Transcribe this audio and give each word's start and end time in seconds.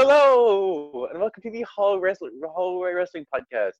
Hello 0.00 1.08
and 1.10 1.18
welcome 1.18 1.42
to 1.42 1.50
the 1.50 1.62
Hall 1.62 1.98
Wrestling 1.98 2.40
Hallway 2.44 2.92
Wrestling 2.92 3.26
Podcast. 3.34 3.72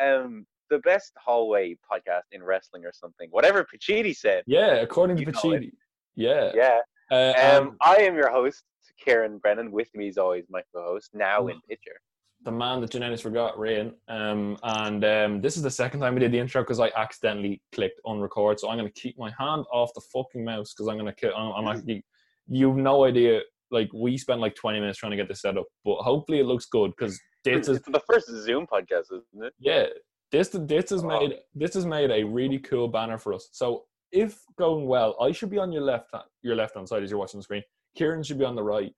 Um, 0.00 0.46
the 0.70 0.78
best 0.78 1.10
hallway 1.16 1.76
podcast 1.92 2.22
in 2.30 2.44
wrestling 2.44 2.84
or 2.84 2.92
something. 2.94 3.26
Whatever 3.32 3.66
Pachidi 3.66 4.14
said. 4.16 4.44
Yeah, 4.46 4.74
according 4.76 5.16
to 5.16 5.24
Pachidi. 5.26 5.72
Yeah. 6.14 6.52
Yeah. 6.54 6.78
Uh, 7.10 7.32
Um, 7.36 7.68
um, 7.70 7.76
I 7.80 7.96
am 7.96 8.14
your 8.14 8.30
host, 8.30 8.62
Kieran 9.04 9.38
Brennan. 9.38 9.72
With 9.72 9.88
me, 9.96 10.06
as 10.06 10.16
always, 10.16 10.44
my 10.48 10.62
co-host, 10.72 11.10
now 11.12 11.48
in 11.48 11.60
picture. 11.68 11.98
the 12.44 12.52
man 12.52 12.80
that 12.82 12.92
Janellis 12.92 13.20
forgot, 13.22 13.56
Rian. 13.56 13.94
Um, 14.06 14.58
and 14.62 15.04
um, 15.04 15.40
this 15.40 15.56
is 15.56 15.64
the 15.64 15.72
second 15.72 15.98
time 15.98 16.14
we 16.14 16.20
did 16.20 16.30
the 16.30 16.38
intro 16.38 16.62
because 16.62 16.78
I 16.78 16.92
accidentally 16.96 17.60
clicked 17.72 18.00
on 18.04 18.20
record. 18.20 18.60
So 18.60 18.70
I'm 18.70 18.78
going 18.78 18.92
to 18.92 19.00
keep 19.00 19.18
my 19.18 19.32
hand 19.36 19.64
off 19.72 19.90
the 19.96 20.02
fucking 20.12 20.44
mouse 20.44 20.72
because 20.72 20.86
I'm 20.86 20.98
going 20.98 21.12
to. 21.12 21.34
I'm, 21.34 21.66
I'm 21.66 21.66
actually. 21.76 22.04
You've 22.46 22.76
no 22.76 23.04
idea. 23.04 23.40
Like 23.70 23.90
we 23.94 24.16
spent 24.16 24.40
like 24.40 24.54
20 24.54 24.80
minutes 24.80 24.98
trying 24.98 25.10
to 25.10 25.16
get 25.16 25.28
this 25.28 25.42
set 25.42 25.56
up, 25.56 25.66
but 25.84 25.96
hopefully 25.96 26.40
it 26.40 26.46
looks 26.46 26.66
good 26.66 26.92
because 26.96 27.18
this 27.44 27.68
is 27.68 27.80
the 27.82 28.00
first 28.10 28.28
Zoom 28.28 28.66
podcast, 28.66 29.04
isn't 29.12 29.44
it? 29.44 29.52
yeah. 29.58 29.86
This 30.30 30.50
this 30.52 30.90
has 30.90 31.02
made 31.02 31.36
this 31.54 31.72
has 31.72 31.86
made 31.86 32.10
a 32.10 32.22
really 32.22 32.58
cool 32.58 32.86
banner 32.86 33.16
for 33.16 33.32
us. 33.32 33.48
So 33.52 33.84
if 34.12 34.38
going 34.58 34.86
well, 34.86 35.16
I 35.20 35.32
should 35.32 35.48
be 35.48 35.56
on 35.56 35.72
your 35.72 35.82
left 35.82 36.10
hand, 36.12 36.24
your 36.42 36.54
left 36.54 36.74
hand 36.74 36.86
side 36.86 37.02
as 37.02 37.10
you're 37.10 37.18
watching 37.18 37.40
the 37.40 37.44
screen. 37.44 37.62
Kieran 37.96 38.22
should 38.22 38.38
be 38.38 38.44
on 38.44 38.54
the 38.54 38.62
right, 38.62 38.92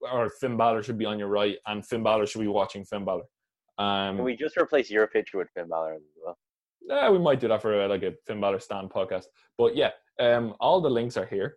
or 0.00 0.30
Finn 0.40 0.56
Balor 0.56 0.82
should 0.82 0.96
be 0.96 1.04
on 1.04 1.18
your 1.18 1.28
right, 1.28 1.58
and 1.66 1.84
Finn 1.84 2.02
Balor 2.02 2.26
should 2.26 2.40
be 2.40 2.46
watching 2.46 2.86
Finn 2.86 3.04
Balor. 3.04 3.24
Um, 3.78 4.16
Can 4.16 4.24
we 4.24 4.34
just 4.34 4.56
replace 4.56 4.90
your 4.90 5.06
picture 5.06 5.36
with 5.36 5.48
Finn 5.54 5.68
Balor 5.68 5.94
as 5.94 6.02
well? 6.24 6.38
yeah, 6.88 7.10
we 7.10 7.18
might 7.18 7.40
do 7.40 7.48
that 7.48 7.62
for 7.62 7.82
uh, 7.82 7.88
like 7.88 8.02
a 8.02 8.14
Finn 8.26 8.40
Balor 8.40 8.60
stand 8.60 8.90
podcast. 8.90 9.24
But 9.58 9.76
yeah, 9.76 9.90
um, 10.18 10.54
all 10.60 10.80
the 10.80 10.90
links 10.90 11.16
are 11.16 11.26
here 11.26 11.56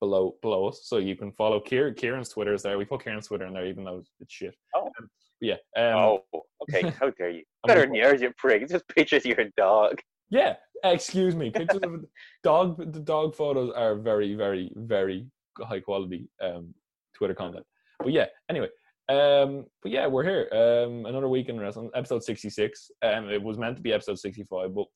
below 0.00 0.34
below 0.42 0.68
us, 0.68 0.82
so 0.84 0.98
you 0.98 1.16
can 1.16 1.32
follow 1.32 1.60
Kieran. 1.60 1.94
Kieran's 1.94 2.30
Twitter 2.30 2.54
is 2.54 2.62
there. 2.62 2.78
We 2.78 2.84
put 2.84 3.04
Kieran's 3.04 3.28
Twitter 3.28 3.46
in 3.46 3.54
there, 3.54 3.66
even 3.66 3.84
though 3.84 4.02
it's 4.20 4.32
shit. 4.32 4.54
Oh. 4.74 4.86
Um, 4.86 5.10
yeah. 5.40 5.54
Um, 5.76 5.94
oh, 5.94 6.22
okay. 6.62 6.90
How 7.00 7.10
dare 7.10 7.30
you? 7.30 7.42
Better 7.66 7.82
than 7.82 7.94
yours, 7.94 8.20
you 8.20 8.32
prick. 8.36 8.62
It's 8.62 8.72
just 8.72 8.88
pictures 8.88 9.24
of 9.24 9.38
your 9.38 9.46
dog. 9.56 10.00
Yeah, 10.30 10.56
excuse 10.84 11.34
me. 11.34 11.50
Pictures 11.50 11.80
of 11.82 12.04
dog 12.42 12.92
the 12.92 13.00
dog 13.00 13.34
photos 13.34 13.72
are 13.74 13.96
very, 13.96 14.34
very, 14.34 14.70
very 14.76 15.26
high 15.58 15.80
quality 15.80 16.28
um, 16.42 16.74
Twitter 17.14 17.34
content. 17.34 17.66
But 17.98 18.12
yeah, 18.12 18.26
anyway. 18.48 18.68
Um, 19.10 19.66
but 19.82 19.90
yeah, 19.92 20.06
we're 20.06 20.22
here. 20.24 20.48
Um, 20.52 21.06
another 21.06 21.28
week 21.28 21.48
in 21.48 21.58
wrestling, 21.58 21.90
episode 21.94 22.22
sixty 22.22 22.48
six. 22.48 22.90
Um, 23.02 23.28
it 23.28 23.42
was 23.42 23.58
meant 23.58 23.76
to 23.76 23.82
be 23.82 23.92
episode 23.92 24.18
sixty 24.18 24.44
five, 24.44 24.74
but 24.74 24.86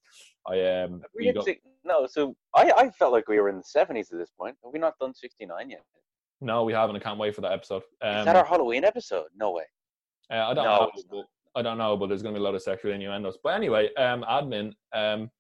I 0.47 0.83
um 0.83 1.03
We 1.17 1.33
got, 1.33 1.45
say- 1.45 1.61
no, 1.85 2.07
so 2.07 2.35
I, 2.55 2.71
I 2.77 2.91
felt 2.91 3.13
like 3.13 3.29
we 3.29 3.39
were 3.41 3.49
in 3.51 3.57
the 3.57 3.63
70s 3.63 4.11
at 4.13 4.19
this 4.19 4.31
point. 4.39 4.57
Have 4.65 4.73
we 4.73 4.79
not 4.79 4.95
done 4.99 5.13
69 5.15 5.69
yet? 5.71 5.83
no, 6.41 6.65
we 6.65 6.73
haven't. 6.73 6.97
I 6.97 6.99
can't 6.99 7.19
wait 7.19 7.35
for 7.35 7.41
that 7.43 7.53
episode. 7.53 7.83
Um, 8.03 8.19
Is 8.19 8.25
that 8.25 8.37
our 8.37 8.45
Halloween 8.45 8.85
episode? 8.85 9.27
No 9.37 9.53
way. 9.53 9.65
uh, 10.33 10.47
I 10.49 10.55
don't 10.55 10.65
No, 10.65 10.77
know. 10.77 10.91
but- 11.11 11.27
I 11.57 11.63
don't 11.63 11.79
know, 11.79 11.97
but 11.97 12.09
there's 12.09 12.23
going 12.23 12.35
to 12.35 12.41
be 12.41 12.43
a 12.43 12.45
lot 12.45 12.55
of 12.57 12.63
sexual 12.63 12.93
innuendos. 12.93 13.39
But 13.43 13.51
anyway, 13.55 13.93
um, 13.95 14.25
admin. 14.29 14.73
Um, 14.93 15.31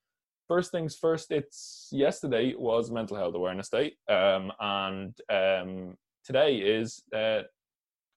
first 0.46 0.70
things 0.70 0.94
first. 0.96 1.30
It's 1.32 1.88
yesterday 1.90 2.54
was 2.56 2.90
Mental 2.90 3.16
Health 3.16 3.34
Awareness 3.34 3.68
Day, 3.68 3.96
um, 4.08 4.52
and 4.60 5.16
um, 5.28 5.96
today 6.24 6.56
is 6.58 7.02
uh, 7.12 7.40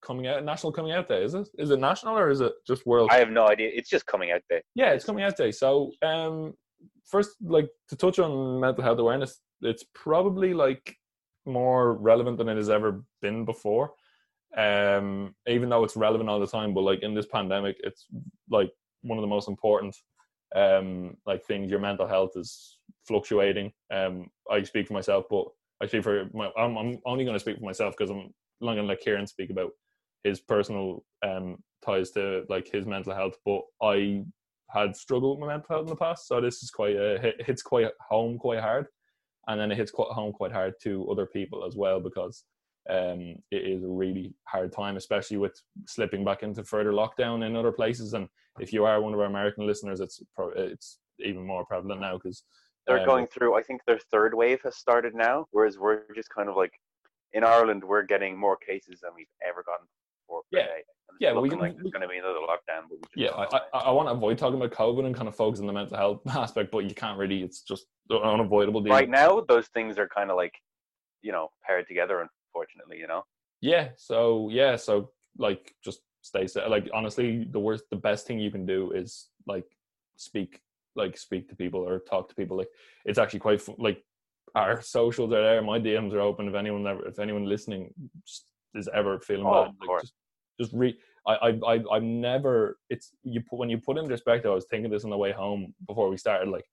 coming 0.08 0.27
out 0.27 0.44
National 0.44 0.72
Coming 0.72 0.94
Out 0.94 1.09
Day. 1.09 1.23
Is 1.23 1.33
it? 1.33 1.50
Is 1.58 1.69
it 1.69 1.80
national 1.80 2.17
or 2.17 2.30
is 2.30 2.41
it 2.41 2.53
just 2.66 2.86
world? 2.86 3.09
I 3.11 3.17
have 3.17 3.30
no 3.30 3.47
idea. 3.47 3.69
It's 3.73 3.89
just 3.89 4.05
coming 4.05 4.31
out 4.31 4.42
day 4.49 4.61
yeah, 4.77 4.92
it's 4.92 5.05
coming 5.05 5.23
out 5.23 5.36
day. 5.36 5.52
So, 5.52 5.92
um, 6.04 6.54
first, 7.04 7.31
like 7.42 7.67
to 7.89 7.95
touch 7.95 8.20
on 8.20 8.59
mental 8.59 8.83
health 8.83 8.99
awareness, 8.99 9.42
it's 9.61 9.83
probably 9.95 10.54
like 10.54 10.95
more 11.48 11.93
relevant 11.93 12.37
than 12.37 12.48
it 12.48 12.58
has 12.58 12.70
ever 12.70 13.04
been 13.23 13.43
before. 13.43 13.93
Um, 14.55 15.36
even 15.48 15.70
though 15.70 15.83
it's 15.83 15.98
relevant 15.98 16.30
all 16.30 16.39
the 16.39 16.48
time, 16.48 16.76
but 16.76 16.81
like 16.81 17.02
in 17.02 17.15
this 17.15 17.26
pandemic, 17.26 17.76
it's 17.80 18.05
like 18.49 18.71
one 19.02 19.17
of 19.17 19.21
the 19.21 19.27
most 19.27 19.48
important 19.48 19.95
um 20.55 21.17
like 21.26 21.43
things. 21.45 21.70
Your 21.70 21.80
mental 21.80 22.08
health 22.08 22.31
is 22.36 22.77
fluctuating. 23.08 23.71
Um, 23.92 24.30
I 24.49 24.61
speak 24.61 24.87
for 24.87 24.93
myself, 24.93 25.26
but 25.30 25.45
I 25.81 25.87
speak 25.87 26.04
for 26.04 26.30
my. 26.33 26.52
I'm, 26.55 26.77
I'm 26.77 26.99
only 27.05 27.26
going 27.26 27.36
to 27.36 27.39
speak 27.39 27.58
for 27.58 27.65
myself 27.65 27.95
because 27.98 28.11
I'm 28.11 28.31
not 28.61 28.76
going 28.76 28.86
to 28.86 28.93
let 28.93 29.02
Kieran 29.02 29.27
speak 29.27 29.49
about 29.49 29.71
his 30.27 30.39
personal 30.54 31.04
um 31.30 31.48
ties 31.86 32.10
to 32.11 32.23
like 32.54 32.67
his 32.76 32.86
mental 32.86 33.14
health. 33.14 33.38
But 33.45 33.61
I 33.82 34.23
had 34.77 34.95
struggled 34.95 35.39
with 35.39 35.48
my 35.48 35.54
mental 35.54 35.71
health 35.73 35.88
in 35.88 35.95
the 35.95 36.05
past, 36.08 36.27
so 36.27 36.42
this 36.42 36.61
is 36.64 36.70
quite 36.80 36.95
uh, 37.05 37.17
hit, 37.23 37.36
hits 37.48 37.64
quite 37.71 37.92
home 38.11 38.37
quite 38.45 38.60
hard, 38.70 38.86
and 39.48 39.55
then 39.60 39.71
it 39.71 39.77
hits 39.77 39.92
quite 39.92 40.11
home 40.20 40.33
quite 40.39 40.52
hard 40.60 40.73
to 40.83 40.92
other 41.11 41.27
people 41.37 41.60
as 41.67 41.76
well 41.76 41.99
because 42.08 42.36
um, 42.89 43.21
it 43.58 43.64
is 43.73 43.83
a 43.83 43.95
really 44.02 44.33
hard 44.54 44.71
time, 44.71 44.95
especially 44.98 45.37
with 45.37 45.55
slipping 45.95 46.23
back 46.26 46.43
into 46.43 46.64
further 46.64 46.93
lockdown 47.02 47.45
in 47.45 47.55
other 47.55 47.71
places. 47.71 48.14
And 48.14 48.27
if 48.60 48.70
you 48.73 48.86
are 48.86 49.02
one 49.02 49.14
of 49.14 49.20
our 49.20 49.32
American 49.36 49.67
listeners, 49.67 49.99
it's 49.99 50.21
pro- 50.36 50.58
it's 50.71 50.99
even 51.20 51.45
more 51.45 51.66
prevalent 51.66 52.02
now 52.02 52.16
because 52.17 52.43
They're 52.86 53.05
Um, 53.05 53.05
going 53.14 53.27
through, 53.33 53.54
I 53.60 53.64
think 53.67 53.80
their 53.83 53.99
third 54.14 54.33
wave 54.42 54.61
has 54.67 54.76
started 54.86 55.14
now, 55.14 55.36
whereas 55.52 55.76
we're 55.77 56.04
just 56.16 56.32
kind 56.37 56.49
of 56.49 56.55
like, 56.64 56.73
in 57.37 57.43
Ireland, 57.43 57.83
we're 57.83 58.08
getting 58.14 58.33
more 58.45 58.58
cases 58.70 58.95
than 59.02 59.11
we've 59.17 59.36
ever 59.49 59.61
gotten 59.70 59.87
before. 60.27 60.42
per 60.52 60.60
Yeah. 60.60 60.65
day. 60.65 60.83
And 61.10 61.17
Yeah, 61.20 61.33
we 61.39 61.49
can- 61.49 61.60
like 61.60 61.76
there's 61.77 61.92
going 61.92 62.02
to 62.02 62.08
be 62.08 62.17
another 62.17 62.39
lockdown. 62.39 62.83
But 62.89 62.99
yeah, 63.15 63.30
I. 63.32 63.58
I, 63.73 63.80
I 63.88 63.92
want 63.92 64.08
to 64.10 64.14
avoid 64.14 64.38
talking 64.38 64.58
about 64.61 64.71
COVID 64.71 65.05
and 65.05 65.15
kind 65.15 65.27
of 65.27 65.36
focus 65.36 65.60
on 65.60 65.67
the 65.67 65.73
mental 65.73 65.98
health 65.98 66.21
aspect, 66.27 66.71
but 66.71 66.80
you 66.80 66.93
can't 66.93 67.17
really. 67.17 67.42
It's 67.43 67.61
just 67.61 67.86
unavoidable. 68.11 68.82
Deal. 68.82 68.93
right 68.93 69.10
now, 69.10 69.42
those 69.48 69.67
things 69.67 69.98
are 69.98 70.08
kind 70.08 70.30
of 70.32 70.37
like, 70.37 70.54
you 71.21 71.32
know, 71.32 71.49
paired 71.66 71.87
together, 71.87 72.27
unfortunately, 72.54 72.98
you 72.99 73.08
know? 73.08 73.23
yeah 73.60 73.89
so 73.95 74.49
yeah 74.52 74.76
so 74.76 75.10
like 75.39 75.73
just 75.83 76.02
stay 76.21 76.45
sa- 76.45 76.67
like 76.67 76.87
honestly 76.93 77.43
the 77.49 77.60
worst 77.60 77.86
the 77.89 77.95
best 77.95 78.27
thing 78.27 78.37
you 78.39 78.52
can 78.52 78.67
do 78.67 78.92
is 78.92 79.30
like 79.48 79.66
speak 80.16 80.61
like 80.95 81.17
speak 81.17 81.49
to 81.49 81.55
people 81.55 81.80
or 81.80 81.98
talk 82.02 82.30
to 82.30 82.36
people 82.36 82.55
like 82.55 82.67
it's 83.05 83.17
actually 83.17 83.39
quite 83.39 83.60
like 83.80 84.04
our 84.54 84.80
socials 84.80 85.33
are 85.33 85.42
there 85.42 85.61
my 85.64 85.80
dms 85.80 86.14
are 86.14 86.20
open 86.20 86.48
if 86.48 86.54
anyone 86.54 86.86
ever 86.86 87.04
if 87.08 87.17
anyone 87.17 87.45
listening 87.45 87.92
just 88.23 88.45
is 88.77 88.89
ever 88.93 89.20
feeling 89.20 89.45
Oh, 89.45 89.73
like, 89.88 90.02
just 90.02 90.14
just 90.60 90.73
re 90.73 90.98
I, 91.27 91.33
I 91.33 91.49
I 91.65 91.83
I've 91.92 92.04
never 92.04 92.77
it's 92.89 93.11
you 93.23 93.42
put 93.42 93.60
when 93.60 93.70
you 93.70 93.77
put 93.77 93.98
in 93.98 94.08
perspective 94.08 94.52
I 94.52 94.55
was 94.55 94.65
thinking 94.65 94.92
this 94.92 95.04
on 95.04 95.10
the 95.10 95.17
way 95.17 95.32
home 95.32 95.73
before 95.88 96.10
we 96.10 96.17
started 96.17 96.49
like 96.49 96.65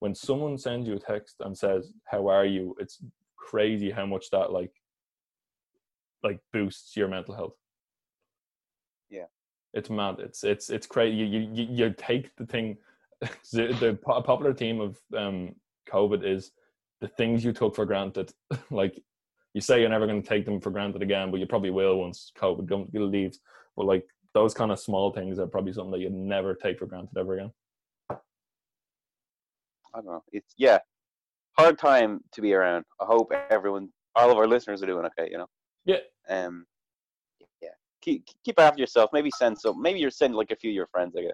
when 0.00 0.14
someone 0.14 0.56
sends 0.56 0.86
you 0.86 0.94
a 0.94 0.98
text 0.98 1.36
and 1.40 1.56
says 1.56 1.92
how 2.04 2.28
are 2.28 2.44
you 2.44 2.76
it's 2.78 3.02
crazy 3.36 3.90
how 3.90 4.06
much 4.06 4.30
that 4.30 4.52
like 4.52 4.72
like 6.22 6.40
boosts 6.52 6.96
your 6.96 7.08
mental 7.08 7.34
health. 7.34 7.54
Yeah. 9.10 9.26
it's 9.72 9.90
mad. 9.90 10.16
It's 10.18 10.44
it's 10.44 10.70
it's 10.70 10.86
crazy. 10.86 11.16
You 11.16 11.48
you 11.52 11.66
you, 11.70 11.94
take 11.96 12.34
the 12.36 12.46
thing. 12.46 12.76
The, 13.52 13.76
the 13.80 13.98
po- 14.00 14.22
popular 14.22 14.54
theme 14.54 14.80
of 14.80 14.96
um 15.16 15.56
COVID 15.90 16.24
is 16.24 16.52
the 17.00 17.08
things 17.08 17.44
you 17.44 17.52
took 17.52 17.74
for 17.74 17.84
granted. 17.84 18.32
like 18.70 19.02
you 19.54 19.60
say 19.60 19.80
you're 19.80 19.88
never 19.88 20.06
going 20.06 20.22
to 20.22 20.28
take 20.28 20.44
them 20.44 20.60
for 20.60 20.70
granted 20.70 21.02
again, 21.02 21.30
but 21.30 21.40
you 21.40 21.46
probably 21.46 21.70
will 21.70 21.98
once 21.98 22.32
COVID 22.38 22.90
leaves. 22.92 23.40
But 23.76 23.86
like 23.86 24.06
those 24.34 24.54
kind 24.54 24.70
of 24.70 24.78
small 24.78 25.12
things 25.12 25.38
are 25.38 25.46
probably 25.46 25.72
something 25.72 25.92
that 25.92 26.00
you'd 26.00 26.12
never 26.12 26.54
take 26.54 26.78
for 26.78 26.86
granted 26.86 27.16
ever 27.16 27.34
again. 27.34 27.52
I 28.10 28.16
don't 29.94 30.06
know. 30.06 30.22
It's, 30.32 30.54
yeah, 30.58 30.78
hard 31.56 31.78
time 31.78 32.20
to 32.32 32.42
be 32.42 32.52
around. 32.54 32.84
I 33.00 33.06
hope 33.06 33.32
everyone, 33.50 33.88
all 34.14 34.30
of 34.30 34.36
our 34.36 34.46
listeners 34.46 34.82
are 34.82 34.86
doing 34.86 35.06
okay, 35.06 35.28
you 35.30 35.38
know? 35.38 35.46
Yeah. 35.86 36.00
Um, 36.28 36.66
yeah. 37.62 37.70
Keep, 38.02 38.26
keep 38.44 38.60
after 38.60 38.80
yourself. 38.80 39.10
Maybe 39.12 39.30
send 39.36 39.58
some, 39.58 39.80
maybe 39.80 39.98
you're 39.98 40.10
sending 40.10 40.36
like 40.36 40.50
a 40.50 40.56
few 40.56 40.70
of 40.70 40.74
your 40.74 40.88
friends, 40.88 41.14
I 41.16 41.22
guess. 41.22 41.32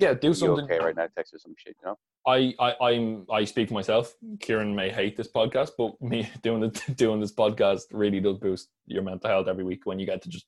Yeah, 0.00 0.14
do 0.14 0.32
something. 0.34 0.64
okay 0.64 0.78
right 0.78 0.96
now? 0.96 1.06
Text 1.14 1.34
or 1.34 1.38
some 1.38 1.54
shit, 1.56 1.76
you 1.82 1.88
know? 1.88 1.98
I, 2.26 2.54
I 2.58 2.90
I'm 2.90 3.26
I 3.30 3.44
speak 3.44 3.68
for 3.68 3.74
myself. 3.74 4.14
Kieran 4.40 4.74
may 4.74 4.88
hate 4.90 5.16
this 5.16 5.28
podcast, 5.28 5.70
but 5.76 6.00
me 6.00 6.28
doing 6.42 6.60
the 6.60 6.68
doing 6.96 7.20
this 7.20 7.32
podcast 7.32 7.82
really 7.92 8.20
does 8.20 8.38
boost 8.38 8.68
your 8.86 9.02
mental 9.02 9.28
health 9.30 9.46
every 9.46 9.64
week 9.64 9.84
when 9.84 9.98
you 9.98 10.06
get 10.06 10.22
to 10.22 10.28
just 10.28 10.46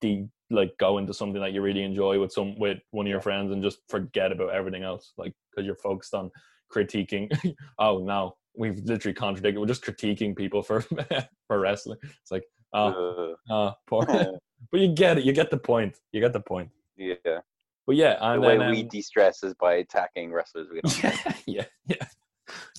de 0.00 0.28
like 0.50 0.72
go 0.78 0.98
into 0.98 1.12
something 1.12 1.42
that 1.42 1.52
you 1.52 1.60
really 1.60 1.82
enjoy 1.82 2.18
with 2.20 2.32
some 2.32 2.58
with 2.58 2.78
one 2.92 3.06
of 3.06 3.10
your 3.10 3.20
friends 3.20 3.52
and 3.52 3.62
just 3.62 3.78
forget 3.88 4.32
about 4.32 4.50
everything 4.54 4.82
else, 4.84 5.12
like 5.18 5.34
because 5.50 5.66
you're 5.66 5.76
focused 5.76 6.14
on 6.14 6.30
critiquing. 6.72 7.28
oh 7.78 7.98
no, 7.98 8.36
we've 8.56 8.78
literally 8.84 9.14
contradicted. 9.14 9.60
We're 9.60 9.66
just 9.66 9.84
critiquing 9.84 10.36
people 10.36 10.62
for 10.62 10.80
for 11.48 11.58
wrestling. 11.60 11.98
It's 12.22 12.30
like 12.30 12.44
oh, 12.72 13.34
Uh, 13.50 13.52
oh 13.52 13.74
poor. 13.86 14.06
but 14.06 14.80
you 14.80 14.88
get 14.94 15.18
it. 15.18 15.24
You 15.24 15.32
get 15.32 15.50
the 15.50 15.58
point. 15.58 15.96
You 16.12 16.20
get 16.20 16.32
the 16.32 16.40
point. 16.40 16.70
yeah. 16.96 17.40
But 17.88 17.96
yeah, 17.96 18.18
The 18.18 18.32
and 18.32 18.42
way 18.42 18.58
then, 18.58 18.70
we 18.70 18.82
um, 18.82 18.88
de-stress 18.88 19.42
is 19.42 19.54
by 19.54 19.76
attacking 19.76 20.30
wrestlers. 20.30 20.68
We 20.70 20.82
don't. 20.82 21.02
yeah, 21.46 21.64
yeah, 21.86 21.96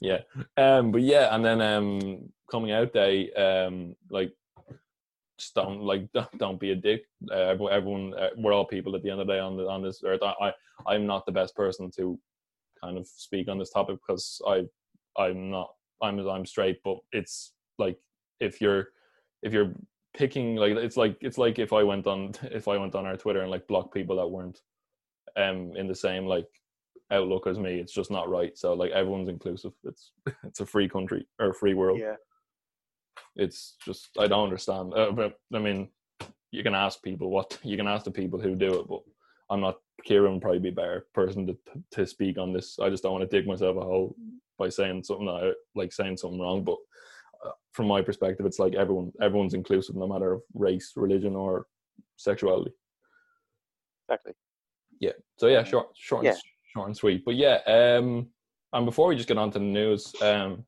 yeah, 0.01 0.19
yeah. 0.55 0.77
Um, 0.77 0.91
but 0.91 1.01
yeah, 1.01 1.33
and 1.33 1.43
then 1.43 1.61
um, 1.61 2.29
coming 2.51 2.73
out 2.73 2.93
day, 2.93 3.31
um, 3.33 3.95
like 4.11 4.31
just 5.39 5.55
don't 5.55 5.81
like 5.81 6.11
don't, 6.13 6.29
don't 6.37 6.59
be 6.59 6.73
a 6.73 6.75
dick. 6.75 7.05
Uh, 7.31 7.37
everyone, 7.37 7.73
everyone 7.73 8.13
uh, 8.19 8.29
we're 8.37 8.53
all 8.53 8.65
people 8.65 8.95
at 8.95 9.01
the 9.01 9.09
end 9.09 9.19
of 9.19 9.25
the 9.25 9.33
day 9.33 9.39
on 9.39 9.57
the 9.57 9.67
on 9.67 9.81
this 9.81 10.03
earth. 10.05 10.21
I, 10.21 10.35
I 10.39 10.53
I'm 10.85 11.07
not 11.07 11.25
the 11.25 11.31
best 11.31 11.55
person 11.55 11.89
to 11.97 12.19
kind 12.79 12.95
of 12.95 13.07
speak 13.07 13.47
on 13.47 13.57
this 13.57 13.71
topic 13.71 13.97
because 14.07 14.39
I 14.45 14.65
I'm 15.17 15.49
not 15.49 15.71
I'm 16.03 16.19
I'm 16.19 16.45
straight, 16.45 16.81
but 16.83 16.97
it's 17.13 17.53
like 17.79 17.97
if 18.39 18.61
you're 18.61 18.89
if 19.41 19.53
you're 19.53 19.73
picking 20.15 20.55
like 20.55 20.73
it's 20.73 20.97
like 20.97 21.17
it's 21.21 21.39
like 21.39 21.57
if 21.57 21.73
I 21.73 21.81
went 21.81 22.05
on 22.05 22.33
if 22.43 22.67
I 22.67 22.77
went 22.77 22.93
on 22.93 23.07
our 23.07 23.17
Twitter 23.17 23.41
and 23.41 23.49
like 23.49 23.65
blocked 23.65 23.91
people 23.91 24.17
that 24.17 24.27
weren't 24.27 24.61
um 25.35 25.73
in 25.75 25.87
the 25.87 25.95
same 25.95 26.25
like 26.25 26.47
outlook 27.11 27.47
as 27.47 27.59
me. 27.59 27.79
It's 27.79 27.93
just 27.93 28.11
not 28.11 28.29
right. 28.29 28.57
So 28.57 28.73
like 28.73 28.91
everyone's 28.91 29.29
inclusive. 29.29 29.73
It's 29.83 30.11
it's 30.43 30.59
a 30.59 30.65
free 30.65 30.89
country 30.89 31.27
or 31.39 31.49
a 31.49 31.53
free 31.53 31.73
world. 31.73 31.99
Yeah. 31.99 32.15
It's 33.35 33.75
just 33.85 34.09
I 34.17 34.27
don't 34.27 34.43
understand. 34.43 34.93
Uh, 34.93 35.11
but 35.11 35.35
I 35.53 35.59
mean, 35.59 35.89
you 36.51 36.63
can 36.63 36.75
ask 36.75 37.01
people 37.01 37.29
what 37.29 37.57
you 37.63 37.77
can 37.77 37.87
ask 37.87 38.05
the 38.05 38.11
people 38.11 38.39
who 38.39 38.55
do 38.55 38.79
it, 38.79 38.87
but 38.87 39.01
I'm 39.49 39.61
not. 39.61 39.77
Kieran 40.05 40.33
would 40.33 40.41
probably 40.41 40.59
be 40.59 40.69
a 40.69 40.73
better 40.73 41.07
person 41.13 41.45
to 41.47 41.57
to 41.91 42.07
speak 42.07 42.37
on 42.37 42.53
this. 42.53 42.79
I 42.79 42.89
just 42.89 43.03
don't 43.03 43.13
want 43.13 43.29
to 43.29 43.37
dig 43.37 43.47
myself 43.47 43.77
a 43.77 43.81
hole 43.81 44.15
by 44.57 44.69
saying 44.69 45.03
something 45.03 45.27
I, 45.27 45.51
like 45.75 45.91
saying 45.91 46.17
something 46.17 46.39
wrong. 46.39 46.63
But 46.63 46.77
uh, 47.45 47.51
from 47.73 47.87
my 47.87 48.01
perspective, 48.01 48.45
it's 48.45 48.59
like 48.59 48.75
everyone 48.75 49.11
everyone's 49.21 49.53
inclusive, 49.53 49.95
no 49.95 50.07
matter 50.07 50.33
of 50.33 50.41
race, 50.53 50.93
religion, 50.95 51.35
or 51.35 51.65
sexuality. 52.15 52.71
Exactly. 54.07 54.33
So 55.39 55.47
yeah, 55.47 55.63
short, 55.63 55.87
short, 55.95 56.25
Yeah. 56.25 56.31
And, 56.31 56.39
short 56.73 56.87
and 56.87 56.97
sweet. 56.97 57.23
But 57.25 57.35
yeah, 57.35 57.59
um, 57.65 58.27
and 58.73 58.85
before 58.85 59.07
we 59.07 59.15
just 59.15 59.27
get 59.27 59.37
on 59.37 59.51
to 59.51 59.59
the 59.59 59.65
news, 59.65 60.13
um, 60.21 60.65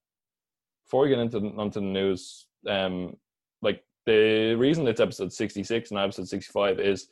before 0.86 1.04
we 1.04 1.10
get 1.10 1.20
into 1.20 1.40
onto 1.58 1.82
the 1.82 1.86
news, 1.86 2.48
um, 2.68 3.18
like 3.62 3.84
the 4.06 4.56
reason 4.56 4.88
it's 4.88 5.02
episode 5.02 5.34
sixty 5.34 5.64
six 5.64 5.92
and 5.92 6.00
episode 6.00 6.30
sixty 6.30 6.52
five 6.52 6.80
is 6.80 7.10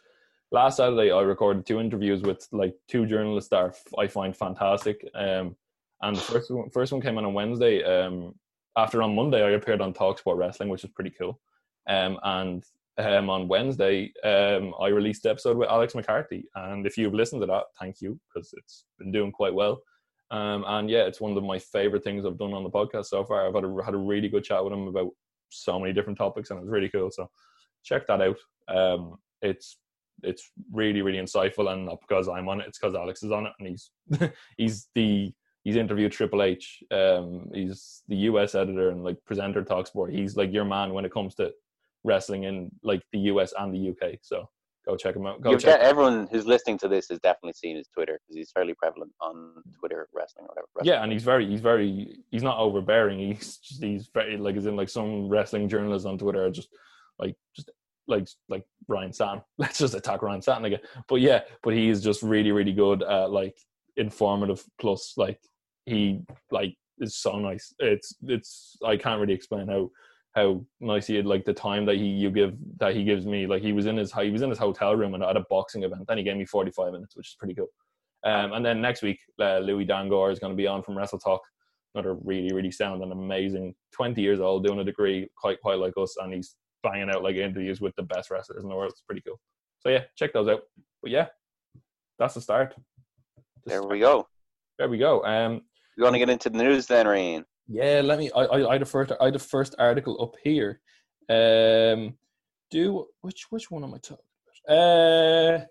last 0.51 0.77
Saturday 0.77 1.11
I 1.11 1.21
recorded 1.21 1.65
two 1.65 1.79
interviews 1.79 2.21
with 2.21 2.47
like 2.51 2.75
two 2.87 3.05
journalists 3.05 3.49
that 3.49 3.57
are, 3.57 3.73
I 3.97 4.07
find 4.07 4.35
fantastic. 4.35 5.05
Um, 5.13 5.55
and 6.01 6.15
the 6.15 6.21
first 6.21 6.49
one, 6.49 6.69
first 6.69 6.93
one 6.93 7.01
came 7.01 7.17
in 7.17 7.25
on 7.25 7.33
Wednesday. 7.33 7.83
Um, 7.83 8.35
after 8.77 9.03
on 9.03 9.15
Monday 9.15 9.43
I 9.43 9.51
appeared 9.51 9.81
on 9.81 9.93
Talksport 9.93 10.37
Wrestling, 10.37 10.69
which 10.69 10.85
is 10.85 10.91
pretty 10.91 11.11
cool. 11.11 11.41
Um, 11.89 12.17
and 12.23 12.63
um, 12.99 13.29
on 13.29 13.47
Wednesday, 13.47 14.11
um, 14.23 14.73
I 14.79 14.87
released 14.89 15.23
the 15.23 15.29
episode 15.29 15.57
with 15.57 15.69
Alex 15.69 15.95
McCarthy. 15.95 16.45
And 16.55 16.85
if 16.85 16.97
you've 16.97 17.13
listened 17.13 17.41
to 17.41 17.47
that, 17.47 17.63
thank 17.79 18.01
you 18.01 18.19
because 18.33 18.53
it's 18.57 18.85
been 18.99 19.11
doing 19.11 19.31
quite 19.31 19.53
well. 19.53 19.81
Um, 20.31 20.63
and 20.67 20.89
yeah, 20.89 21.03
it's 21.03 21.21
one 21.21 21.35
of 21.35 21.43
my 21.43 21.57
favorite 21.57 22.03
things 22.03 22.25
I've 22.25 22.37
done 22.37 22.53
on 22.53 22.63
the 22.63 22.69
podcast 22.69 23.05
so 23.05 23.23
far. 23.23 23.47
I've 23.47 23.55
had 23.55 23.63
a, 23.63 23.83
had 23.83 23.93
a 23.93 23.97
really 23.97 24.27
good 24.27 24.43
chat 24.43 24.63
with 24.63 24.73
him 24.73 24.87
about 24.87 25.09
so 25.49 25.79
many 25.79 25.93
different 25.93 26.19
topics, 26.19 26.49
and 26.49 26.59
it 26.59 26.61
was 26.61 26.69
really 26.69 26.89
cool. 26.89 27.09
So 27.09 27.29
check 27.83 28.05
that 28.07 28.21
out. 28.21 28.37
Um, 28.67 29.15
it's 29.41 29.77
it's 30.21 30.51
really 30.71 31.01
really 31.01 31.17
insightful, 31.17 31.71
and 31.71 31.85
not 31.85 32.01
because 32.01 32.27
I'm 32.27 32.47
on 32.47 32.61
it, 32.61 32.67
it's 32.67 32.77
because 32.77 32.93
Alex 32.93 33.23
is 33.23 33.31
on 33.31 33.47
it, 33.47 33.53
and 33.59 33.69
he's 33.69 33.91
he's 34.57 34.87
the 34.93 35.33
he's 35.63 35.77
interviewed 35.77 36.11
Triple 36.11 36.43
H. 36.43 36.83
Um, 36.91 37.49
he's 37.53 38.03
the 38.07 38.17
US 38.17 38.53
editor 38.53 38.89
and 38.89 39.03
like 39.03 39.17
presenter 39.25 39.63
talks 39.63 39.89
Talksport. 39.89 40.13
He's 40.13 40.37
like 40.37 40.53
your 40.53 40.65
man 40.65 40.93
when 40.93 41.05
it 41.05 41.11
comes 41.11 41.33
to 41.35 41.51
wrestling 42.03 42.43
in 42.43 42.71
like 42.83 43.01
the 43.11 43.19
US 43.19 43.53
and 43.57 43.73
the 43.73 43.89
UK. 43.89 44.19
So 44.21 44.47
go 44.85 44.95
check 44.95 45.15
him 45.15 45.25
out. 45.25 45.41
Go 45.41 45.51
You've 45.51 45.61
check. 45.61 45.79
everyone 45.81 46.27
who's 46.31 46.45
listening 46.45 46.77
to 46.79 46.87
this 46.87 47.07
has 47.09 47.19
definitely 47.19 47.53
seen 47.53 47.75
his 47.77 47.87
Twitter 47.87 48.19
because 48.19 48.35
he's 48.35 48.51
fairly 48.51 48.73
prevalent 48.73 49.11
on 49.21 49.53
Twitter 49.77 50.07
wrestling 50.13 50.45
or 50.45 50.49
whatever. 50.49 50.67
yeah, 50.83 51.03
and 51.03 51.11
he's 51.11 51.23
very, 51.23 51.45
he's 51.45 51.61
very, 51.61 52.17
he's 52.31 52.43
not 52.43 52.57
overbearing. 52.57 53.19
He's 53.19 53.57
just, 53.57 53.83
he's 53.83 54.09
very 54.13 54.37
like, 54.37 54.55
as 54.55 54.65
in 54.65 54.75
like 54.75 54.89
some 54.89 55.29
wrestling 55.29 55.69
journalists 55.69 56.05
on 56.05 56.17
Twitter 56.17 56.45
are 56.45 56.51
just 56.51 56.69
like, 57.19 57.35
just 57.55 57.69
like, 58.07 58.27
like 58.47 58.63
Ryan 58.87 59.13
Satin. 59.13 59.41
Let's 59.57 59.79
just 59.79 59.93
attack 59.93 60.21
Ryan 60.21 60.41
Satin 60.41 60.65
again. 60.65 60.79
But 61.07 61.21
yeah, 61.21 61.41
but 61.63 61.73
he 61.73 61.89
is 61.89 62.01
just 62.01 62.23
really, 62.23 62.51
really 62.51 62.73
good 62.73 63.03
at 63.03 63.31
like 63.31 63.57
informative. 63.97 64.63
Plus, 64.79 65.13
like 65.17 65.39
he 65.85 66.21
like 66.51 66.75
is 66.99 67.15
so 67.17 67.37
nice. 67.37 67.73
It's, 67.79 68.15
it's. 68.23 68.77
I 68.85 68.97
can't 68.97 69.21
really 69.21 69.33
explain 69.33 69.67
how 69.67 69.91
how 70.35 70.63
nice 70.79 71.07
he 71.07 71.15
had 71.15 71.25
like 71.25 71.43
the 71.45 71.53
time 71.53 71.85
that 71.85 71.95
he 71.95 72.05
you 72.05 72.29
give 72.29 72.53
that 72.79 72.95
he 72.95 73.03
gives 73.03 73.25
me. 73.25 73.47
Like 73.47 73.61
he 73.61 73.73
was 73.73 73.85
in 73.85 73.97
his 73.97 74.13
he 74.13 74.29
was 74.29 74.41
in 74.41 74.49
his 74.49 74.59
hotel 74.59 74.95
room 74.95 75.13
and 75.13 75.23
at 75.23 75.37
a 75.37 75.45
boxing 75.49 75.83
event. 75.83 76.05
Then 76.07 76.17
he 76.17 76.23
gave 76.23 76.37
me 76.37 76.45
forty 76.45 76.71
five 76.71 76.91
minutes, 76.91 77.15
which 77.15 77.27
is 77.27 77.35
pretty 77.39 77.55
cool. 77.55 77.69
Um, 78.25 78.53
and 78.53 78.65
then 78.65 78.81
next 78.81 79.01
week, 79.01 79.19
uh, 79.39 79.59
Louis 79.59 79.85
Dangoor 79.85 80.31
is 80.31 80.39
going 80.39 80.51
to 80.51 80.57
be 80.57 80.67
on 80.67 80.83
from 80.83 80.97
Wrestle 80.97 81.19
Talk. 81.19 81.41
Another 81.95 82.15
really, 82.23 82.53
really 82.53 82.71
sound 82.71 83.01
and 83.01 83.11
amazing. 83.11 83.73
Twenty 83.93 84.21
years 84.21 84.39
old, 84.39 84.65
doing 84.65 84.79
a 84.79 84.83
degree, 84.83 85.27
quite, 85.37 85.59
quite 85.61 85.79
like 85.79 85.93
us, 85.97 86.15
and 86.21 86.33
he's 86.33 86.55
banging 86.83 87.09
out 87.09 87.23
like 87.23 87.35
interviews 87.35 87.81
with 87.81 87.95
the 87.95 88.03
best 88.03 88.29
wrestlers 88.29 88.63
in 88.63 88.69
the 88.69 88.75
world. 88.75 88.91
It's 88.91 89.01
pretty 89.01 89.23
cool. 89.25 89.39
So 89.79 89.89
yeah, 89.89 90.03
check 90.15 90.33
those 90.33 90.47
out. 90.47 90.61
But 91.01 91.11
yeah, 91.11 91.27
that's 92.19 92.35
the 92.35 92.41
start. 92.41 92.75
The 93.63 93.69
There 93.69 93.83
we 93.83 93.99
go. 93.99 94.27
There 94.77 94.89
we 94.89 94.97
go. 94.97 95.23
Um, 95.23 95.61
You 95.97 96.03
want 96.03 96.13
to 96.13 96.19
get 96.19 96.29
into 96.29 96.49
the 96.49 96.57
news 96.57 96.85
then, 96.85 97.05
Rian? 97.05 97.43
Yeah, 97.69 98.01
let 98.03 98.19
me. 98.19 98.31
I, 98.35 98.41
I, 98.41 98.73
I 98.73 98.77
the 98.77 98.85
first. 98.85 99.11
I 99.21 99.25
had 99.25 99.35
the 99.35 99.39
first 99.39 99.75
article 99.77 100.21
up 100.21 100.35
here. 100.43 100.81
Um, 101.29 102.15
do 102.71 103.05
which 103.21 103.45
which 103.51 103.69
one 103.69 103.83
am 103.83 103.93
I 103.93 103.99
talking 103.99 104.25
about? 104.67 104.77
Uh, 104.77 105.65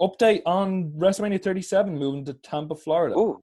update 0.00 0.42
on 0.46 0.92
WrestleMania 0.92 1.42
37 1.42 1.96
moving 1.98 2.24
to 2.24 2.34
Tampa, 2.34 2.76
Florida. 2.76 3.16
Ooh, 3.16 3.42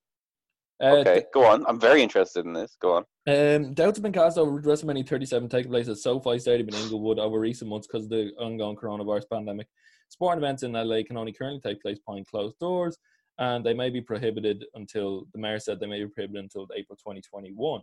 Uh, 0.81 0.98
okay. 0.98 1.24
Go 1.33 1.45
on. 1.45 1.66
I'm 1.68 1.80
very 1.80 2.01
interested 2.01 2.45
in 2.45 2.54
this. 2.54 2.77
Go 2.81 2.95
on. 2.95 3.04
Um, 3.27 3.74
doubts 3.74 3.98
have 3.98 4.04
been 4.04 4.12
cast 4.13 4.38
over 4.38 4.62
WrestleMania 4.62 5.07
37 5.07 5.50
taking 5.50 5.71
place 5.71 5.88
at 5.89 5.98
SoFi 5.98 6.39
Stadium 6.39 6.69
in 6.69 6.75
Inglewood 6.75 7.19
over 7.19 7.39
recent 7.39 7.69
months 7.69 7.88
because 7.88 8.06
of 8.06 8.10
the 8.10 8.31
ongoing 8.39 8.75
coronavirus 8.78 9.30
pandemic. 9.31 9.68
Sporting 10.10 10.44
events 10.44 10.63
in 10.63 10.74
LA 10.74 11.01
can 11.06 11.18
only 11.18 11.33
currently 11.33 11.60
take 11.60 11.81
place 11.81 11.98
behind 12.06 12.28
closed 12.28 12.57
doors, 12.60 12.98
and 13.37 13.65
they 13.65 13.73
may 13.73 13.89
be 13.89 14.01
prohibited 14.01 14.65
until 14.75 15.25
the 15.33 15.39
mayor 15.39 15.59
said 15.59 15.79
they 15.79 15.87
may 15.87 16.03
be 16.03 16.09
prohibited 16.09 16.43
until 16.43 16.67
April 16.75 16.95
2021. 16.97 17.81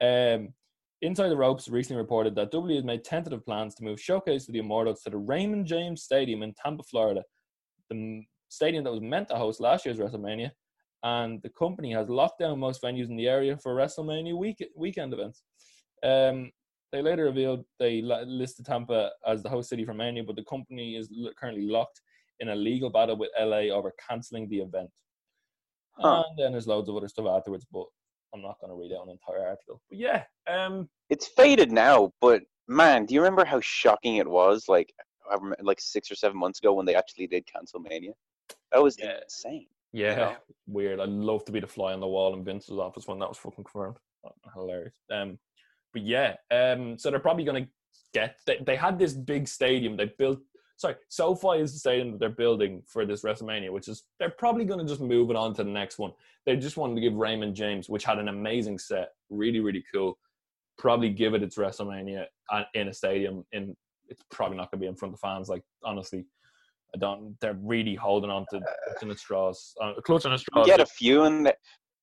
Um, 0.00 0.54
Inside 1.02 1.28
the 1.28 1.36
Ropes 1.36 1.68
recently 1.68 2.00
reported 2.00 2.34
that 2.36 2.50
W 2.52 2.74
has 2.74 2.84
made 2.84 3.04
tentative 3.04 3.44
plans 3.44 3.74
to 3.74 3.84
move 3.84 4.00
Showcase 4.00 4.48
of 4.48 4.54
the 4.54 4.60
Immortals 4.60 5.02
to 5.02 5.10
the 5.10 5.18
Raymond 5.18 5.66
James 5.66 6.02
Stadium 6.02 6.42
in 6.42 6.54
Tampa, 6.54 6.82
Florida, 6.84 7.22
the 7.90 8.22
stadium 8.48 8.82
that 8.84 8.92
was 8.92 9.02
meant 9.02 9.28
to 9.28 9.36
host 9.36 9.60
last 9.60 9.84
year's 9.84 9.98
WrestleMania. 9.98 10.50
And 11.02 11.42
the 11.42 11.50
company 11.50 11.92
has 11.92 12.08
locked 12.08 12.38
down 12.38 12.58
most 12.58 12.82
venues 12.82 13.10
in 13.10 13.16
the 13.16 13.28
area 13.28 13.58
for 13.58 13.74
WrestleMania 13.74 14.36
week- 14.36 14.70
weekend 14.74 15.12
events. 15.12 15.42
Um, 16.02 16.50
they 16.92 17.02
later 17.02 17.24
revealed 17.24 17.66
they 17.78 18.00
li- 18.00 18.24
listed 18.24 18.64
Tampa 18.64 19.12
as 19.26 19.42
the 19.42 19.50
host 19.50 19.68
city 19.68 19.84
for 19.84 19.92
Mania, 19.92 20.24
but 20.24 20.36
the 20.36 20.44
company 20.44 20.96
is 20.96 21.10
currently 21.36 21.66
locked 21.66 22.00
in 22.40 22.48
a 22.50 22.54
legal 22.54 22.90
battle 22.90 23.16
with 23.16 23.30
LA 23.38 23.68
over 23.74 23.92
cancelling 24.08 24.48
the 24.48 24.58
event. 24.58 24.90
Huh. 25.98 26.24
And 26.28 26.38
then 26.38 26.52
there's 26.52 26.66
loads 26.66 26.88
of 26.88 26.96
other 26.96 27.08
stuff 27.08 27.26
afterwards, 27.26 27.66
but 27.72 27.86
I'm 28.34 28.42
not 28.42 28.56
going 28.60 28.70
to 28.70 28.76
read 28.76 28.92
out 28.94 29.06
an 29.06 29.10
entire 29.12 29.46
article. 29.46 29.80
But 29.88 29.98
yeah, 29.98 30.24
um, 30.46 30.88
It's 31.08 31.26
faded 31.28 31.72
now, 31.72 32.12
but 32.20 32.42
man, 32.68 33.06
do 33.06 33.14
you 33.14 33.20
remember 33.20 33.44
how 33.44 33.60
shocking 33.60 34.16
it 34.16 34.28
was? 34.28 34.64
Like, 34.68 34.92
I 35.30 35.36
rem- 35.40 35.54
like 35.62 35.80
six 35.80 36.10
or 36.10 36.14
seven 36.14 36.38
months 36.38 36.58
ago 36.58 36.74
when 36.74 36.84
they 36.86 36.94
actually 36.94 37.26
did 37.28 37.46
cancel 37.46 37.80
Mania. 37.80 38.12
That 38.72 38.82
was 38.82 38.98
Yeah. 38.98 39.18
insane. 39.22 39.66
yeah, 39.92 40.14
know? 40.16 40.36
weird. 40.66 41.00
I'd 41.00 41.08
love 41.08 41.44
to 41.46 41.52
be 41.52 41.60
the 41.60 41.66
fly 41.66 41.94
on 41.94 42.00
the 42.00 42.06
wall 42.06 42.34
in 42.34 42.44
Vince's 42.44 42.78
office 42.78 43.06
when 43.06 43.18
that 43.20 43.28
was 43.28 43.38
fucking 43.38 43.64
confirmed. 43.64 43.96
Oh, 44.24 44.30
Hilarious. 44.54 44.94
Um, 45.10 45.38
but 45.94 46.02
yeah, 46.02 46.34
um, 46.50 46.98
so 46.98 47.10
they're 47.10 47.20
probably 47.20 47.44
going 47.44 47.64
to 47.64 47.70
get. 48.12 48.36
They, 48.46 48.58
they 48.66 48.76
had 48.76 48.98
this 48.98 49.14
big 49.14 49.48
stadium 49.48 49.96
they 49.96 50.12
built. 50.18 50.40
Sorry, 50.76 50.94
SoFi 51.08 51.58
is 51.60 51.72
the 51.72 51.78
stadium 51.78 52.12
that 52.12 52.20
they're 52.20 52.28
building 52.28 52.82
for 52.86 53.06
this 53.06 53.22
WrestleMania, 53.22 53.72
which 53.72 53.88
is 53.88 54.04
they're 54.18 54.30
probably 54.30 54.64
going 54.66 54.78
to 54.78 54.86
just 54.86 55.00
move 55.00 55.30
it 55.30 55.36
on 55.36 55.54
to 55.54 55.64
the 55.64 55.70
next 55.70 55.98
one. 55.98 56.12
They 56.44 56.56
just 56.56 56.76
wanted 56.76 56.96
to 56.96 57.00
give 57.00 57.14
Raymond 57.14 57.54
James, 57.54 57.88
which 57.88 58.04
had 58.04 58.18
an 58.18 58.28
amazing 58.28 58.78
set, 58.78 59.10
really 59.30 59.60
really 59.60 59.84
cool. 59.92 60.18
Probably 60.78 61.08
give 61.08 61.32
it 61.32 61.42
its 61.42 61.56
WrestleMania 61.56 62.26
uh, 62.52 62.64
in 62.74 62.88
a 62.88 62.92
stadium. 62.92 63.44
In 63.52 63.74
it's 64.08 64.22
probably 64.30 64.56
not 64.58 64.70
going 64.70 64.80
to 64.80 64.84
be 64.84 64.88
in 64.88 64.96
front 64.96 65.14
of 65.14 65.20
fans. 65.20 65.48
Like 65.48 65.62
honestly, 65.82 66.26
I 66.94 66.98
don't. 66.98 67.36
They're 67.40 67.58
really 67.62 67.94
holding 67.94 68.30
on 68.30 68.44
to 68.50 68.60
clutching 68.86 69.10
at 69.10 69.18
straws, 69.18 69.74
uh, 69.80 69.94
clutching 70.04 70.32
You 70.32 70.38
straws. 70.38 70.66
get 70.66 70.80
a 70.80 70.86
few 70.86 71.24
in 71.24 71.44
there. 71.44 71.54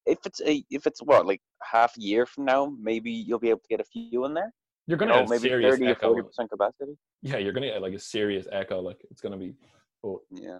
If 0.06 0.20
it's 0.26 0.42
a, 0.42 0.64
if 0.70 0.86
it's 0.86 1.00
what 1.02 1.26
like 1.26 1.42
half 1.62 1.96
a 1.98 2.02
year 2.02 2.26
from 2.26 2.46
now, 2.46 2.74
maybe 2.82 3.12
you'll 3.12 3.40
be 3.40 3.50
able 3.50 3.62
to 3.62 3.70
get 3.70 3.80
a 3.80 3.86
few 3.86 4.26
in 4.26 4.34
there. 4.34 4.52
You're 4.88 4.98
gonna 4.98 5.14
know, 5.14 5.20
get 5.22 5.30
maybe 5.30 5.50
serious 5.50 5.78
thirty 5.78 5.92
or 5.92 5.96
forty 5.96 6.22
percent 6.24 6.50
capacity. 6.50 6.98
Yeah, 7.22 7.38
you're 7.38 7.54
gonna 7.54 7.68
get 7.68 7.82
like 7.82 7.94
a 7.94 8.00
serious 8.00 8.48
echo. 8.52 8.82
Like 8.82 9.00
it's 9.10 9.22
gonna 9.22 9.38
be. 9.38 9.56
But 10.02 10.18
Yeah. 10.32 10.58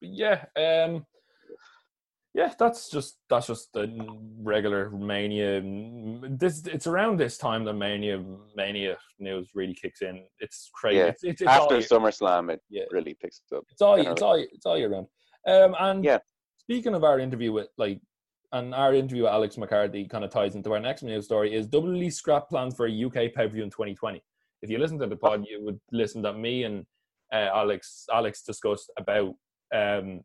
but 0.00 0.10
yeah, 0.10 0.44
um, 0.56 1.06
yeah, 2.34 2.52
that's 2.58 2.90
just 2.90 3.18
that's 3.30 3.46
just 3.46 3.72
the 3.72 3.88
regular 4.42 4.90
mania. 4.90 5.62
This 6.30 6.66
it's 6.66 6.86
around 6.86 7.18
this 7.18 7.38
time 7.38 7.64
that 7.64 7.74
mania 7.74 8.22
mania 8.54 8.98
news 9.18 9.50
really 9.54 9.74
kicks 9.74 10.02
in. 10.02 10.24
It's 10.38 10.70
crazy. 10.74 10.98
Yeah. 10.98 11.06
It's, 11.06 11.24
it's, 11.24 11.40
it's 11.42 11.50
After 11.50 11.76
SummerSlam, 11.78 12.52
it 12.52 12.60
Yeah. 12.68 12.84
really 12.90 13.14
picks 13.14 13.40
up. 13.54 13.64
It's 13.70 13.80
all 13.80 13.96
generally. 13.96 14.12
it's 14.12 14.22
all 14.22 14.34
it's 14.34 14.66
all 14.66 14.78
year 14.78 14.90
round. 14.90 15.06
Um, 15.46 15.74
and 15.78 16.04
Yeah. 16.04 16.18
speaking 16.58 16.94
of 16.94 17.04
our 17.04 17.18
interview 17.18 17.52
with 17.52 17.68
like, 17.78 18.00
and 18.52 18.74
our 18.74 18.94
interview 18.94 19.24
with 19.24 19.32
Alex 19.32 19.56
McCarthy 19.56 20.06
kind 20.06 20.24
of 20.24 20.30
ties 20.30 20.54
into 20.54 20.72
our 20.72 20.80
next 20.80 21.02
news 21.02 21.24
story 21.24 21.54
is 21.54 21.66
WWE 21.68 22.12
scrap 22.12 22.48
plans 22.48 22.74
for 22.76 22.86
a 22.86 23.04
UK 23.04 23.14
pay 23.34 23.46
per 23.48 23.48
view 23.48 23.62
in 23.62 23.70
2020. 23.70 24.22
If 24.62 24.70
you 24.70 24.78
listen 24.78 24.98
to 25.00 25.06
the 25.06 25.16
pod, 25.16 25.44
you 25.48 25.64
would 25.64 25.80
listen 25.90 26.22
that 26.22 26.34
me 26.38 26.64
and 26.64 26.84
uh, 27.32 27.48
Alex 27.54 28.06
Alex 28.12 28.42
discussed 28.42 28.90
about 28.98 29.34
um, 29.74 30.20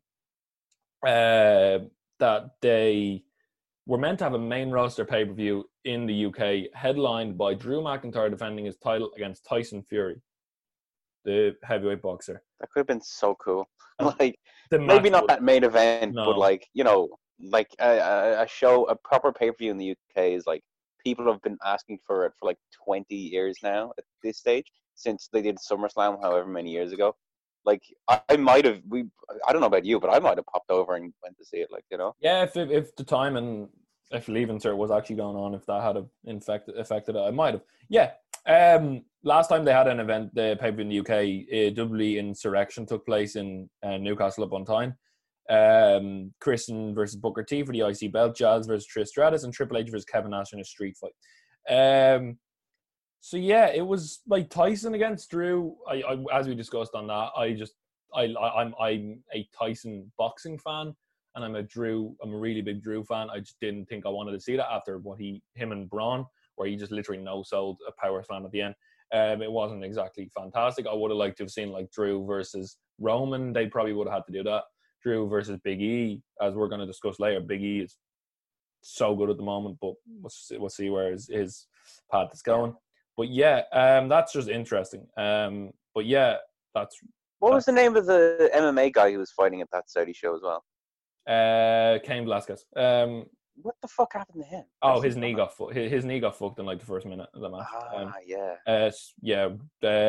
uh, 1.06 1.78
that 2.20 2.50
they 2.60 3.22
were 3.86 3.98
meant 3.98 4.18
to 4.18 4.24
have 4.24 4.34
a 4.34 4.38
main 4.38 4.70
roster 4.70 5.04
pay 5.04 5.24
per 5.24 5.32
view 5.32 5.64
in 5.84 6.06
the 6.06 6.26
UK, 6.26 6.70
headlined 6.74 7.38
by 7.38 7.54
Drew 7.54 7.80
McIntyre 7.80 8.30
defending 8.30 8.66
his 8.66 8.76
title 8.76 9.10
against 9.16 9.44
Tyson 9.48 9.82
Fury. 9.82 10.20
the 11.24 11.54
heavyweight 11.64 12.02
boxer. 12.02 12.42
That 12.60 12.70
could 12.70 12.80
have 12.80 12.86
been 12.86 13.00
so 13.02 13.34
cool. 13.42 13.68
Like 14.20 14.38
maybe 14.70 15.10
not 15.10 15.26
that 15.26 15.42
main 15.42 15.64
event, 15.64 16.14
No. 16.14 16.26
but 16.26 16.38
like 16.38 16.68
you 16.72 16.84
know, 16.84 17.08
like 17.40 17.74
a, 17.80 18.42
a, 18.42 18.46
show, 18.48 18.84
a 18.84 18.96
proper 18.96 19.32
pay 19.32 19.50
per 19.50 19.56
view 19.56 19.70
in 19.70 19.78
the 19.78 19.92
UK 19.92 20.24
is 20.24 20.46
like 20.46 20.62
people 21.04 21.30
have 21.30 21.42
been 21.42 21.58
asking 21.64 21.98
for 22.06 22.26
it 22.26 22.32
for 22.38 22.46
like 22.46 22.58
twenty 22.84 23.16
years 23.16 23.58
now 23.62 23.92
at 23.98 24.04
this 24.22 24.38
stage 24.38 24.66
since 24.94 25.28
they 25.32 25.42
did 25.42 25.56
SummerSlam, 25.56 26.20
however 26.20 26.46
many 26.46 26.70
years 26.70 26.92
ago. 26.92 27.14
Like 27.64 27.82
I, 28.08 28.20
I 28.28 28.36
might 28.36 28.64
have 28.64 28.80
we 28.88 29.04
I 29.46 29.52
don't 29.52 29.60
know 29.60 29.66
about 29.66 29.84
you, 29.84 30.00
but 30.00 30.10
I 30.10 30.18
might 30.18 30.38
have 30.38 30.46
popped 30.46 30.70
over 30.70 30.94
and 30.94 31.12
went 31.22 31.36
to 31.38 31.44
see 31.44 31.58
it. 31.58 31.68
Like 31.70 31.84
you 31.90 31.98
know, 31.98 32.14
Yeah, 32.20 32.42
if 32.42 32.56
if, 32.56 32.70
if 32.70 32.96
the 32.96 33.04
time 33.04 33.36
and 33.36 33.68
if 34.10 34.28
leave 34.28 34.50
insert 34.50 34.76
was 34.76 34.90
actually 34.90 35.16
going 35.16 35.36
on, 35.36 35.54
if 35.54 35.66
that 35.66 35.82
had 35.82 36.04
infected 36.24 36.76
affected 36.78 37.16
it, 37.16 37.20
I 37.20 37.30
might 37.30 37.54
have. 37.54 37.62
Yeah. 37.88 38.12
Um, 38.46 39.04
last 39.22 39.48
time 39.48 39.64
they 39.64 39.72
had 39.72 39.88
an 39.88 40.00
event, 40.00 40.34
the 40.34 40.56
pay 40.60 40.70
per 40.70 40.76
view 40.76 40.82
in 40.82 40.88
the 40.88 41.00
UK, 41.00 41.10
uh, 41.10 41.84
WWE 41.84 42.16
Insurrextion 42.16 42.86
took 42.86 43.04
place 43.04 43.36
in 43.36 43.68
uh, 43.82 43.98
Newcastle 43.98 44.44
upon 44.44 44.64
Tyne. 44.64 44.94
Um, 45.50 46.32
Christian 46.40 46.94
versus 46.94 47.16
Booker 47.16 47.42
T 47.42 47.62
for 47.62 47.72
the 47.72 47.86
IC 47.88 48.12
belt, 48.12 48.36
Giles 48.36 48.66
versus 48.66 48.86
Trish 48.86 49.08
Stratus, 49.08 49.44
and 49.44 49.52
Triple 49.52 49.78
H 49.78 49.90
versus 49.90 50.04
Kevin 50.04 50.30
Nash 50.30 50.52
in 50.52 50.60
a 50.60 50.64
street 50.64 50.96
fight. 50.96 51.14
Um, 51.70 52.38
so 53.20 53.36
yeah, 53.36 53.66
it 53.68 53.86
was 53.86 54.20
like 54.26 54.50
Tyson 54.50 54.94
against 54.94 55.30
Drew. 55.30 55.76
I, 55.88 56.02
I 56.02 56.38
as 56.38 56.46
we 56.46 56.54
discussed 56.54 56.94
on 56.94 57.06
that, 57.08 57.30
I 57.36 57.52
just 57.52 57.74
I, 58.14 58.24
I 58.24 58.62
I'm 58.62 58.74
I'm 58.80 59.22
a 59.34 59.48
Tyson 59.58 60.10
boxing 60.18 60.58
fan 60.58 60.94
and 61.34 61.44
I'm 61.44 61.54
a 61.54 61.62
Drew. 61.62 62.16
I'm 62.22 62.34
a 62.34 62.38
really 62.38 62.62
big 62.62 62.82
Drew 62.82 63.04
fan. 63.04 63.28
I 63.30 63.38
just 63.40 63.60
didn't 63.60 63.86
think 63.86 64.06
I 64.06 64.10
wanted 64.10 64.32
to 64.32 64.40
see 64.40 64.56
that 64.56 64.72
after 64.72 64.98
what 64.98 65.20
he, 65.20 65.42
him 65.54 65.72
and 65.72 65.88
Braun, 65.88 66.26
where 66.56 66.68
he 66.68 66.76
just 66.76 66.92
literally 66.92 67.22
no 67.22 67.42
sold 67.42 67.78
a 67.86 67.92
power 68.00 68.22
slam 68.22 68.44
at 68.44 68.50
the 68.50 68.62
end. 68.62 68.74
Um, 69.12 69.40
it 69.40 69.50
wasn't 69.50 69.84
exactly 69.84 70.30
fantastic. 70.36 70.86
I 70.86 70.94
would 70.94 71.10
have 71.10 71.18
liked 71.18 71.38
to 71.38 71.44
have 71.44 71.50
seen 71.50 71.70
like 71.70 71.90
Drew 71.92 72.26
versus 72.26 72.76
Roman. 72.98 73.52
They 73.52 73.66
probably 73.66 73.92
would 73.92 74.08
have 74.08 74.16
had 74.16 74.26
to 74.26 74.32
do 74.32 74.42
that. 74.44 74.64
Drew 75.02 75.28
versus 75.28 75.58
Big 75.62 75.80
E, 75.80 76.22
as 76.40 76.54
we're 76.54 76.68
going 76.68 76.80
to 76.80 76.86
discuss 76.86 77.20
later. 77.20 77.40
Big 77.40 77.62
E 77.62 77.80
is 77.80 77.96
so 78.82 79.14
good 79.14 79.30
at 79.30 79.36
the 79.36 79.42
moment, 79.42 79.78
but 79.80 79.94
we'll 80.20 80.30
see, 80.30 80.56
we'll 80.56 80.68
see 80.68 80.90
where 80.90 81.12
his, 81.12 81.28
his 81.28 81.66
path 82.10 82.30
is 82.32 82.42
going. 82.42 82.74
But 83.16 83.28
yeah, 83.28 83.62
um, 83.72 84.08
that's 84.08 84.32
just 84.32 84.48
interesting. 84.48 85.06
Um, 85.16 85.70
but 85.94 86.06
yeah, 86.06 86.36
that's 86.74 86.96
what 87.40 87.52
was 87.52 87.64
the 87.64 87.72
name 87.72 87.96
of 87.96 88.06
the 88.06 88.50
MMA 88.54 88.92
guy 88.92 89.12
who 89.12 89.18
was 89.18 89.30
fighting 89.32 89.60
at 89.60 89.68
that 89.72 89.88
Saudi 89.90 90.12
show 90.12 90.34
as 90.34 90.42
well? 90.42 90.64
uh, 91.26 91.98
Cain 92.04 92.24
Velasquez. 92.24 92.64
Um, 92.74 93.26
What 93.60 93.74
the 93.82 93.88
fuck 93.88 94.12
happened 94.14 94.42
to 94.42 94.48
him? 94.48 94.64
Oh, 94.82 95.00
his 95.00 95.16
knee 95.16 95.34
got 95.34 95.54
fu- 95.56 95.68
his, 95.68 95.90
his 95.90 96.04
knee 96.04 96.20
got 96.20 96.36
fucked 96.38 96.58
in 96.58 96.66
like 96.66 96.78
the 96.80 96.86
first 96.86 97.06
minute 97.06 97.28
of 97.34 97.40
the 97.40 97.48
match. 97.50 97.66
Ah, 97.72 97.96
Um, 97.96 98.14
yeah. 98.26 98.54
uh, 98.66 98.90
yeah. 99.20 99.44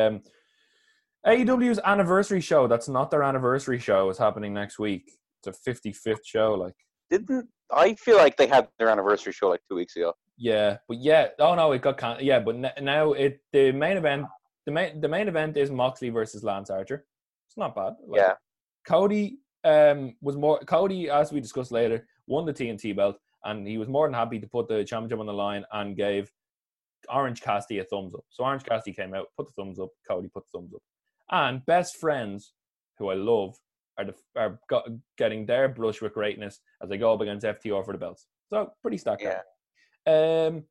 Um, 0.06 0.22
AEW's 1.26 1.78
anniversary 1.84 2.40
show. 2.40 2.66
That's 2.66 2.88
not 2.88 3.10
their 3.10 3.22
anniversary 3.22 3.78
show. 3.78 4.08
Is 4.10 4.18
happening 4.18 4.54
next 4.54 4.78
week. 4.78 5.10
It's 5.44 5.58
a 5.66 5.70
55th 5.70 6.24
show. 6.24 6.54
Like, 6.54 6.74
Didn't 7.10 7.48
I 7.70 7.94
feel 7.94 8.16
like 8.16 8.36
they 8.36 8.46
had 8.46 8.68
their 8.78 8.88
anniversary 8.88 9.32
show 9.32 9.48
like 9.48 9.60
two 9.68 9.76
weeks 9.76 9.96
ago? 9.96 10.14
yeah, 10.38 10.78
but 10.88 10.98
yeah. 10.98 11.28
Oh 11.38 11.54
no, 11.54 11.72
it 11.72 11.82
got 11.82 11.98
can- 11.98 12.18
yeah, 12.20 12.40
but 12.40 12.54
n- 12.56 12.72
now 12.84 13.12
it 13.12 13.40
the 13.52 13.72
main 13.72 13.96
event. 13.98 14.26
The 14.66 14.72
main 14.72 15.00
the 15.00 15.08
main 15.08 15.28
event 15.28 15.56
is 15.56 15.70
Moxley 15.70 16.08
versus 16.10 16.42
Lance 16.42 16.70
Archer. 16.70 17.04
It's 17.46 17.56
not 17.56 17.74
bad. 17.74 17.94
Like, 18.06 18.20
yeah. 18.20 18.34
Cody 18.86 19.38
um, 19.64 20.14
was 20.22 20.36
more 20.36 20.58
Cody, 20.60 21.10
as 21.10 21.32
we 21.32 21.40
discussed 21.40 21.72
later, 21.72 22.06
won 22.26 22.46
the 22.46 22.52
TNT 22.54 22.96
belt, 22.96 23.16
and 23.44 23.66
he 23.66 23.76
was 23.76 23.88
more 23.88 24.06
than 24.06 24.14
happy 24.14 24.38
to 24.38 24.46
put 24.46 24.68
the 24.68 24.84
championship 24.84 25.18
on 25.20 25.26
the 25.26 25.32
line 25.32 25.64
and 25.72 25.96
gave 25.96 26.32
Orange 27.12 27.40
Cassidy 27.42 27.80
a 27.80 27.84
thumbs 27.84 28.14
up. 28.14 28.24
So 28.30 28.44
Orange 28.44 28.64
Cassidy 28.64 28.94
came 28.94 29.12
out, 29.14 29.26
put 29.36 29.46
the 29.46 29.52
thumbs 29.52 29.78
up. 29.78 29.88
Cody 30.08 30.28
put 30.28 30.44
the 30.50 30.58
thumbs 30.58 30.72
up, 30.74 30.80
and 31.30 31.64
best 31.66 31.96
friends, 31.96 32.52
who 32.98 33.08
I 33.08 33.14
love, 33.14 33.56
are 33.98 34.04
the, 34.06 34.14
are 34.36 34.60
got, 34.68 34.86
getting 35.18 35.46
their 35.46 35.68
brush 35.68 36.00
with 36.00 36.14
greatness 36.14 36.60
as 36.82 36.88
they 36.88 36.98
go 36.98 37.12
up 37.12 37.20
against 37.20 37.46
FTR 37.46 37.84
for 37.84 37.92
the 37.92 37.98
belts. 37.98 38.26
So 38.52 38.72
pretty 38.82 38.98
stacked. 38.98 39.22
Yeah. 39.22 39.40
Um, 40.06 40.64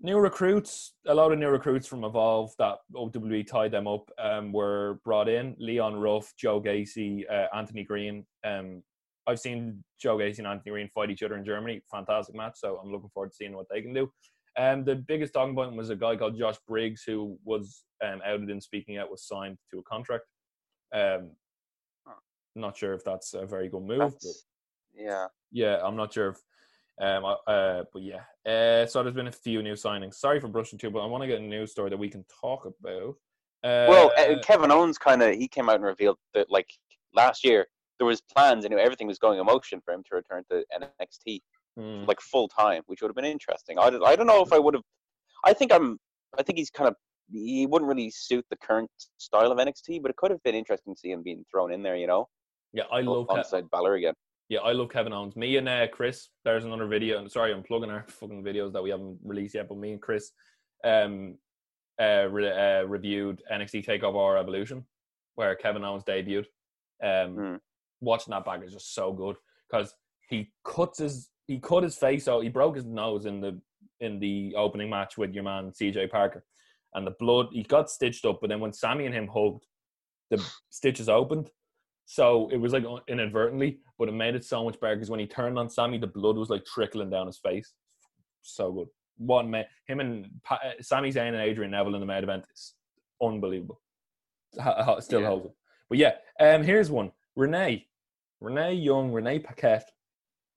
new 0.00 0.18
recruits, 0.18 0.94
a 1.06 1.14
lot 1.14 1.32
of 1.32 1.38
new 1.38 1.48
recruits 1.48 1.86
from 1.86 2.04
Evolve 2.04 2.52
that 2.58 2.78
OWE 2.94 3.42
tied 3.42 3.72
them 3.72 3.86
up 3.86 4.10
um, 4.18 4.52
were 4.52 5.00
brought 5.04 5.28
in. 5.28 5.54
Leon 5.58 5.96
Ruff, 5.96 6.32
Joe 6.38 6.60
Gacy, 6.60 7.24
uh, 7.30 7.46
Anthony 7.54 7.84
Green. 7.84 8.24
Um, 8.44 8.82
I've 9.26 9.40
seen 9.40 9.84
Joe 10.00 10.16
Gacy 10.16 10.38
and 10.38 10.46
Anthony 10.46 10.72
Green 10.72 10.88
fight 10.88 11.10
each 11.10 11.22
other 11.22 11.36
in 11.36 11.44
Germany. 11.44 11.82
Fantastic 11.90 12.34
match. 12.34 12.54
So 12.56 12.80
I'm 12.82 12.90
looking 12.90 13.10
forward 13.10 13.30
to 13.30 13.36
seeing 13.36 13.54
what 13.54 13.66
they 13.70 13.82
can 13.82 13.92
do. 13.92 14.10
Um, 14.56 14.84
the 14.84 14.96
biggest 14.96 15.34
talking 15.34 15.54
point 15.54 15.76
was 15.76 15.90
a 15.90 15.96
guy 15.96 16.16
called 16.16 16.36
Josh 16.38 16.56
Briggs 16.66 17.04
who 17.06 17.38
was 17.44 17.84
um, 18.04 18.20
outed 18.24 18.50
in 18.50 18.60
speaking 18.60 18.98
out, 18.98 19.10
was 19.10 19.26
signed 19.26 19.58
to 19.70 19.78
a 19.78 19.82
contract. 19.82 20.24
Um, 20.94 21.30
not 22.54 22.76
sure 22.76 22.92
if 22.92 23.04
that's 23.04 23.34
a 23.34 23.46
very 23.46 23.68
good 23.68 23.82
move. 23.82 23.98
But 23.98 24.32
yeah. 24.94 25.26
yeah, 25.52 25.80
I'm 25.82 25.96
not 25.96 26.12
sure 26.12 26.30
if. 26.30 26.36
Um, 27.00 27.24
uh, 27.24 27.84
but 27.92 28.02
yeah, 28.02 28.22
uh, 28.44 28.84
so 28.84 29.02
there's 29.02 29.14
been 29.14 29.28
a 29.28 29.32
few 29.32 29.62
new 29.62 29.74
signings. 29.74 30.14
Sorry 30.14 30.40
for 30.40 30.48
brushing 30.48 30.80
too, 30.80 30.90
but 30.90 30.98
I 30.98 31.06
want 31.06 31.22
to 31.22 31.28
get 31.28 31.38
a 31.38 31.42
news 31.42 31.70
story 31.70 31.90
that 31.90 31.96
we 31.96 32.08
can 32.08 32.24
talk 32.40 32.64
about. 32.64 33.14
Uh, 33.62 33.86
Well, 33.88 34.12
uh, 34.18 34.34
Kevin 34.42 34.72
Owens 34.72 34.98
kind 34.98 35.22
of 35.22 35.36
he 35.36 35.46
came 35.46 35.68
out 35.68 35.76
and 35.76 35.84
revealed 35.84 36.18
that 36.34 36.50
like 36.50 36.68
last 37.14 37.44
year 37.44 37.68
there 37.98 38.06
was 38.06 38.20
plans 38.20 38.64
and 38.64 38.74
everything 38.74 39.06
was 39.06 39.18
going 39.18 39.38
in 39.38 39.46
motion 39.46 39.80
for 39.84 39.94
him 39.94 40.02
to 40.08 40.16
return 40.16 40.42
to 40.50 40.64
NXT 40.76 41.40
hmm, 41.76 42.04
like 42.04 42.20
full 42.20 42.48
time, 42.48 42.82
which 42.86 43.00
would 43.00 43.08
have 43.08 43.16
been 43.16 43.24
interesting. 43.24 43.78
I 43.78 43.90
don't, 43.90 44.04
I 44.04 44.16
don't 44.16 44.26
know 44.26 44.42
if 44.42 44.52
I 44.52 44.58
would 44.58 44.74
have. 44.74 44.82
I 45.44 45.52
think 45.52 45.72
I'm. 45.72 45.98
I 46.36 46.42
think 46.42 46.58
he's 46.58 46.70
kind 46.70 46.88
of. 46.88 46.96
He 47.32 47.66
wouldn't 47.66 47.88
really 47.88 48.10
suit 48.10 48.44
the 48.50 48.56
current 48.56 48.90
style 49.18 49.52
of 49.52 49.58
NXT, 49.58 50.00
but 50.02 50.10
it 50.10 50.16
could 50.16 50.30
have 50.30 50.42
been 50.42 50.54
interesting 50.54 50.94
to 50.94 50.98
see 50.98 51.10
him 51.10 51.22
being 51.22 51.44
thrown 51.50 51.72
in 51.72 51.82
there. 51.82 51.96
You 51.96 52.06
know, 52.06 52.28
yeah, 52.72 52.84
I 52.92 53.00
love 53.00 53.26
Ke- 53.26 53.30
alongside 53.32 53.70
Balor 53.70 53.94
again. 53.94 54.14
yeah, 54.48 54.60
I 54.60 54.72
love 54.72 54.88
Kevin 54.90 55.12
Owens. 55.12 55.36
Me 55.36 55.56
and 55.56 55.68
uh, 55.68 55.86
Chris, 55.88 56.28
there's 56.44 56.64
another 56.64 56.86
video. 56.86 57.18
and 57.18 57.30
Sorry, 57.30 57.52
I'm 57.52 57.62
plugging 57.62 57.90
our 57.90 58.04
fucking 58.08 58.42
videos 58.42 58.72
that 58.72 58.82
we 58.82 58.90
haven't 58.90 59.18
released 59.24 59.54
yet. 59.54 59.68
But 59.68 59.78
me 59.78 59.92
and 59.92 60.00
Chris, 60.02 60.30
um, 60.84 61.36
uh, 62.00 62.26
re- 62.30 62.80
uh 62.82 62.84
reviewed 62.84 63.42
NXT 63.52 63.84
Takeover 63.84 64.38
Evolution, 64.40 64.84
where 65.34 65.54
Kevin 65.56 65.84
Owens 65.84 66.04
debuted. 66.04 66.46
Um, 67.02 67.34
Hmm. 67.36 67.56
watching 68.00 68.32
that 68.32 68.44
back 68.44 68.62
is 68.64 68.72
just 68.72 68.94
so 68.94 69.12
good 69.12 69.36
because 69.70 69.94
he 70.28 70.50
cuts 70.64 70.98
his 70.98 71.30
he 71.46 71.58
cut 71.58 71.82
his 71.82 71.96
face 71.96 72.26
out. 72.28 72.42
He 72.42 72.48
broke 72.48 72.76
his 72.76 72.84
nose 72.84 73.24
in 73.26 73.40
the 73.40 73.60
in 74.00 74.18
the 74.20 74.54
opening 74.56 74.90
match 74.90 75.16
with 75.18 75.32
your 75.34 75.44
man 75.44 75.70
CJ 75.72 76.10
Parker, 76.10 76.44
and 76.94 77.06
the 77.06 77.14
blood 77.18 77.48
he 77.52 77.62
got 77.62 77.90
stitched 77.90 78.24
up. 78.24 78.38
But 78.40 78.48
then 78.50 78.60
when 78.60 78.72
Sami 78.72 79.06
and 79.06 79.14
him 79.14 79.28
hugged, 79.28 79.64
the 80.30 80.42
stitches 80.70 81.08
opened. 81.08 81.50
So 82.06 82.48
it 82.50 82.56
was 82.56 82.72
like 82.72 82.84
inadvertently, 83.08 83.80
but 83.98 84.08
it 84.08 84.12
made 84.12 84.34
it 84.34 84.44
so 84.44 84.64
much 84.64 84.80
better 84.80 84.94
because 84.96 85.10
when 85.10 85.20
he 85.20 85.26
turned 85.26 85.58
on 85.58 85.68
Sami, 85.68 85.98
the 85.98 86.06
blood 86.06 86.36
was 86.36 86.48
like 86.48 86.64
trickling 86.64 87.10
down 87.10 87.26
his 87.26 87.38
face. 87.38 87.74
So 88.42 88.72
good. 88.72 88.88
One 89.18 89.50
man, 89.50 89.64
him 89.86 90.00
and 90.00 90.26
pa- 90.44 90.60
uh, 90.64 90.80
Sami 90.80 91.10
Zayn 91.12 91.28
and 91.28 91.36
Adrian 91.36 91.70
Neville 91.72 91.94
in 91.94 92.00
the 92.00 92.06
main 92.06 92.22
event 92.22 92.44
is 92.54 92.74
unbelievable. 93.22 93.80
Still 95.00 95.20
Yeah. 95.20 95.26
holds 95.26 95.46
it. 95.46 95.52
But 95.90 95.98
yeah, 95.98 96.12
um, 96.40 96.62
here's 96.62 96.90
one. 96.90 97.12
Renee, 97.36 97.86
Renee 98.40 98.74
Young, 98.74 99.12
Renee 99.12 99.40
Paquette 99.40 99.90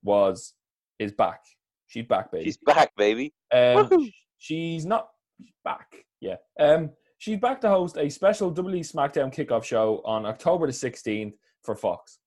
was 0.03 0.53
is 0.99 1.11
back. 1.11 1.41
She's 1.87 2.05
back, 2.05 2.31
baby. 2.31 2.45
She's 2.45 2.57
back, 2.57 2.91
baby. 2.95 3.33
Um, 3.51 3.89
she's 4.37 4.85
not 4.85 5.09
back. 5.65 6.05
Yeah. 6.21 6.35
Um, 6.59 6.91
she's 7.17 7.39
back 7.39 7.59
to 7.61 7.69
host 7.69 7.97
a 7.97 8.09
special 8.09 8.53
WWE 8.53 8.79
SmackDown 8.79 9.33
kickoff 9.33 9.63
show 9.63 10.01
on 10.05 10.25
October 10.25 10.67
the 10.67 10.73
16th 10.73 11.33
for 11.63 11.75
Fox. 11.75 12.19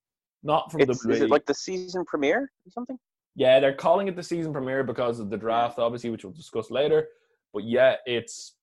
Not 0.43 0.71
from 0.71 0.83
It's, 0.83 1.05
is 1.07 1.21
WWE. 1.21 1.25
it 1.25 1.31
like 1.31 1.47
the 1.47 1.55
season 1.55 2.05
premiere 2.05 2.43
or 2.67 2.71
something? 2.71 2.99
yeah, 3.37 3.59
they're 3.61 3.75
calling 3.75 4.09
it 4.09 4.15
the 4.15 4.23
season 4.23 4.53
premiere 4.53 4.85
because 4.85 5.19
of 5.19 5.31
the 5.31 5.37
draft, 5.37 5.79
obviously, 5.79 6.11
which 6.11 6.25
we'll 6.25 6.33
discuss 6.33 6.71
later. 6.71 7.09
But 7.53 7.65
yeah, 7.65 7.97
it's 8.07 8.55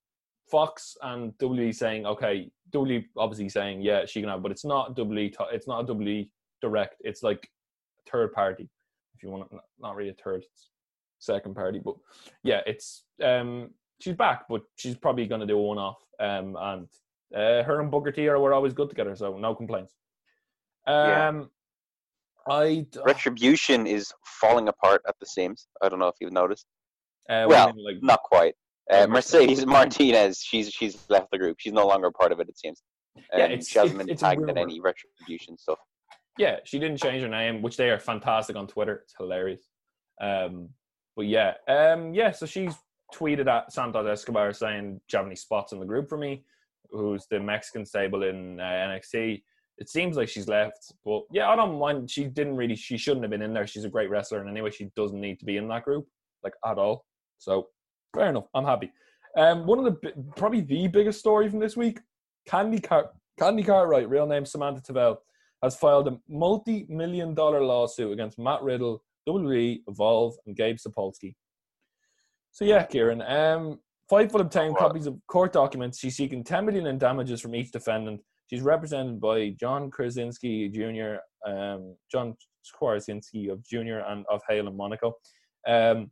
Fox 0.49 0.95
and 1.01 1.33
WWE 1.39 1.73
saying, 1.73 2.05
okay, 2.05 2.51
WWE 2.71 3.05
obviously 3.17 3.49
saying, 3.49 3.81
yeah, 3.81 4.05
she 4.05 4.21
can 4.21 4.29
have, 4.29 4.41
but 4.43 4.51
it's 4.51 4.65
not 4.65 4.95
WWE. 4.95 5.33
It's 5.51 5.67
not 5.67 5.89
a 5.89 5.93
WWE 5.93 6.29
direct. 6.61 6.95
It's 7.01 7.23
like 7.23 7.49
third 8.09 8.31
party, 8.33 8.69
if 9.15 9.23
you 9.23 9.29
want 9.29 9.49
to, 9.49 9.59
not 9.79 9.95
really 9.95 10.09
a 10.09 10.13
third, 10.13 10.43
it's 10.43 10.69
second 11.19 11.55
party. 11.55 11.81
But 11.83 11.95
yeah, 12.43 12.61
it's 12.65 13.03
um, 13.23 13.71
she's 14.01 14.15
back, 14.15 14.45
but 14.49 14.61
she's 14.75 14.95
probably 14.95 15.25
going 15.27 15.41
to 15.41 15.47
do 15.47 15.57
a 15.57 15.61
one 15.61 15.77
off. 15.77 15.97
Um, 16.19 16.55
and 16.59 16.87
uh, 17.35 17.63
her 17.63 17.79
and 17.79 17.89
Booker 17.91 18.11
T 18.11 18.27
are 18.27 18.39
were 18.39 18.53
always 18.53 18.73
good 18.73 18.89
together, 18.89 19.15
so 19.15 19.37
no 19.37 19.55
complaints. 19.55 19.95
Yeah. 20.87 21.27
Um, 21.29 21.49
I 22.49 22.85
Retribution 23.05 23.85
is 23.85 24.11
falling 24.25 24.67
apart 24.67 25.01
at 25.07 25.15
the 25.19 25.25
seams. 25.25 25.67
I 25.81 25.89
don't 25.89 25.99
know 25.99 26.07
if 26.07 26.15
you've 26.19 26.33
noticed. 26.33 26.65
uh, 27.29 27.45
Well, 27.47 27.67
what 27.67 27.75
mean, 27.75 27.85
like 27.85 27.97
Not 28.01 28.23
quite. 28.23 28.55
Uh, 28.91 29.05
Mercedes. 29.07 29.49
Mercedes 29.59 29.65
Martinez, 29.67 30.39
she's 30.41 30.71
she's 30.71 31.05
left 31.09 31.29
the 31.31 31.37
group. 31.37 31.57
She's 31.59 31.73
no 31.73 31.85
longer 31.87 32.07
a 32.07 32.11
part 32.11 32.31
of 32.31 32.39
it. 32.39 32.49
It 32.49 32.57
seems. 32.57 32.81
Yeah, 33.15 33.45
Um, 33.45 33.51
it's- 33.51 33.67
she 33.67 33.77
hasn't 33.77 33.95
it's- 34.01 34.05
been 34.07 34.13
it's 34.13 34.21
a 34.23 34.25
tagged 34.25 34.49
in 34.49 34.57
any 34.57 34.79
retribution 34.81 35.57
stuff. 35.57 35.77
yeah, 36.37 36.57
she 36.65 36.79
didn't 36.79 36.97
change 36.97 37.21
her 37.21 37.29
name, 37.29 37.61
which 37.61 37.77
they 37.77 37.89
are 37.91 37.99
fantastic 37.99 38.55
on 38.55 38.65
Twitter. 38.67 38.95
It's 39.03 39.13
hilarious. 39.17 39.69
Um, 40.19 40.69
but 41.15 41.27
yeah, 41.27 41.53
um, 41.67 42.13
yeah. 42.15 42.31
So 42.31 42.45
she's 42.47 42.73
tweeted 43.13 43.47
at 43.47 43.71
Santos 43.71 44.07
Escobar 44.07 44.53
saying, 44.53 44.95
"Do 44.95 45.01
you 45.11 45.17
have 45.17 45.25
any 45.25 45.35
spots 45.35 45.73
in 45.73 45.79
the 45.79 45.85
group 45.85 46.09
for 46.09 46.17
me?" 46.17 46.43
who's 46.91 47.25
the 47.29 47.39
Mexican 47.39 47.85
stable 47.85 48.23
in 48.23 48.59
uh, 48.59 48.63
NXT. 48.63 49.41
It 49.77 49.89
seems 49.89 50.15
like 50.15 50.29
she's 50.29 50.47
left, 50.47 50.93
but 51.03 51.23
yeah, 51.31 51.49
I 51.49 51.55
don't 51.55 51.79
mind. 51.79 52.11
She 52.11 52.25
didn't 52.25 52.55
really. 52.55 52.75
She 52.75 52.97
shouldn't 52.97 53.23
have 53.23 53.31
been 53.31 53.41
in 53.41 53.53
there. 53.53 53.65
She's 53.65 53.85
a 53.85 53.89
great 53.89 54.09
wrestler, 54.09 54.39
and 54.39 54.49
anyway, 54.49 54.69
she 54.69 54.91
doesn't 54.95 55.19
need 55.19 55.39
to 55.39 55.45
be 55.45 55.57
in 55.57 55.67
that 55.69 55.85
group 55.85 56.05
like 56.43 56.53
at 56.65 56.77
all. 56.77 57.05
So 57.39 57.67
fair 58.13 58.29
enough. 58.29 58.45
I'm 58.53 58.65
happy. 58.65 58.91
Um, 59.37 59.65
one 59.65 59.79
of 59.79 59.85
the 59.85 60.13
probably 60.35 60.61
the 60.61 60.87
biggest 60.87 61.19
story 61.19 61.49
from 61.49 61.59
this 61.59 61.75
week: 61.75 61.99
Candy 62.47 62.79
Car- 62.79 63.11
Candy 63.39 63.63
Cartwright, 63.63 64.09
real 64.09 64.27
name 64.27 64.45
Samantha 64.45 64.81
Tavel, 64.81 65.19
has 65.63 65.75
filed 65.75 66.07
a 66.07 66.19
multi-million 66.29 67.33
dollar 67.33 67.63
lawsuit 67.63 68.13
against 68.13 68.37
Matt 68.37 68.61
Riddle, 68.61 69.03
WWE, 69.27 69.81
Evolve, 69.87 70.35
and 70.45 70.55
Gabe 70.55 70.77
Sapolsky. 70.77 71.33
So 72.51 72.65
yeah, 72.65 72.83
Kieran, 72.83 73.21
um, 73.21 73.79
Fightful 74.11 74.41
obtained 74.41 74.75
copies 74.75 75.07
of 75.07 75.17
court 75.27 75.53
documents. 75.53 75.99
She's 75.99 76.17
seeking 76.17 76.43
10 76.43 76.65
million 76.65 76.87
in 76.87 76.97
damages 76.97 77.39
from 77.39 77.55
each 77.55 77.71
defendant. 77.71 78.21
She's 78.49 78.61
represented 78.61 79.21
by 79.21 79.55
John 79.57 79.89
Krasinski 79.89 80.67
Jr., 80.67 81.15
um, 81.49 81.95
John 82.11 82.35
Krasinski 82.73 83.47
of 83.47 83.63
Jr. 83.63 83.99
and 84.05 84.25
of 84.29 84.41
Hale 84.49 84.67
and 84.67 84.75
Monaco. 84.75 85.13
Um, 85.65 86.11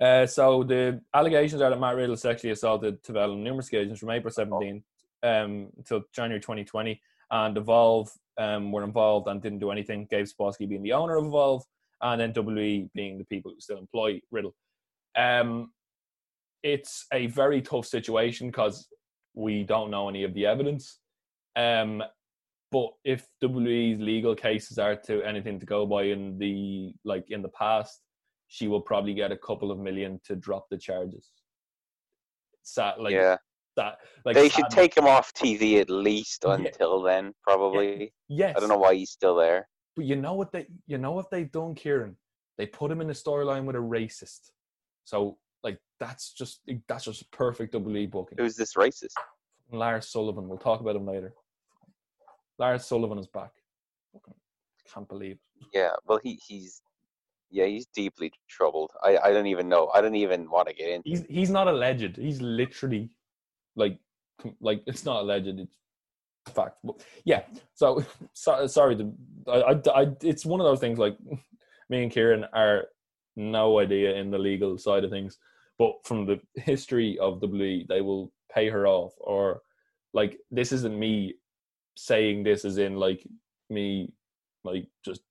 uh, 0.00 0.26
so 0.26 0.64
the 0.64 1.00
allegations 1.14 1.62
are 1.62 1.70
that 1.70 1.78
Matt 1.78 1.94
Riddle 1.94 2.16
sexually 2.16 2.50
assaulted 2.52 3.04
Tavel 3.04 3.32
on 3.32 3.44
numerous 3.44 3.68
occasions 3.68 4.00
from 4.00 4.10
April 4.10 4.32
17 4.32 4.82
um, 5.22 5.68
until 5.76 6.02
January 6.12 6.40
2020, 6.40 7.00
and 7.30 7.56
Evolve 7.56 8.10
um, 8.38 8.72
were 8.72 8.82
involved 8.82 9.28
and 9.28 9.40
didn't 9.40 9.60
do 9.60 9.70
anything. 9.70 10.08
Gabe 10.10 10.26
Sapolsky 10.26 10.68
being 10.68 10.82
the 10.82 10.92
owner 10.92 11.16
of 11.16 11.26
Evolve, 11.26 11.62
and 12.00 12.20
then 12.20 12.32
WWE 12.32 12.90
being 12.92 13.18
the 13.18 13.24
people 13.24 13.52
who 13.52 13.60
still 13.60 13.78
employ 13.78 14.20
Riddle. 14.32 14.56
Um, 15.16 15.72
it's 16.62 17.06
a 17.12 17.26
very 17.26 17.60
tough 17.60 17.86
situation 17.86 18.48
because 18.48 18.88
we 19.34 19.64
don't 19.64 19.90
know 19.90 20.08
any 20.08 20.24
of 20.24 20.34
the 20.34 20.46
evidence. 20.46 20.98
Um, 21.56 22.02
but 22.70 22.90
if 23.04 23.26
WWE's 23.42 24.00
legal 24.00 24.34
cases 24.34 24.78
are 24.78 24.96
to 24.96 25.22
anything 25.22 25.60
to 25.60 25.66
go 25.66 25.84
by 25.84 26.04
in 26.04 26.38
the 26.38 26.94
like 27.04 27.30
in 27.30 27.42
the 27.42 27.50
past, 27.50 28.00
she 28.48 28.68
will 28.68 28.80
probably 28.80 29.14
get 29.14 29.30
a 29.30 29.36
couple 29.36 29.70
of 29.70 29.78
million 29.78 30.20
to 30.24 30.36
drop 30.36 30.66
the 30.70 30.78
charges. 30.78 31.30
Sad, 32.62 32.94
like 32.98 33.12
yeah, 33.12 33.36
that. 33.76 33.96
Like 34.24 34.36
they 34.36 34.48
should 34.48 34.70
take 34.70 34.96
him 34.96 35.06
off 35.06 35.32
TV 35.34 35.80
at 35.80 35.90
least 35.90 36.44
Yeah. 36.46 36.54
until 36.54 37.02
then. 37.02 37.34
Probably. 37.42 38.12
Yes, 38.28 38.54
I 38.56 38.60
don't 38.60 38.68
know 38.70 38.78
why 38.78 38.94
he's 38.94 39.10
still 39.10 39.36
there. 39.36 39.68
But 39.94 40.06
you 40.06 40.16
know 40.16 40.34
what 40.34 40.52
they 40.52 40.66
you 40.86 40.96
know 40.96 41.12
what 41.12 41.30
they've 41.30 41.50
done, 41.50 41.74
Kieran? 41.74 42.16
They 42.56 42.66
put 42.66 42.90
him 42.90 43.00
in 43.00 43.10
a 43.10 43.14
storyline 43.14 43.64
with 43.64 43.76
a 43.76 43.80
racist. 43.80 44.50
So 45.04 45.38
like 45.62 45.78
that's 46.00 46.32
just 46.32 46.60
that's 46.88 47.04
just 47.04 47.30
perfect 47.30 47.74
WWE 47.74 48.10
booking. 48.10 48.38
Who's 48.38 48.56
this 48.56 48.74
racist? 48.74 49.14
Lars 49.70 50.08
Sullivan. 50.08 50.48
We'll 50.48 50.58
talk 50.58 50.80
about 50.80 50.96
him 50.96 51.06
later. 51.06 51.34
Lars 52.58 52.84
Sullivan 52.84 53.18
is 53.18 53.26
back. 53.26 53.52
Can't 54.92 55.08
believe. 55.08 55.38
it. 55.60 55.66
Yeah. 55.72 55.90
Well, 56.06 56.20
he 56.22 56.40
he's 56.46 56.82
yeah 57.50 57.66
he's 57.66 57.86
deeply 57.86 58.32
troubled. 58.48 58.90
I 59.02 59.18
I 59.18 59.32
don't 59.32 59.46
even 59.46 59.68
know. 59.68 59.90
I 59.94 60.00
don't 60.00 60.14
even 60.14 60.50
want 60.50 60.68
to 60.68 60.74
get 60.74 60.88
in. 60.88 61.02
He's 61.04 61.24
he's 61.28 61.50
not 61.50 61.68
alleged. 61.68 62.16
He's 62.16 62.40
literally 62.40 63.10
like 63.76 63.98
like 64.60 64.82
it's 64.86 65.04
not 65.04 65.22
alleged. 65.22 65.58
It's 65.58 65.76
fact. 66.50 66.78
But 66.82 67.04
yeah. 67.24 67.42
So, 67.74 68.04
so 68.32 68.66
sorry. 68.66 68.96
The, 68.96 69.12
I, 69.48 69.58
I, 69.58 70.02
I 70.02 70.06
it's 70.22 70.44
one 70.44 70.60
of 70.60 70.64
those 70.64 70.80
things. 70.80 70.98
Like 70.98 71.16
me 71.88 72.02
and 72.02 72.12
Kieran 72.12 72.44
are 72.52 72.86
no 73.36 73.78
idea 73.78 74.14
in 74.14 74.30
the 74.30 74.38
legal 74.38 74.78
side 74.78 75.04
of 75.04 75.10
things, 75.10 75.38
but 75.78 75.92
from 76.04 76.26
the 76.26 76.40
history 76.56 77.18
of 77.18 77.40
WWE, 77.40 77.86
they 77.88 78.00
will 78.00 78.32
pay 78.54 78.68
her 78.68 78.86
off. 78.86 79.12
Or 79.18 79.60
like 80.14 80.38
this 80.50 80.72
isn't 80.72 80.98
me 80.98 81.34
saying 81.96 82.42
this 82.44 82.64
as 82.64 82.78
in 82.78 82.96
like 82.96 83.26
me 83.70 84.12
like 84.64 84.86
just 85.04 85.22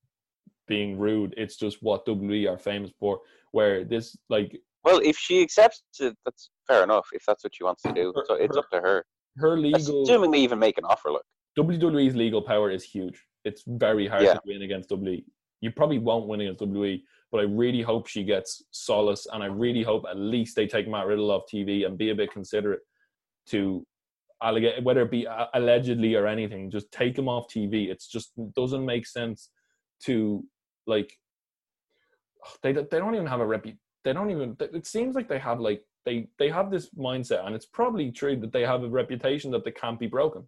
being 0.68 0.98
rude. 0.98 1.34
It's 1.38 1.56
just 1.58 1.82
what 1.82 2.06
WWE 2.06 2.50
are 2.50 2.58
famous 2.58 2.92
for. 3.00 3.20
Where 3.52 3.84
this 3.84 4.16
like 4.30 4.58
Well, 4.84 5.00
if 5.04 5.18
she 5.18 5.42
accepts 5.42 5.84
it, 6.00 6.16
that's 6.26 6.50
fair 6.68 6.84
enough. 6.84 7.08
If 7.14 7.24
that's 7.28 7.44
what 7.44 7.54
she 7.56 7.64
wants 7.64 7.82
to 7.84 7.92
do, 7.94 8.14
Her- 8.16 8.26
so 8.28 8.34
it's 8.36 8.56
her- 8.56 8.60
up 8.60 8.70
to 8.72 8.80
her. 8.82 9.06
her 9.38 9.58
legal 9.58 10.04
Assuming 10.04 10.32
they 10.32 10.40
even 10.40 10.60
make 10.60 10.78
an 10.78 10.86
offer. 10.86 11.12
Look. 11.12 11.26
WWE's 11.58 12.16
legal 12.16 12.42
power 12.42 12.72
is 12.72 12.84
huge. 12.84 13.22
It's 13.44 13.64
very 13.68 14.08
hard 14.08 14.24
Yeah. 14.24 14.36
to 14.36 14.42
win 14.46 14.62
against 14.62 14.90
WWE. 14.90 15.26
You 15.62 15.72
probably 15.72 16.00
won't 16.00 16.28
win 16.28 16.42
against 16.42 16.62
WWE, 16.62 17.04
but 17.32 17.40
I 17.40 17.44
really 17.44 17.82
hope 17.82 18.08
she 18.08 18.24
gets 18.24 18.64
solace, 18.72 19.26
and 19.32 19.42
I 19.42 19.48
really 19.48 19.84
hope 19.84 20.06
at 20.10 20.18
least 20.18 20.56
they 20.56 20.68
take 20.68 20.88
Matt 20.88 21.08
Riddle 21.08 21.32
off 21.32 21.44
TV 21.52 21.86
and 21.86 21.98
be 21.98 22.10
a 22.10 22.16
bit 22.16 22.32
considerate 22.32 22.82
to 23.48 23.86
allegate 24.44 24.84
whether 24.84 25.02
it 25.04 25.12
be 25.12 25.28
allegedly 25.54 26.16
or 26.16 26.28
anything. 26.28 26.70
Just 26.70 26.92
take 26.92 27.18
him 27.18 27.30
off 27.30 27.48
TV. 27.48 27.90
It's 27.90 28.08
just 28.08 28.32
doesn't 28.56 28.86
make 28.86 29.06
sense 29.08 29.50
to 30.04 30.44
like 30.88 31.12
they 32.64 32.74
they 32.74 33.00
don't 33.00 33.16
even 33.16 33.28
have 33.28 33.40
a 33.40 33.46
repu 33.46 33.78
They 34.04 34.14
don't 34.14 34.32
even. 34.32 34.58
It 34.60 34.88
seems 34.88 35.16
like 35.16 35.30
they 35.30 35.40
have 35.40 35.60
like 35.60 35.84
they 36.06 36.28
they 36.40 36.50
have 36.50 36.72
this 36.72 36.90
mindset, 36.92 37.46
and 37.46 37.56
it's 37.56 37.68
probably 37.68 38.12
true 38.12 38.36
that 38.42 38.52
they 38.52 38.64
have 38.66 38.84
a 38.84 38.90
reputation 38.90 39.52
that 39.52 39.64
they 39.64 39.72
can't 39.72 40.00
be 40.00 40.08
broken. 40.08 40.44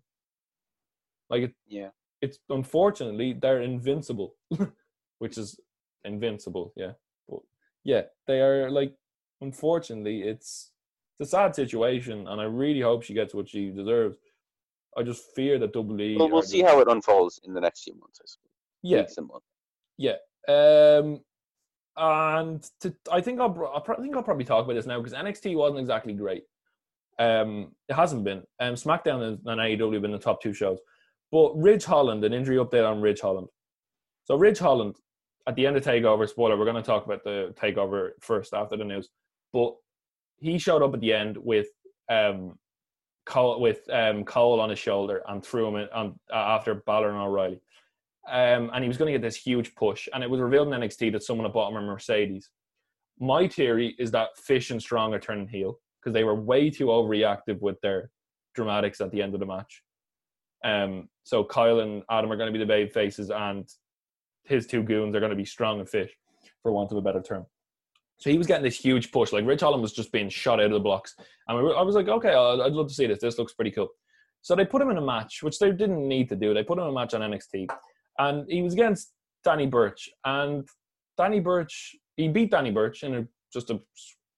Like 1.29 1.43
it, 1.43 1.53
Yeah. 1.67 1.89
it's 2.21 2.39
unfortunately 2.49 3.33
they're 3.33 3.61
invincible, 3.61 4.35
which 5.19 5.37
is 5.37 5.59
invincible. 6.05 6.73
Yeah, 6.75 6.93
but 7.29 7.39
yeah, 7.83 8.03
they 8.27 8.41
are 8.41 8.69
like. 8.69 8.93
Unfortunately, 9.41 10.21
it's 10.21 10.71
it's 11.19 11.27
a 11.27 11.31
sad 11.31 11.53
situation, 11.53 12.27
and 12.27 12.39
I 12.39 12.45
really 12.45 12.79
hope 12.79 13.03
she 13.03 13.13
gets 13.13 13.33
what 13.33 13.49
she 13.49 13.71
deserves. 13.71 14.17
I 14.95 15.03
just 15.03 15.35
fear 15.35 15.59
that 15.59 15.73
WWE. 15.73 16.17
Well, 16.17 16.29
we'll 16.29 16.41
see 16.43 16.61
how 16.61 16.79
it 16.79 16.87
unfolds 16.87 17.41
in 17.43 17.53
the 17.53 17.59
next 17.59 17.83
few 17.83 17.93
months. 17.99 18.19
I 18.21 18.25
suppose. 18.25 18.51
Yeah, 18.83 18.99
Weeks 18.99 19.17
and 19.17 19.27
months. 19.27 19.47
yeah. 19.97 20.15
Um, 20.47 21.19
and 21.95 22.63
to, 22.81 22.93
I 23.11 23.21
think 23.21 23.39
I'll, 23.39 23.71
I'll 23.73 24.01
think 24.01 24.15
I'll 24.15 24.23
probably 24.23 24.45
talk 24.45 24.65
about 24.65 24.73
this 24.73 24.85
now 24.85 24.99
because 24.99 25.17
NXT 25.17 25.55
wasn't 25.55 25.79
exactly 25.79 26.13
great. 26.13 26.43
Um, 27.19 27.73
it 27.89 27.93
hasn't 27.93 28.23
been. 28.23 28.43
Um, 28.59 28.75
SmackDown 28.75 29.21
and 29.23 29.39
and 29.45 29.59
AEW 29.61 29.93
have 29.93 30.01
been 30.01 30.11
the 30.11 30.17
top 30.19 30.41
two 30.41 30.53
shows, 30.53 30.79
but 31.31 31.51
Ridge 31.55 31.85
Holland, 31.85 32.23
an 32.23 32.33
injury 32.33 32.57
update 32.57 32.89
on 32.89 33.01
Ridge 33.01 33.21
Holland. 33.21 33.47
So 34.25 34.35
Ridge 34.35 34.59
Holland, 34.59 34.95
at 35.47 35.55
the 35.55 35.67
end 35.67 35.75
of 35.75 35.83
Takeover, 35.83 36.27
spoiler, 36.27 36.57
we're 36.57 36.65
going 36.65 36.77
to 36.77 36.81
talk 36.81 37.05
about 37.05 37.23
the 37.23 37.53
Takeover 37.59 38.11
first 38.21 38.53
after 38.53 38.77
the 38.77 38.85
news, 38.85 39.09
but 39.51 39.75
he 40.37 40.57
showed 40.57 40.81
up 40.81 40.93
at 40.93 41.01
the 41.01 41.13
end 41.13 41.37
with 41.37 41.67
um, 42.09 42.57
Cole 43.25 43.61
with 43.61 43.89
um, 43.91 44.23
Cole 44.25 44.59
on 44.59 44.69
his 44.69 44.79
shoulder 44.79 45.21
and 45.27 45.43
threw 45.43 45.67
him 45.67 45.75
in, 45.75 45.87
uh, 45.95 46.09
after 46.31 46.75
Balor 46.75 47.09
and 47.09 47.19
O'Reilly 47.19 47.61
um, 48.29 48.71
and 48.73 48.83
he 48.83 48.87
was 48.87 48.97
going 48.97 49.11
to 49.11 49.19
get 49.19 49.25
this 49.25 49.35
huge 49.35 49.75
push. 49.75 50.07
And 50.13 50.23
it 50.23 50.29
was 50.29 50.39
revealed 50.39 50.73
in 50.73 50.79
NXT 50.79 51.11
that 51.13 51.23
someone 51.23 51.45
had 51.45 51.53
bought 51.53 51.71
him 51.71 51.77
a 51.77 51.81
Mercedes. 51.81 52.49
My 53.19 53.47
theory 53.47 53.95
is 53.99 54.11
that 54.11 54.37
Fish 54.37 54.71
and 54.71 54.81
Strong 54.81 55.13
are 55.13 55.19
turning 55.19 55.47
heel 55.47 55.79
because 55.99 56.13
they 56.13 56.23
were 56.23 56.35
way 56.35 56.69
too 56.69 56.87
overreactive 56.87 57.59
with 57.61 57.79
their 57.81 58.09
dramatics 58.55 59.01
at 59.01 59.11
the 59.11 59.21
end 59.21 59.33
of 59.33 59.39
the 59.39 59.45
match. 59.45 59.83
Um, 60.63 61.09
so 61.23 61.43
Kyle 61.43 61.81
and 61.81 62.03
Adam 62.09 62.31
are 62.31 62.37
going 62.37 62.47
to 62.47 62.57
be 62.57 62.63
the 62.63 62.65
baby 62.65 62.89
faces, 62.89 63.29
and 63.29 63.67
his 64.43 64.67
two 64.67 64.83
goons 64.83 65.15
are 65.15 65.19
going 65.19 65.29
to 65.29 65.35
be 65.35 65.45
Strong 65.45 65.79
and 65.79 65.89
Fish, 65.89 66.11
for 66.61 66.71
want 66.71 66.91
of 66.91 66.97
a 66.97 67.01
better 67.01 67.21
term. 67.21 67.45
So 68.17 68.29
he 68.29 68.37
was 68.37 68.47
getting 68.47 68.63
this 68.63 68.79
huge 68.79 69.11
push. 69.11 69.33
Like 69.33 69.45
Ridge 69.45 69.61
Holland 69.61 69.81
was 69.81 69.93
just 69.93 70.11
being 70.11 70.29
shot 70.29 70.59
out 70.59 70.67
of 70.67 70.71
the 70.71 70.79
blocks, 70.79 71.15
and 71.47 71.57
I 71.57 71.81
was 71.81 71.95
like, 71.95 72.07
okay, 72.07 72.33
I'd 72.33 72.59
I'd 72.61 72.73
love 72.73 72.87
to 72.87 72.93
see 72.93 73.07
this. 73.07 73.19
This 73.19 73.37
looks 73.37 73.53
pretty 73.53 73.71
cool. 73.71 73.89
So 74.41 74.55
they 74.55 74.65
put 74.65 74.81
him 74.81 74.91
in 74.91 74.97
a 74.97 75.01
match, 75.01 75.41
which 75.41 75.57
they 75.57 75.71
didn't 75.71 76.07
need 76.07 76.29
to 76.29 76.35
do. 76.35 76.53
They 76.53 76.63
put 76.63 76.77
him 76.77 76.83
in 76.83 76.89
a 76.89 76.93
match 76.93 77.13
on 77.13 77.21
NXT 77.21 77.69
and 78.19 78.49
he 78.49 78.61
was 78.61 78.73
against 78.73 79.13
Danny 79.43 79.65
Burch, 79.65 80.09
and 80.25 80.67
Danny 81.17 81.39
Burch 81.39 81.95
he 82.15 82.27
beat 82.27 82.51
Danny 82.51 82.71
Burch 82.71 83.03
in 83.03 83.15
a 83.15 83.27
just 83.51 83.69
a 83.69 83.79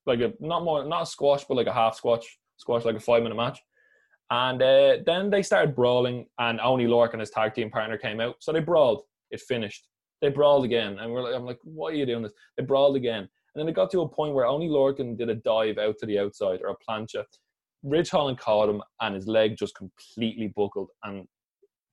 like 0.06 0.20
a 0.20 0.34
not 0.40 0.64
more 0.64 0.86
not 0.86 1.04
a 1.04 1.06
squash 1.06 1.44
but 1.46 1.56
like 1.56 1.68
a 1.68 1.74
half 1.74 1.96
squash 1.96 2.24
squash 2.58 2.86
like 2.86 2.96
a 2.96 3.00
five 3.00 3.24
minute 3.24 3.36
match, 3.36 3.60
and 4.32 4.62
uh, 4.62 4.98
then 5.06 5.30
they 5.30 5.44
started 5.44 5.76
brawling, 5.76 6.26
and 6.40 6.60
Oney 6.62 6.86
Lorcan 6.86 7.14
and 7.14 7.22
his 7.22 7.30
tag 7.30 7.54
team 7.54 7.70
partner 7.70 7.98
came 7.98 8.20
out, 8.20 8.36
so 8.40 8.52
they 8.52 8.60
brawled. 8.60 9.04
It 9.32 9.42
finished. 9.42 9.88
They 10.26 10.32
brawled 10.32 10.66
again, 10.66 10.98
and 10.98 11.12
we're 11.12 11.22
like, 11.22 11.36
I'm 11.36 11.46
like, 11.46 11.60
why 11.62 11.92
are 11.92 11.94
you 11.94 12.04
doing 12.08 12.24
this? 12.24 12.32
They 12.58 12.64
brawled 12.64 12.96
again, 12.96 13.20
and 13.20 13.30
then 13.56 13.70
it 13.70 13.76
got 13.76 13.92
to 13.92 14.02
a 14.02 14.10
point 14.10 14.34
where 14.34 14.48
Oney 14.48 14.68
Lorcan 14.68 15.16
did 15.16 15.30
a 15.30 15.36
dive 15.36 15.78
out 15.78 16.00
to 16.00 16.08
the 16.08 16.18
outside 16.18 16.62
or 16.64 16.70
a 16.70 16.76
plancha. 16.84 17.24
Ridge 17.84 18.10
Holland 18.10 18.40
caught 18.40 18.68
him, 18.68 18.82
and 19.02 19.14
his 19.14 19.28
leg 19.28 19.56
just 19.56 19.76
completely 19.76 20.52
buckled, 20.56 20.90
and 21.04 21.28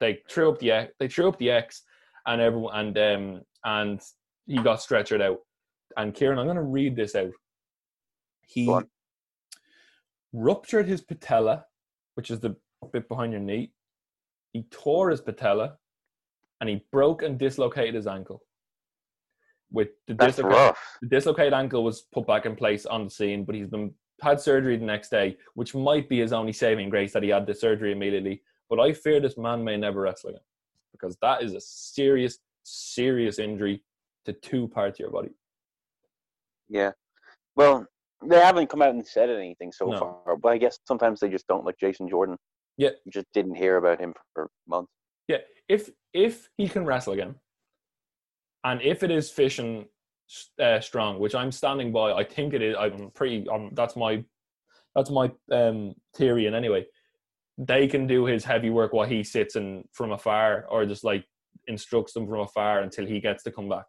they 0.00 0.20
threw 0.30 0.48
up 0.48 0.58
the 0.60 0.70
X, 0.70 0.94
they 0.98 1.08
threw 1.08 1.28
up 1.28 1.38
the 1.38 1.50
X, 1.50 1.82
and 2.24 2.40
everyone 2.40 2.74
and 2.74 2.98
um 2.98 3.42
and 3.66 4.00
he 4.46 4.56
got 4.62 4.78
stretchered 4.78 5.20
out. 5.20 5.40
And 5.98 6.14
Kieran, 6.14 6.38
I'm 6.38 6.46
going 6.46 6.56
to 6.56 6.62
read 6.62 6.96
this 6.96 7.14
out. 7.14 7.32
He 8.46 8.66
ruptured 10.32 10.88
his 10.88 11.02
patella, 11.02 11.66
which 12.14 12.30
is 12.30 12.40
the 12.40 12.56
bit 12.94 13.10
behind 13.10 13.32
your 13.32 13.42
knee. 13.42 13.74
He 14.54 14.62
tore 14.70 15.10
his 15.10 15.20
patella, 15.20 15.76
and 16.62 16.70
he 16.70 16.80
broke 16.92 17.22
and 17.22 17.38
dislocated 17.38 17.92
his 17.96 18.06
ankle. 18.06 18.40
With 19.72 19.88
the 20.06 20.14
That's 20.14 20.36
dislocated, 20.36 20.56
rough. 20.68 20.98
the 21.02 21.08
dislocated 21.08 21.52
ankle 21.52 21.82
was 21.82 22.02
put 22.02 22.24
back 22.24 22.46
in 22.46 22.54
place 22.54 22.86
on 22.86 23.02
the 23.04 23.10
scene, 23.10 23.44
but 23.44 23.56
he's 23.56 23.66
been 23.66 23.92
had 24.20 24.40
surgery 24.40 24.76
the 24.76 24.84
next 24.84 25.08
day, 25.08 25.36
which 25.54 25.74
might 25.74 26.08
be 26.08 26.20
his 26.20 26.32
only 26.32 26.52
saving 26.52 26.88
grace 26.88 27.12
that 27.14 27.24
he 27.24 27.30
had 27.30 27.46
the 27.46 27.54
surgery 27.54 27.90
immediately. 27.90 28.42
But 28.70 28.78
I 28.78 28.92
fear 28.92 29.18
this 29.18 29.36
man 29.36 29.64
may 29.64 29.76
never 29.76 30.02
wrestle 30.02 30.30
again 30.30 30.42
because 30.92 31.16
that 31.20 31.42
is 31.42 31.54
a 31.54 31.60
serious, 31.60 32.38
serious 32.62 33.40
injury 33.40 33.82
to 34.26 34.32
two 34.32 34.68
parts 34.68 34.96
of 34.96 35.00
your 35.00 35.10
body. 35.10 35.30
Yeah. 36.68 36.92
Well, 37.56 37.84
they 38.24 38.38
haven't 38.38 38.68
come 38.68 38.82
out 38.82 38.90
and 38.94 39.04
said 39.04 39.30
anything 39.30 39.72
so 39.72 39.86
No. 39.86 39.98
far, 39.98 40.36
but 40.36 40.50
I 40.50 40.58
guess 40.58 40.78
sometimes 40.86 41.18
they 41.18 41.28
just 41.28 41.48
don't 41.48 41.64
like 41.64 41.76
Jason 41.80 42.08
Jordan. 42.08 42.36
Yeah. 42.76 42.90
You 43.04 43.10
just 43.10 43.26
didn't 43.34 43.56
hear 43.56 43.78
about 43.78 44.00
him 44.00 44.14
for 44.32 44.48
months. 44.68 44.92
If 45.72 45.90
if 46.12 46.48
he 46.58 46.68
can 46.68 46.84
wrestle 46.84 47.14
again, 47.14 47.34
and 48.64 48.82
if 48.82 49.02
it 49.02 49.10
is 49.10 49.30
fishing 49.30 49.86
uh, 50.60 50.80
strong, 50.80 51.18
which 51.18 51.34
I'm 51.34 51.52
standing 51.52 51.92
by, 51.92 52.12
I 52.12 52.24
think 52.24 52.52
it 52.52 52.62
is. 52.62 52.76
I'm 52.78 53.10
pretty. 53.14 53.48
Um, 53.48 53.70
that's 53.72 53.96
my 53.96 54.22
that's 54.94 55.10
my 55.10 55.30
um, 55.50 55.94
theory. 56.16 56.46
And 56.46 56.54
anyway, 56.54 56.84
they 57.56 57.86
can 57.86 58.06
do 58.06 58.26
his 58.26 58.44
heavy 58.44 58.70
work 58.70 58.92
while 58.92 59.08
he 59.08 59.24
sits 59.24 59.56
and 59.56 59.84
from 59.92 60.12
afar, 60.12 60.66
or 60.68 60.84
just 60.84 61.04
like 61.04 61.24
instructs 61.68 62.12
them 62.12 62.26
from 62.26 62.40
afar 62.40 62.80
until 62.80 63.06
he 63.06 63.20
gets 63.20 63.42
to 63.44 63.52
come 63.52 63.68
back. 63.68 63.86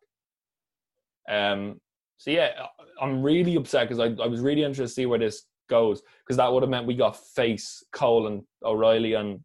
Um. 1.30 1.82
So 2.18 2.32
yeah, 2.32 2.52
I'm 3.02 3.22
really 3.22 3.56
upset 3.56 3.90
because 3.90 4.00
I 4.00 4.24
I 4.24 4.28
was 4.28 4.40
really 4.40 4.64
interested 4.64 4.88
to 4.88 5.02
see 5.02 5.06
where 5.06 5.20
this 5.20 5.44
goes 5.70 6.02
because 6.22 6.38
that 6.38 6.52
would 6.52 6.64
have 6.64 6.70
meant 6.70 6.88
we 6.88 6.96
got 6.96 7.18
face 7.36 7.84
Cole 7.92 8.28
and 8.28 8.44
O'Reilly 8.64 9.14
and 9.14 9.40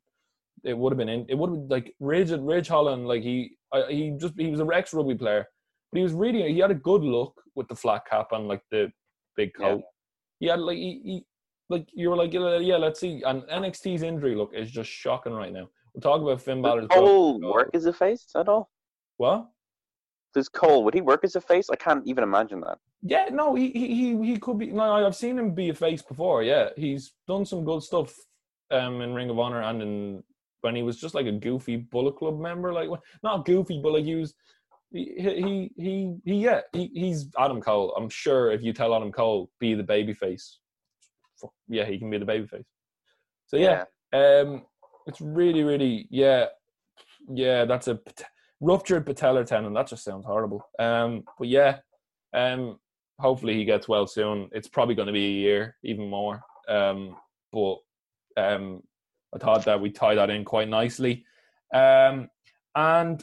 it 0.69 0.77
would 0.79 0.93
have 0.93 0.99
been 0.99 1.09
in, 1.09 1.27
it 1.29 1.37
would 1.37 1.51
have 1.51 1.59
been 1.61 1.69
like 1.69 1.95
Ridge 2.01 2.31
Ridge 2.31 2.69
Holland 2.69 3.07
like 3.09 3.23
he 3.23 3.57
I, 3.73 3.85
he 3.91 4.11
just 4.19 4.35
he 4.39 4.51
was 4.51 4.61
a 4.61 4.67
ex 4.75 4.93
rugby 4.95 5.15
player 5.15 5.47
but 5.91 5.99
he 5.99 6.03
was 6.03 6.13
really 6.13 6.53
he 6.53 6.59
had 6.61 6.71
a 6.71 6.75
good 6.91 7.03
look 7.03 7.35
with 7.55 7.69
the 7.69 7.75
flat 7.77 8.03
cap 8.09 8.29
and 8.33 8.47
like 8.49 8.63
the 8.71 8.91
big 9.37 9.51
Yeah. 9.59 9.67
coat 9.71 9.83
he 10.41 10.47
had 10.47 10.61
like 10.61 10.77
he, 10.77 11.01
he 11.05 11.25
like 11.71 11.87
you 11.93 12.11
were 12.11 12.17
like 12.17 12.33
yeah, 12.33 12.59
yeah 12.59 12.77
let's 12.77 13.01
see 13.01 13.23
and 13.27 13.43
NXT's 13.45 14.03
injury 14.03 14.35
look 14.35 14.53
is 14.55 14.71
just 14.71 14.91
shocking 14.91 15.33
right 15.33 15.53
now 15.53 15.69
we'll 15.95 16.01
talk 16.03 16.21
about 16.23 16.41
Finn 16.41 16.63
Does 16.63 16.71
Balor's 16.71 16.89
Cole 16.89 17.41
work 17.41 17.71
as 17.75 17.87
a 17.87 17.93
face 17.93 18.27
at 18.37 18.49
all? 18.49 18.71
what 19.17 19.49
Does 20.35 20.49
Cole 20.49 20.85
would 20.85 20.95
he 20.95 21.01
work 21.01 21.25
as 21.25 21.35
a 21.37 21.41
face? 21.41 21.69
I 21.71 21.77
can't 21.77 22.07
even 22.07 22.23
imagine 22.23 22.61
that. 22.61 22.79
Yeah, 23.03 23.27
no, 23.33 23.55
he 23.55 23.71
he 23.71 23.87
he, 23.95 24.27
he 24.31 24.37
could 24.39 24.59
be. 24.59 24.67
No, 24.67 25.07
I've 25.07 25.15
seen 25.17 25.39
him 25.39 25.55
be 25.55 25.69
a 25.71 25.75
face 25.75 26.03
before. 26.03 26.43
Yeah, 26.43 26.71
he's 26.77 27.13
done 27.27 27.45
some 27.47 27.65
good 27.65 27.83
stuff 27.83 28.13
um, 28.71 29.01
in 29.01 29.15
Ring 29.15 29.31
of 29.31 29.39
Honor 29.39 29.63
and 29.63 29.81
in 29.83 30.23
when 30.63 30.75
he 30.75 30.83
was 30.83 31.01
just 31.01 31.15
like 31.15 31.27
a 31.27 31.33
goofy 31.33 31.77
Bullet 31.77 32.17
Club 32.17 32.41
member, 32.41 32.73
like 32.73 32.89
not 33.23 33.45
goofy, 33.45 33.81
but 33.83 33.93
like 33.93 34.05
he 34.05 34.15
was. 34.15 34.35
He 34.91 35.13
he 35.19 35.71
he, 35.77 36.17
he 36.25 36.35
yeah 36.45 36.63
he, 36.73 36.91
he's 36.95 37.29
Adam 37.39 37.61
Cole. 37.61 37.95
I'm 37.95 38.09
sure 38.09 38.51
if 38.51 38.63
you 38.63 38.73
tell 38.73 38.95
Adam 38.95 39.13
Cole 39.13 39.51
be 39.61 39.75
the 39.75 39.83
baby 39.83 40.15
face, 40.15 40.61
fuck, 41.39 41.53
yeah, 41.69 41.85
he 41.85 41.99
can 41.99 42.09
be 42.09 42.17
the 42.17 42.25
baby 42.25 42.47
face. 42.47 42.65
So 43.49 43.59
yeah, 43.59 43.85
um, 44.15 44.63
it's 45.07 45.21
really 45.21 45.63
really 45.63 46.07
yeah 46.11 46.47
yeah 47.31 47.67
that's 47.67 47.89
a 47.89 48.01
ruptured 48.61 49.07
patellar 49.07 49.45
tendon. 49.45 49.75
That 49.75 49.89
just 49.89 50.05
sounds 50.05 50.25
horrible. 50.25 50.63
Um, 50.79 51.25
but 51.39 51.49
yeah, 51.49 51.79
um, 52.35 52.79
hopefully 53.19 53.55
he 53.55 53.65
gets 53.65 53.89
well 53.89 54.07
soon. 54.07 54.49
It's 54.53 54.69
probably 54.69 54.95
going 54.95 55.07
to 55.07 55.13
be 55.13 55.27
a 55.27 55.41
year, 55.41 55.77
even 55.83 56.09
more. 56.09 56.43
Um, 56.69 57.17
but 57.53 57.77
um, 58.37 58.83
I 59.35 59.39
thought 59.39 59.65
that 59.65 59.81
we 59.81 59.91
tie 59.91 60.15
that 60.15 60.31
in 60.31 60.45
quite 60.45 60.69
nicely. 60.69 61.25
Um, 61.73 62.31
and 62.75 63.23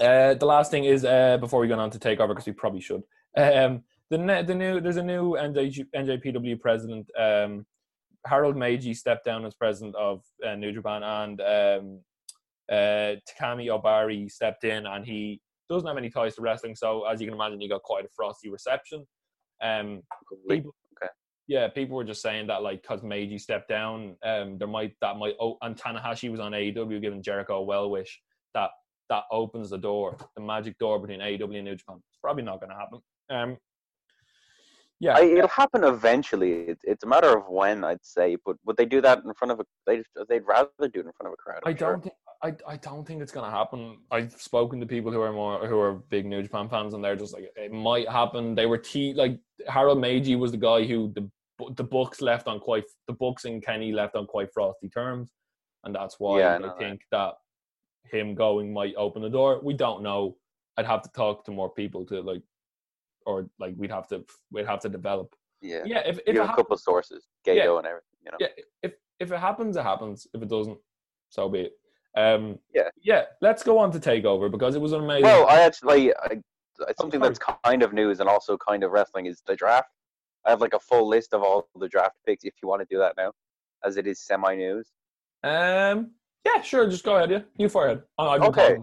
uh, 0.00 0.34
the 0.34 0.46
last 0.46 0.70
thing 0.70 0.84
is 0.84 1.04
uh, 1.04 1.38
before 1.38 1.60
we 1.60 1.68
go 1.68 1.78
on 1.78 1.90
to 1.90 1.98
take 1.98 2.20
over, 2.20 2.34
because 2.34 2.46
we 2.46 2.52
probably 2.52 2.80
should. 2.80 3.02
Um, 3.36 3.82
the 4.10 4.18
ne- 4.18 4.42
the 4.42 4.54
new 4.54 4.80
there's 4.80 4.98
a 4.98 5.02
new 5.02 5.32
NJ- 5.32 5.86
NJPW 5.94 6.60
president. 6.60 7.10
Um, 7.18 7.66
Harold 8.26 8.56
Meiji 8.56 8.94
stepped 8.94 9.24
down 9.24 9.44
as 9.44 9.54
president 9.54 9.96
of 9.96 10.22
uh, 10.46 10.54
New 10.54 10.72
Japan, 10.72 11.02
and 11.02 11.40
um, 11.40 12.00
uh, 12.70 13.16
Takami 13.28 13.66
Ohbari 13.68 14.30
stepped 14.30 14.64
in, 14.64 14.86
and 14.86 15.04
he 15.04 15.40
doesn't 15.68 15.88
have 15.88 15.96
any 15.96 16.10
ties 16.10 16.36
to 16.36 16.42
wrestling. 16.42 16.76
So 16.76 17.04
as 17.04 17.20
you 17.20 17.26
can 17.26 17.34
imagine, 17.34 17.60
he 17.60 17.68
got 17.68 17.82
quite 17.82 18.04
a 18.04 18.08
frosty 18.14 18.50
reception. 18.50 19.06
Um, 19.62 20.02
people. 20.48 20.74
Yeah, 21.48 21.68
people 21.68 21.96
were 21.96 22.04
just 22.04 22.22
saying 22.22 22.46
that 22.48 22.62
like 22.62 22.82
because 22.82 23.02
Meiji 23.02 23.38
stepped 23.38 23.68
down, 23.68 24.16
um, 24.22 24.58
there 24.58 24.68
might 24.68 24.94
that 25.00 25.16
might 25.16 25.34
oh, 25.40 25.58
and 25.62 25.76
Tanahashi 25.76 26.30
was 26.30 26.40
on 26.40 26.52
AEW 26.52 27.00
giving 27.00 27.22
Jericho 27.22 27.56
a 27.56 27.62
well 27.62 27.90
wish 27.90 28.20
that 28.54 28.70
that 29.08 29.24
opens 29.30 29.70
the 29.70 29.78
door, 29.78 30.16
the 30.36 30.42
magic 30.42 30.78
door 30.78 30.98
between 30.98 31.20
AEW 31.20 31.56
and 31.56 31.64
New 31.64 31.76
Japan. 31.76 31.96
It's 32.10 32.18
probably 32.22 32.44
not 32.44 32.60
going 32.60 32.70
to 32.70 32.76
happen. 32.76 33.00
Um, 33.30 33.56
yeah, 35.04 35.16
I, 35.18 35.22
it'll 35.36 35.48
happen 35.48 35.82
eventually. 35.84 36.52
It, 36.70 36.78
it's 36.84 37.04
a 37.04 37.06
matter 37.14 37.30
of 37.38 37.44
when, 37.48 37.78
I'd 37.90 38.04
say. 38.16 38.36
But 38.46 38.56
would 38.64 38.76
they 38.76 38.84
do 38.86 39.00
that 39.06 39.18
in 39.24 39.32
front 39.34 39.50
of 39.52 39.60
a? 39.60 39.64
They 39.86 39.96
they'd 40.28 40.46
rather 40.54 40.70
do 40.94 41.00
it 41.02 41.06
in 41.10 41.12
front 41.18 41.26
of 41.30 41.32
a 41.32 41.36
crowd. 41.44 41.60
I'm 41.66 41.70
I 41.72 41.74
don't 41.84 42.02
think 42.04 42.14
I, 42.42 42.50
I 42.74 42.76
don't 42.88 43.04
think 43.06 43.20
it's 43.22 43.32
gonna 43.32 43.50
happen. 43.60 43.98
I've 44.10 44.32
spoken 44.50 44.80
to 44.80 44.86
people 44.86 45.10
who 45.12 45.20
are 45.20 45.32
more 45.32 45.66
who 45.66 45.78
are 45.86 45.94
big 46.14 46.24
New 46.26 46.42
Japan 46.42 46.68
fans, 46.68 46.94
and 46.94 47.02
they're 47.04 47.16
just 47.24 47.34
like 47.34 47.46
it 47.56 47.72
might 47.72 48.08
happen. 48.08 48.54
They 48.54 48.66
were 48.66 48.78
te- 48.78 49.14
like 49.14 49.38
Harold 49.68 50.00
Meiji 50.00 50.36
was 50.36 50.52
the 50.52 50.56
guy 50.70 50.84
who 50.84 51.12
the 51.18 51.24
the 51.76 51.84
books 51.84 52.20
left 52.20 52.46
on 52.48 52.58
quite 52.60 52.84
the 53.08 53.12
books 53.12 53.44
and 53.44 53.62
Kenny 53.64 53.92
left 53.92 54.14
on 54.16 54.26
quite 54.26 54.52
frosty 54.52 54.88
terms, 54.88 55.30
and 55.84 55.94
that's 55.94 56.16
why 56.20 56.38
Yeah, 56.40 56.52
I 56.52 56.54
I 56.54 56.58
know 56.58 56.66
that. 56.68 56.78
think 56.78 57.00
that 57.10 57.34
him 58.10 58.34
going 58.34 58.72
might 58.72 58.94
open 58.96 59.22
the 59.22 59.30
door. 59.30 59.60
We 59.62 59.74
don't 59.74 60.02
know. 60.02 60.36
I'd 60.76 60.86
have 60.86 61.02
to 61.02 61.10
talk 61.10 61.44
to 61.44 61.50
more 61.52 61.70
people 61.70 62.04
to 62.06 62.20
like, 62.22 62.42
or 63.26 63.48
like 63.58 63.74
we'd 63.76 63.90
have 63.90 64.08
to 64.08 64.24
we'd 64.50 64.66
have 64.66 64.80
to 64.80 64.88
develop. 64.88 65.34
Yeah. 65.60 65.82
Yeah, 65.84 66.00
if 66.06 66.18
if 66.26 66.34
you 66.34 66.42
it 66.42 66.46
have 66.46 66.50
a 66.50 66.56
couple 66.56 66.74
of 66.74 66.80
sources, 66.80 67.26
Gato 67.44 67.72
Yeah. 67.74 67.78
and 67.78 67.86
everything. 67.86 68.08
You 68.24 68.30
know. 68.32 68.36
yeah, 68.40 68.48
if 68.82 68.92
if 69.18 69.32
it 69.32 69.38
happens, 69.38 69.76
it 69.76 69.82
happens. 69.82 70.26
If 70.34 70.42
it 70.42 70.48
doesn't, 70.48 70.78
so 71.28 71.48
be 71.48 71.60
it. 71.60 71.72
Um, 72.16 72.58
Yeah. 72.74 72.88
yeah. 73.02 73.24
Let's 73.40 73.62
go 73.62 73.78
on 73.78 73.90
to 73.92 73.98
takeover 74.00 74.50
because 74.50 74.74
it 74.74 74.80
was 74.80 74.92
an 74.92 75.00
amazing. 75.02 75.24
Well, 75.24 75.46
I 75.48 75.60
actually, 75.60 76.12
I, 76.14 76.40
I- 76.88 76.92
something 76.98 77.20
that's 77.20 77.38
kind 77.38 77.82
of 77.82 77.92
news 77.92 78.20
and 78.20 78.28
also 78.28 78.56
kind 78.58 78.82
of 78.84 78.90
wrestling 78.90 79.26
is 79.26 79.42
the 79.46 79.54
draft. 79.56 79.88
I 80.44 80.50
have 80.50 80.60
like 80.60 80.74
a 80.74 80.80
full 80.80 81.06
list 81.08 81.32
of 81.32 81.42
all 81.42 81.68
the 81.76 81.88
draft 81.88 82.16
picks 82.26 82.44
if 82.44 82.54
you 82.62 82.68
want 82.68 82.80
to 82.82 82.86
do 82.90 82.98
that 82.98 83.14
now, 83.16 83.32
as 83.84 83.96
it 83.96 84.06
is 84.06 84.18
semi 84.20 84.56
news. 84.56 84.90
um, 85.44 86.10
yeah, 86.44 86.60
sure. 86.60 86.88
Just 86.88 87.04
go 87.04 87.14
ahead. 87.16 87.30
Yeah, 87.30 87.42
you 87.56 87.68
fire 87.68 87.86
ahead. 87.86 88.02
Oh, 88.18 88.48
Okay. 88.48 88.76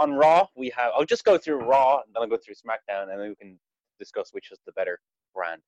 Talking 0.00 0.14
for 0.14 0.16
you. 0.16 0.22
On 0.22 0.38
Raw, 0.38 0.46
we 0.56 0.72
have. 0.76 0.92
I'll 0.96 1.04
just 1.04 1.24
go 1.24 1.38
through 1.38 1.56
Raw 1.56 2.00
and 2.04 2.14
then 2.14 2.22
I'll 2.22 2.28
go 2.28 2.38
through 2.44 2.54
SmackDown 2.54 3.02
and 3.02 3.20
then 3.20 3.28
we 3.28 3.34
can 3.34 3.58
discuss 3.98 4.30
which 4.32 4.50
is 4.50 4.58
the 4.66 4.72
better 4.72 4.98
brand. 5.34 5.62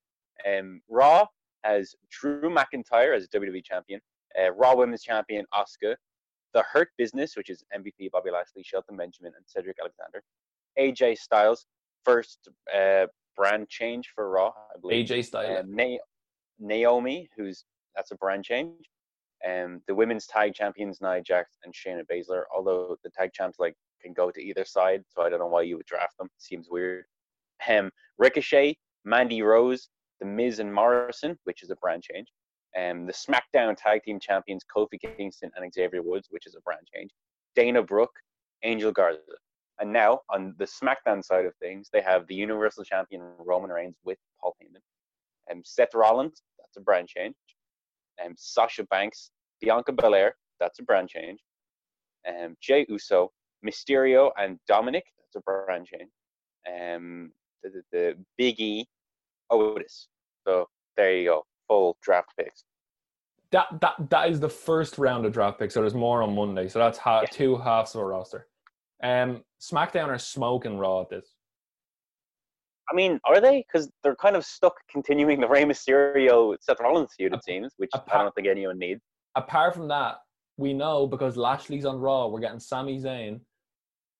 Um, 0.46 0.80
Raw 0.88 1.26
has 1.64 1.94
Drew 2.10 2.50
McIntyre 2.50 3.16
as 3.16 3.28
WWE 3.28 3.64
champion, 3.64 4.00
uh, 4.40 4.52
Raw 4.52 4.74
Women's 4.74 5.02
Champion 5.02 5.44
Asuka, 5.54 5.94
The 6.54 6.62
Hurt 6.62 6.88
Business, 6.98 7.36
which 7.36 7.50
is 7.50 7.62
MVP 7.76 8.10
Bobby 8.10 8.30
Lashley, 8.30 8.62
Shelton 8.64 8.96
Benjamin, 8.96 9.32
and 9.36 9.44
Cedric 9.46 9.76
Alexander, 9.80 10.22
AJ 10.78 11.18
Styles, 11.18 11.66
first 12.04 12.48
uh, 12.74 13.06
brand 13.36 13.68
change 13.68 14.10
for 14.14 14.30
Raw, 14.30 14.48
I 14.48 14.80
believe. 14.80 15.06
AJ 15.06 15.26
Styles. 15.26 15.60
Um, 15.60 15.74
Na- 15.76 15.98
Naomi, 16.58 17.28
who's 17.36 17.64
that's 17.94 18.10
a 18.10 18.16
brand 18.16 18.44
change. 18.44 18.88
Um, 19.46 19.82
the 19.86 19.94
women's 19.94 20.26
tag 20.26 20.54
champions 20.54 21.00
Nia 21.00 21.20
Jax 21.20 21.58
and 21.64 21.74
Shayna 21.74 22.02
Baszler. 22.10 22.44
Although 22.54 22.96
the 23.02 23.10
tag 23.10 23.32
champs 23.32 23.58
like 23.58 23.74
can 24.02 24.12
go 24.12 24.30
to 24.30 24.40
either 24.40 24.64
side, 24.64 25.04
so 25.08 25.22
I 25.22 25.28
don't 25.28 25.38
know 25.38 25.46
why 25.46 25.62
you 25.62 25.76
would 25.76 25.86
draft 25.86 26.16
them. 26.18 26.28
Seems 26.38 26.68
weird. 26.70 27.04
Um, 27.68 27.90
Ricochet, 28.18 28.76
Mandy 29.04 29.42
Rose, 29.42 29.88
The 30.20 30.26
Miz 30.26 30.58
and 30.58 30.72
Morrison, 30.72 31.38
which 31.44 31.62
is 31.62 31.70
a 31.70 31.76
brand 31.76 32.02
change. 32.02 32.28
Um, 32.78 33.06
the 33.06 33.12
SmackDown 33.12 33.76
Tag 33.76 34.02
Team 34.02 34.18
Champions 34.18 34.64
Kofi 34.74 34.98
Kingston 35.00 35.50
and 35.56 35.72
Xavier 35.72 36.02
Woods, 36.02 36.28
which 36.30 36.46
is 36.46 36.54
a 36.54 36.60
brand 36.62 36.86
change. 36.94 37.10
Dana 37.54 37.82
Brooke, 37.82 38.14
Angel 38.62 38.92
Garza. 38.92 39.20
And 39.78 39.92
now 39.92 40.20
on 40.30 40.54
the 40.58 40.64
SmackDown 40.64 41.24
side 41.24 41.44
of 41.44 41.54
things, 41.56 41.90
they 41.92 42.00
have 42.00 42.26
the 42.26 42.34
Universal 42.34 42.84
Champion 42.84 43.22
Roman 43.38 43.70
Reigns 43.70 43.96
with 44.04 44.18
Paul 44.40 44.56
Heyman. 44.62 44.80
Um, 45.50 45.62
Seth 45.64 45.94
Rollins, 45.94 46.42
that's 46.58 46.76
a 46.76 46.80
brand 46.80 47.08
change. 47.08 47.34
Um, 48.24 48.34
Sasha 48.36 48.84
Banks, 48.84 49.30
Bianca 49.60 49.92
Belair, 49.92 50.36
that's 50.60 50.78
a 50.78 50.82
brand 50.84 51.08
change. 51.08 51.40
Um, 52.26 52.56
Jey 52.60 52.86
Uso, 52.88 53.32
Mysterio, 53.64 54.30
and 54.38 54.58
Dominic, 54.68 55.04
that's 55.18 55.36
a 55.36 55.40
brand 55.40 55.86
change. 55.86 56.10
Um, 56.68 57.32
the, 57.62 57.70
the, 57.70 57.82
the 57.92 58.16
Big 58.38 58.60
E, 58.60 58.86
Otis. 59.50 60.08
So 60.46 60.68
there 60.96 61.16
you 61.16 61.28
go, 61.28 61.46
full 61.68 61.96
draft 62.02 62.30
picks. 62.38 62.64
That 63.50 63.66
that 63.80 63.94
that 64.10 64.30
is 64.30 64.40
the 64.40 64.48
first 64.48 64.96
round 64.98 65.26
of 65.26 65.32
draft 65.32 65.58
picks. 65.58 65.74
So 65.74 65.80
there's 65.80 65.94
more 65.94 66.22
on 66.22 66.34
Monday. 66.34 66.68
So 66.68 66.78
that's 66.78 66.98
ha- 66.98 67.20
Yeah. 67.22 67.28
two 67.30 67.56
halves 67.56 67.94
of 67.94 68.00
a 68.00 68.04
roster. 68.04 68.48
Um, 69.02 69.42
SmackDown 69.60 70.08
are 70.08 70.18
smoking 70.18 70.78
Raw 70.78 71.02
at 71.02 71.10
this. 71.10 71.34
I 72.90 72.94
mean, 72.94 73.20
are 73.24 73.40
they? 73.40 73.64
Because 73.66 73.90
they're 74.02 74.16
kind 74.16 74.36
of 74.36 74.44
stuck 74.44 74.74
continuing 74.90 75.40
the 75.40 75.48
Rey 75.48 75.64
Mysterio 75.64 76.56
Seth 76.60 76.80
Rollins 76.80 77.10
feud, 77.16 77.32
it 77.34 77.44
seems, 77.44 77.72
which 77.76 77.90
I 77.94 78.18
don't 78.18 78.34
think 78.34 78.48
anyone 78.48 78.78
needs. 78.78 79.00
apart 79.34 79.74
from 79.74 79.88
that, 79.88 80.16
we 80.56 80.72
know 80.72 81.06
because 81.06 81.36
Lashley's 81.36 81.84
on 81.84 81.98
Raw, 81.98 82.26
we're 82.28 82.40
getting 82.40 82.60
Sami 82.60 82.98
Zayn. 83.00 83.40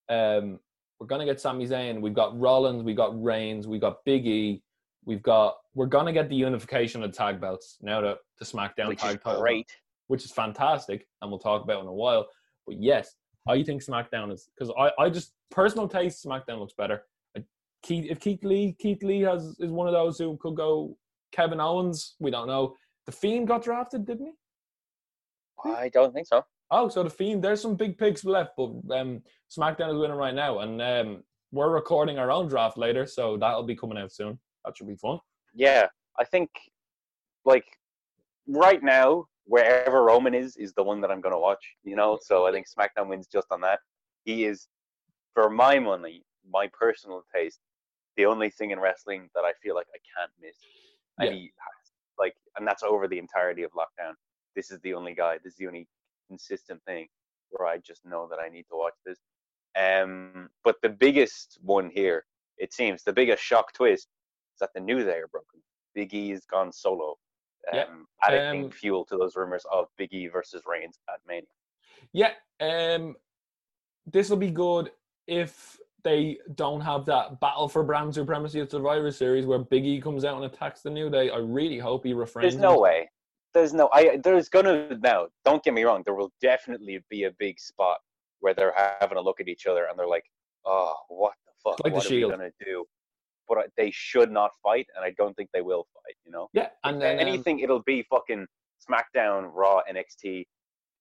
Um, 0.08 0.58
we're 0.98 1.06
gonna 1.06 1.24
get 1.24 1.40
Sami 1.40 1.66
Zayn. 1.66 2.00
We've 2.00 2.14
got 2.14 2.38
Rollins, 2.38 2.82
We've 2.82 2.96
got 2.96 3.20
Reigns, 3.22 3.66
We've 3.66 3.80
got 3.80 4.04
Big 4.04 4.26
E, 4.26 4.62
we've 5.04 5.22
got 5.22 5.56
we're 5.74 5.86
gonna 5.86 6.12
get 6.12 6.28
the 6.28 6.36
unification 6.36 7.02
of 7.02 7.12
tag 7.12 7.40
belts 7.40 7.78
now 7.80 8.00
that 8.00 8.18
the 8.38 8.44
SmackDown 8.44 8.88
which 8.88 9.00
tag 9.00 9.20
title, 9.22 9.40
great. 9.40 9.70
which 10.08 10.24
is 10.24 10.30
fantastic, 10.32 11.06
and 11.20 11.30
we'll 11.30 11.40
talk 11.40 11.62
about 11.64 11.80
in 11.80 11.86
a 11.88 11.92
while. 11.92 12.26
But 12.66 12.80
yes, 12.80 13.16
I 13.48 13.62
think 13.62 13.82
SmackDown 13.82 14.32
is 14.32 14.48
because 14.56 14.72
I, 14.78 14.90
I 15.02 15.10
just 15.10 15.32
personal 15.50 15.88
taste 15.88 16.24
SmackDown 16.24 16.58
looks 16.60 16.74
better. 16.76 17.02
I- 17.36 17.42
Keith, 17.82 18.06
if 18.08 18.20
Keith 18.20 18.44
Lee 18.44 18.76
Keith 18.78 19.02
Lee 19.02 19.22
has 19.22 19.56
is 19.58 19.70
one 19.72 19.88
of 19.88 19.92
those 19.92 20.18
who 20.18 20.36
could 20.40 20.54
go 20.54 20.96
Kevin 21.32 21.60
Owens, 21.60 22.14
we 22.20 22.30
don't 22.30 22.46
know. 22.46 22.76
The 23.06 23.12
Fiend 23.12 23.48
got 23.48 23.64
drafted, 23.64 24.06
didn't 24.06 24.26
he? 24.26 24.32
I 25.68 25.88
don't 25.88 26.12
think 26.12 26.26
so. 26.28 26.44
Oh, 26.74 26.88
so 26.88 27.02
the 27.02 27.10
Fiend, 27.10 27.44
there's 27.44 27.60
some 27.60 27.74
big 27.76 27.98
picks 27.98 28.24
left, 28.24 28.52
but 28.56 28.70
um, 28.96 29.22
SmackDown 29.50 29.92
is 29.92 29.98
winning 29.98 30.16
right 30.16 30.34
now, 30.34 30.60
and 30.60 30.80
um, 30.80 31.22
we're 31.52 31.68
recording 31.70 32.18
our 32.18 32.30
own 32.30 32.48
draft 32.48 32.78
later, 32.78 33.04
so 33.06 33.36
that'll 33.36 33.62
be 33.62 33.76
coming 33.76 33.98
out 33.98 34.10
soon. 34.10 34.38
That 34.64 34.74
should 34.74 34.88
be 34.88 34.96
fun. 34.96 35.18
Yeah, 35.54 35.88
I 36.18 36.24
think 36.24 36.48
like 37.44 37.66
right 38.48 38.82
now, 38.82 39.26
wherever 39.44 40.02
Roman 40.02 40.32
is, 40.32 40.56
is 40.56 40.72
the 40.72 40.82
one 40.82 41.02
that 41.02 41.10
I'm 41.10 41.20
gonna 41.20 41.38
watch. 41.38 41.62
You 41.84 41.94
know, 41.94 42.18
so 42.22 42.46
I 42.46 42.52
think 42.52 42.66
SmackDown 42.66 43.08
wins 43.08 43.26
just 43.26 43.48
on 43.50 43.60
that. 43.60 43.80
He 44.24 44.46
is, 44.46 44.68
for 45.34 45.50
my 45.50 45.78
money, 45.78 46.24
my 46.50 46.70
personal 46.72 47.22
taste, 47.34 47.60
the 48.16 48.24
only 48.24 48.48
thing 48.48 48.70
in 48.70 48.80
wrestling 48.80 49.28
that 49.34 49.42
I 49.44 49.52
feel 49.62 49.74
like 49.74 49.88
I 49.94 49.98
can't 50.18 50.30
miss. 50.40 50.56
And 51.18 51.28
Yeah. 51.28 51.34
he 51.34 51.42
has, 51.58 51.92
like, 52.18 52.34
and 52.56 52.66
that's 52.66 52.82
over 52.82 53.06
the 53.08 53.18
entirety 53.18 53.62
of 53.62 53.72
lockdown. 53.72 54.14
This 54.56 54.70
is 54.70 54.80
the 54.80 54.94
only 54.94 55.14
guy. 55.14 55.36
This 55.44 55.52
is 55.52 55.58
the 55.58 55.66
only 55.66 55.86
consistent 56.32 56.80
thing 56.84 57.06
where 57.50 57.68
I 57.68 57.76
just 57.78 58.04
know 58.06 58.26
that 58.30 58.38
I 58.44 58.48
need 58.48 58.66
to 58.70 58.76
watch 58.76 58.94
this. 59.04 59.18
Um, 59.78 60.48
but 60.64 60.76
the 60.82 60.88
biggest 60.88 61.58
one 61.62 61.90
here, 61.90 62.24
it 62.56 62.72
seems, 62.72 63.02
the 63.02 63.12
biggest 63.12 63.42
shock 63.42 63.72
twist 63.74 64.08
is 64.54 64.58
that 64.60 64.70
the 64.74 64.80
New 64.80 65.04
Day 65.04 65.18
are 65.18 65.28
broken. 65.28 65.60
Big 65.94 66.14
E 66.14 66.30
has 66.30 66.46
gone 66.46 66.72
solo, 66.72 67.16
um, 67.70 67.74
Yeah, 67.78 67.84
adding 68.26 68.64
um, 68.64 68.70
fuel 68.70 69.04
to 69.06 69.16
those 69.18 69.36
rumors 69.36 69.64
of 69.70 69.86
Big 69.98 70.12
E 70.12 70.28
versus 70.28 70.62
Reigns 70.66 70.98
at 71.08 71.20
Mania. 71.28 71.46
Yeah, 72.12 72.32
um, 72.60 73.14
this 74.06 74.30
will 74.30 74.38
be 74.38 74.50
good 74.50 74.90
if 75.26 75.78
they 76.04 76.38
don't 76.54 76.80
have 76.80 77.04
that 77.06 77.38
battle 77.40 77.68
for 77.68 77.82
brand 77.84 78.14
supremacy 78.14 78.60
at 78.60 78.70
Survivor 78.70 79.10
Series 79.10 79.46
where 79.46 79.58
Big 79.58 79.84
E 79.84 80.00
comes 80.00 80.24
out 80.24 80.36
and 80.36 80.46
attacks 80.46 80.80
the 80.80 80.90
New 80.90 81.10
Day. 81.10 81.30
I 81.30 81.36
really 81.36 81.78
hope 81.78 82.04
he 82.04 82.14
refrains. 82.14 82.54
There's 82.54 82.62
no 82.62 82.78
way. 82.78 83.10
There's 83.54 83.72
no. 83.74 83.88
I. 83.92 84.18
There's 84.22 84.48
gonna 84.48 84.98
now. 85.02 85.28
Don't 85.44 85.62
get 85.62 85.74
me 85.74 85.82
wrong. 85.84 86.02
There 86.04 86.14
will 86.14 86.32
definitely 86.40 87.00
be 87.10 87.24
a 87.24 87.30
big 87.38 87.60
spot 87.60 87.98
where 88.40 88.54
they're 88.54 88.74
having 89.00 89.18
a 89.18 89.20
look 89.20 89.40
at 89.40 89.48
each 89.48 89.66
other 89.66 89.86
and 89.88 89.98
they're 89.98 90.06
like, 90.08 90.24
"Oh, 90.64 90.94
what 91.08 91.34
the 91.46 91.52
fuck? 91.62 91.80
Like 91.84 91.92
the 91.92 91.96
what 91.96 92.10
are 92.10 92.14
we 92.14 92.20
gonna 92.22 92.50
do?" 92.64 92.84
But 93.48 93.58
I- 93.58 93.66
they 93.76 93.90
should 93.92 94.30
not 94.30 94.50
fight, 94.62 94.86
and 94.96 95.04
I 95.04 95.10
don't 95.18 95.34
think 95.36 95.50
they 95.52 95.60
will 95.60 95.86
fight. 95.94 96.16
You 96.24 96.32
know. 96.32 96.48
Yeah, 96.52 96.68
and 96.84 97.00
then 97.00 97.16
um, 97.20 97.26
anything, 97.26 97.60
it'll 97.60 97.82
be 97.82 98.02
fucking 98.08 98.46
SmackDown, 98.90 99.50
Raw, 99.52 99.80
NXT, 99.90 100.46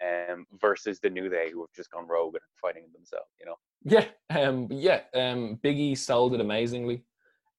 um, 0.03 0.45
versus 0.59 0.99
the 0.99 1.09
New 1.09 1.29
Day 1.29 1.51
who 1.51 1.61
have 1.61 1.71
just 1.75 1.91
gone 1.91 2.07
rogue 2.07 2.35
and 2.35 2.41
fighting 2.61 2.83
themselves. 2.93 3.29
You 3.39 3.45
know. 3.45 3.55
Yeah, 3.83 4.05
um, 4.37 4.67
yeah. 4.71 5.01
Um, 5.13 5.59
Big 5.61 5.79
E 5.79 5.95
sold 5.95 6.33
it 6.33 6.41
amazingly. 6.41 7.03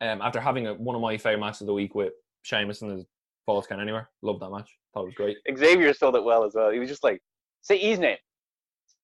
Um, 0.00 0.20
after 0.20 0.40
having 0.40 0.66
a, 0.66 0.74
one 0.74 0.96
of 0.96 1.02
my 1.02 1.16
favorite 1.16 1.38
matches 1.40 1.62
of 1.62 1.68
the 1.68 1.74
week 1.74 1.94
with 1.94 2.12
Sheamus 2.42 2.82
and 2.82 2.90
his 2.90 3.04
Falls 3.46 3.66
Count 3.66 3.80
Anywhere, 3.80 4.08
loved 4.22 4.40
that 4.40 4.50
match. 4.50 4.70
Thought 4.94 5.02
it 5.02 5.06
was 5.06 5.14
great. 5.14 5.36
Xavier 5.58 5.92
sold 5.94 6.16
it 6.16 6.24
well 6.24 6.44
as 6.44 6.54
well. 6.54 6.70
He 6.70 6.78
was 6.78 6.88
just 6.88 7.02
like, 7.04 7.20
"Say 7.62 7.76
E's 7.76 7.98
name, 7.98 8.18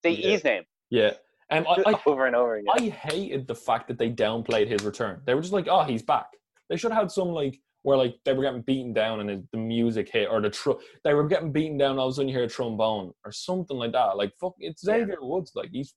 say 0.03 0.11
Yeah. 0.13 0.29
E's 0.31 0.45
name," 0.45 0.63
Yeah. 0.91 1.13
Um, 1.51 1.67
I, 1.67 1.83
I, 1.93 2.01
over 2.07 2.27
and 2.27 2.37
over 2.37 2.57
again. 2.57 2.67
I 2.77 2.89
hated 2.91 3.47
the 3.49 3.55
fact 3.55 3.89
that 3.89 3.99
they 3.99 4.11
downplayed 4.11 4.69
his 4.69 4.85
return. 4.85 5.23
They 5.27 5.35
were 5.35 5.41
just 5.41 5.53
like, 5.53 5.67
"Oh, 5.69 5.83
he's 5.85 6.03
back." 6.03 6.27
They 6.69 6.77
should 6.77 6.93
have 6.93 7.03
had 7.03 7.11
some 7.11 7.29
like 7.29 7.59
where 7.83 7.97
like 7.97 8.17
they 8.25 8.33
were 8.35 8.43
getting 8.43 8.61
beaten 8.63 8.93
down 8.93 9.21
and 9.21 9.47
the- 9.53 9.59
music 9.59 10.11
hit 10.13 10.29
or 10.31 10.41
the 10.41 10.51
tr- 10.51 10.73
they 11.05 11.15
were 11.15 11.27
getting 11.27 11.53
beaten 11.53 11.79
down. 11.79 11.99
All 11.99 12.09
of 12.09 12.13
a 12.13 12.15
sudden, 12.15 12.29
you 12.29 12.35
hear 12.35 12.45
a 12.45 12.49
trombone 12.49 13.13
or 13.25 13.33
something 13.33 13.77
like 13.77 13.93
that. 13.93 14.17
Like 14.17 14.33
fuck, 14.41 14.55
it's 14.59 14.85
Yeah. 14.87 14.99
Xavier 14.99 15.19
Woods. 15.23 15.53
Like 15.55 15.71
he's 15.73 15.95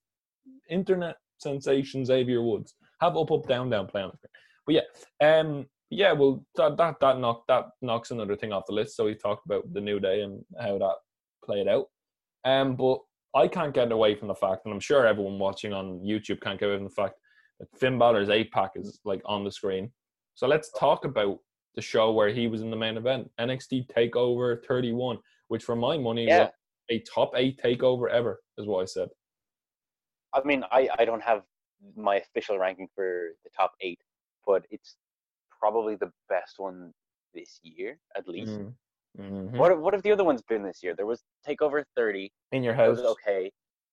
internet 0.69 1.17
sensation 1.37 2.05
Xavier 2.05 2.41
Woods. 2.41 2.75
Have 3.01 3.17
up, 3.17 3.31
up, 3.31 3.47
down, 3.47 3.69
down 3.69 3.87
play 3.87 4.03
on 4.03 4.11
the 4.11 4.17
screen. 4.17 4.31
But 4.65 4.75
yeah, 4.75 5.39
um, 5.39 5.65
yeah. 5.91 6.13
Well, 6.13 6.43
that 6.55 6.77
that 6.77 6.99
that 7.01 7.19
knock 7.19 7.43
that 7.47 7.65
knocks 7.81 8.09
another 8.11 8.35
thing 8.35 8.51
off 8.51 8.65
the 8.67 8.73
list. 8.73 8.95
So 8.95 9.05
we 9.05 9.13
talked 9.15 9.45
about 9.45 9.71
the 9.73 9.81
new 9.81 9.99
day 9.99 10.21
and 10.21 10.43
how 10.59 10.77
that 10.79 10.95
played 11.45 11.67
out. 11.67 11.85
Um, 12.45 12.75
but 12.75 12.99
I 13.35 13.47
can't 13.47 13.73
get 13.73 13.91
away 13.91 14.15
from 14.15 14.27
the 14.29 14.35
fact, 14.35 14.61
and 14.65 14.73
I'm 14.73 14.79
sure 14.79 15.05
everyone 15.05 15.37
watching 15.37 15.73
on 15.73 15.99
YouTube 15.99 16.41
can't 16.41 16.59
get 16.59 16.69
away 16.69 16.77
from 16.77 16.85
the 16.85 16.89
fact 16.89 17.15
that 17.59 17.67
Finn 17.79 17.99
Balor's 17.99 18.29
eight 18.29 18.51
pack 18.51 18.71
is 18.75 18.99
like 19.05 19.21
on 19.25 19.43
the 19.43 19.51
screen. 19.51 19.91
So 20.33 20.47
let's 20.47 20.71
talk 20.79 21.05
about 21.05 21.37
the 21.75 21.81
show 21.81 22.11
where 22.11 22.29
he 22.29 22.47
was 22.47 22.61
in 22.61 22.69
the 22.71 22.75
main 22.75 22.97
event, 22.97 23.29
NXT 23.39 23.87
Takeover 23.95 24.65
31, 24.65 25.17
which 25.49 25.63
for 25.63 25.75
my 25.75 25.97
money 25.97 26.25
Yeah. 26.25 26.39
was 26.45 26.49
a 26.89 26.99
top 26.99 27.31
eight 27.35 27.61
takeover 27.63 28.09
ever, 28.09 28.41
is 28.57 28.65
what 28.65 28.81
I 28.81 28.85
said. 28.85 29.09
I 30.33 30.41
mean, 30.43 30.63
I, 30.71 30.89
I 30.99 31.05
don't 31.05 31.23
have 31.23 31.43
my 31.95 32.15
official 32.17 32.57
ranking 32.57 32.87
for 32.95 33.29
the 33.43 33.49
top 33.57 33.73
eight, 33.81 33.99
but 34.45 34.65
it's 34.69 34.95
probably 35.61 35.95
the 35.95 36.11
best 36.27 36.55
one 36.57 36.91
this 37.33 37.59
year, 37.63 37.97
at 38.17 38.27
least. 38.27 38.59
Mhm. 39.17 39.57
What 39.57 39.79
what 39.79 39.93
have 39.93 40.03
the 40.03 40.11
other 40.11 40.23
ones 40.23 40.41
been 40.41 40.63
this 40.63 40.81
year? 40.83 40.95
There 40.95 41.05
was 41.05 41.21
Takeover 41.47 41.83
30. 41.95 42.31
in 42.51 42.63
your 42.63 42.73
house? 42.73 42.97
was 42.97 43.05
okay. 43.15 43.51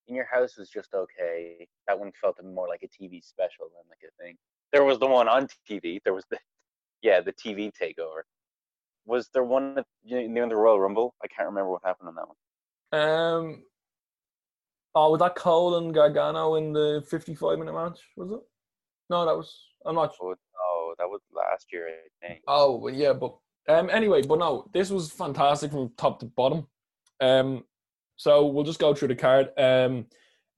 In 0.08 0.14
Your 0.14 0.24
House 0.32 0.56
was 0.56 0.70
just 0.70 0.94
okay. 0.94 1.68
That 1.86 1.98
one 1.98 2.12
felt 2.12 2.42
more 2.42 2.66
like 2.66 2.82
a 2.82 2.88
TV 2.88 3.22
special 3.22 3.66
than 3.74 3.84
like 3.90 4.02
a 4.10 4.12
thing. 4.22 4.38
There 4.72 4.84
was 4.84 4.98
the 4.98 5.06
one 5.06 5.28
on 5.28 5.48
TV. 5.68 6.00
There 6.04 6.14
was 6.14 6.24
the 6.30 6.38
yeah 7.02 7.20
the 7.20 7.32
TV 7.32 7.70
Takeover. 7.80 8.22
Was 9.04 9.28
there 9.34 9.44
one 9.44 9.76
at, 9.78 9.86
you 10.02 10.16
know, 10.20 10.26
near 10.34 10.48
the 10.48 10.56
Royal 10.56 10.80
Rumble? 10.80 11.14
I 11.22 11.26
can't 11.28 11.48
remember 11.48 11.70
what 11.70 11.82
happened 11.84 12.08
on 12.08 12.14
that 12.14 12.28
one. 12.32 12.38
Um, 13.00 13.64
oh, 14.94 15.10
was 15.10 15.20
that 15.20 15.34
Cole 15.34 15.76
and 15.78 15.94
Gargano 15.94 16.54
in 16.56 16.72
the 16.72 17.04
55 17.08 17.58
minute 17.58 17.72
match? 17.74 18.00
Was 18.16 18.30
it? 18.32 18.40
No, 19.10 19.26
that 19.26 19.36
was. 19.36 19.50
I'm 19.84 19.94
not. 19.94 20.14
Oh, 20.20 20.28
no, 20.30 20.34
that 20.98 21.08
was 21.08 21.20
last 21.34 21.72
year, 21.72 21.88
I 21.88 22.26
think. 22.26 22.42
Oh, 22.46 22.88
yeah, 22.88 23.12
but 23.12 23.36
um, 23.68 23.90
anyway, 23.90 24.22
but 24.22 24.38
no, 24.38 24.68
this 24.72 24.90
was 24.90 25.10
fantastic 25.10 25.70
from 25.70 25.92
top 25.96 26.20
to 26.20 26.26
bottom. 26.26 26.66
Um, 27.20 27.64
so 28.16 28.46
we'll 28.46 28.64
just 28.64 28.78
go 28.80 28.94
through 28.94 29.08
the 29.08 29.16
card. 29.16 29.50
Um, 29.56 30.06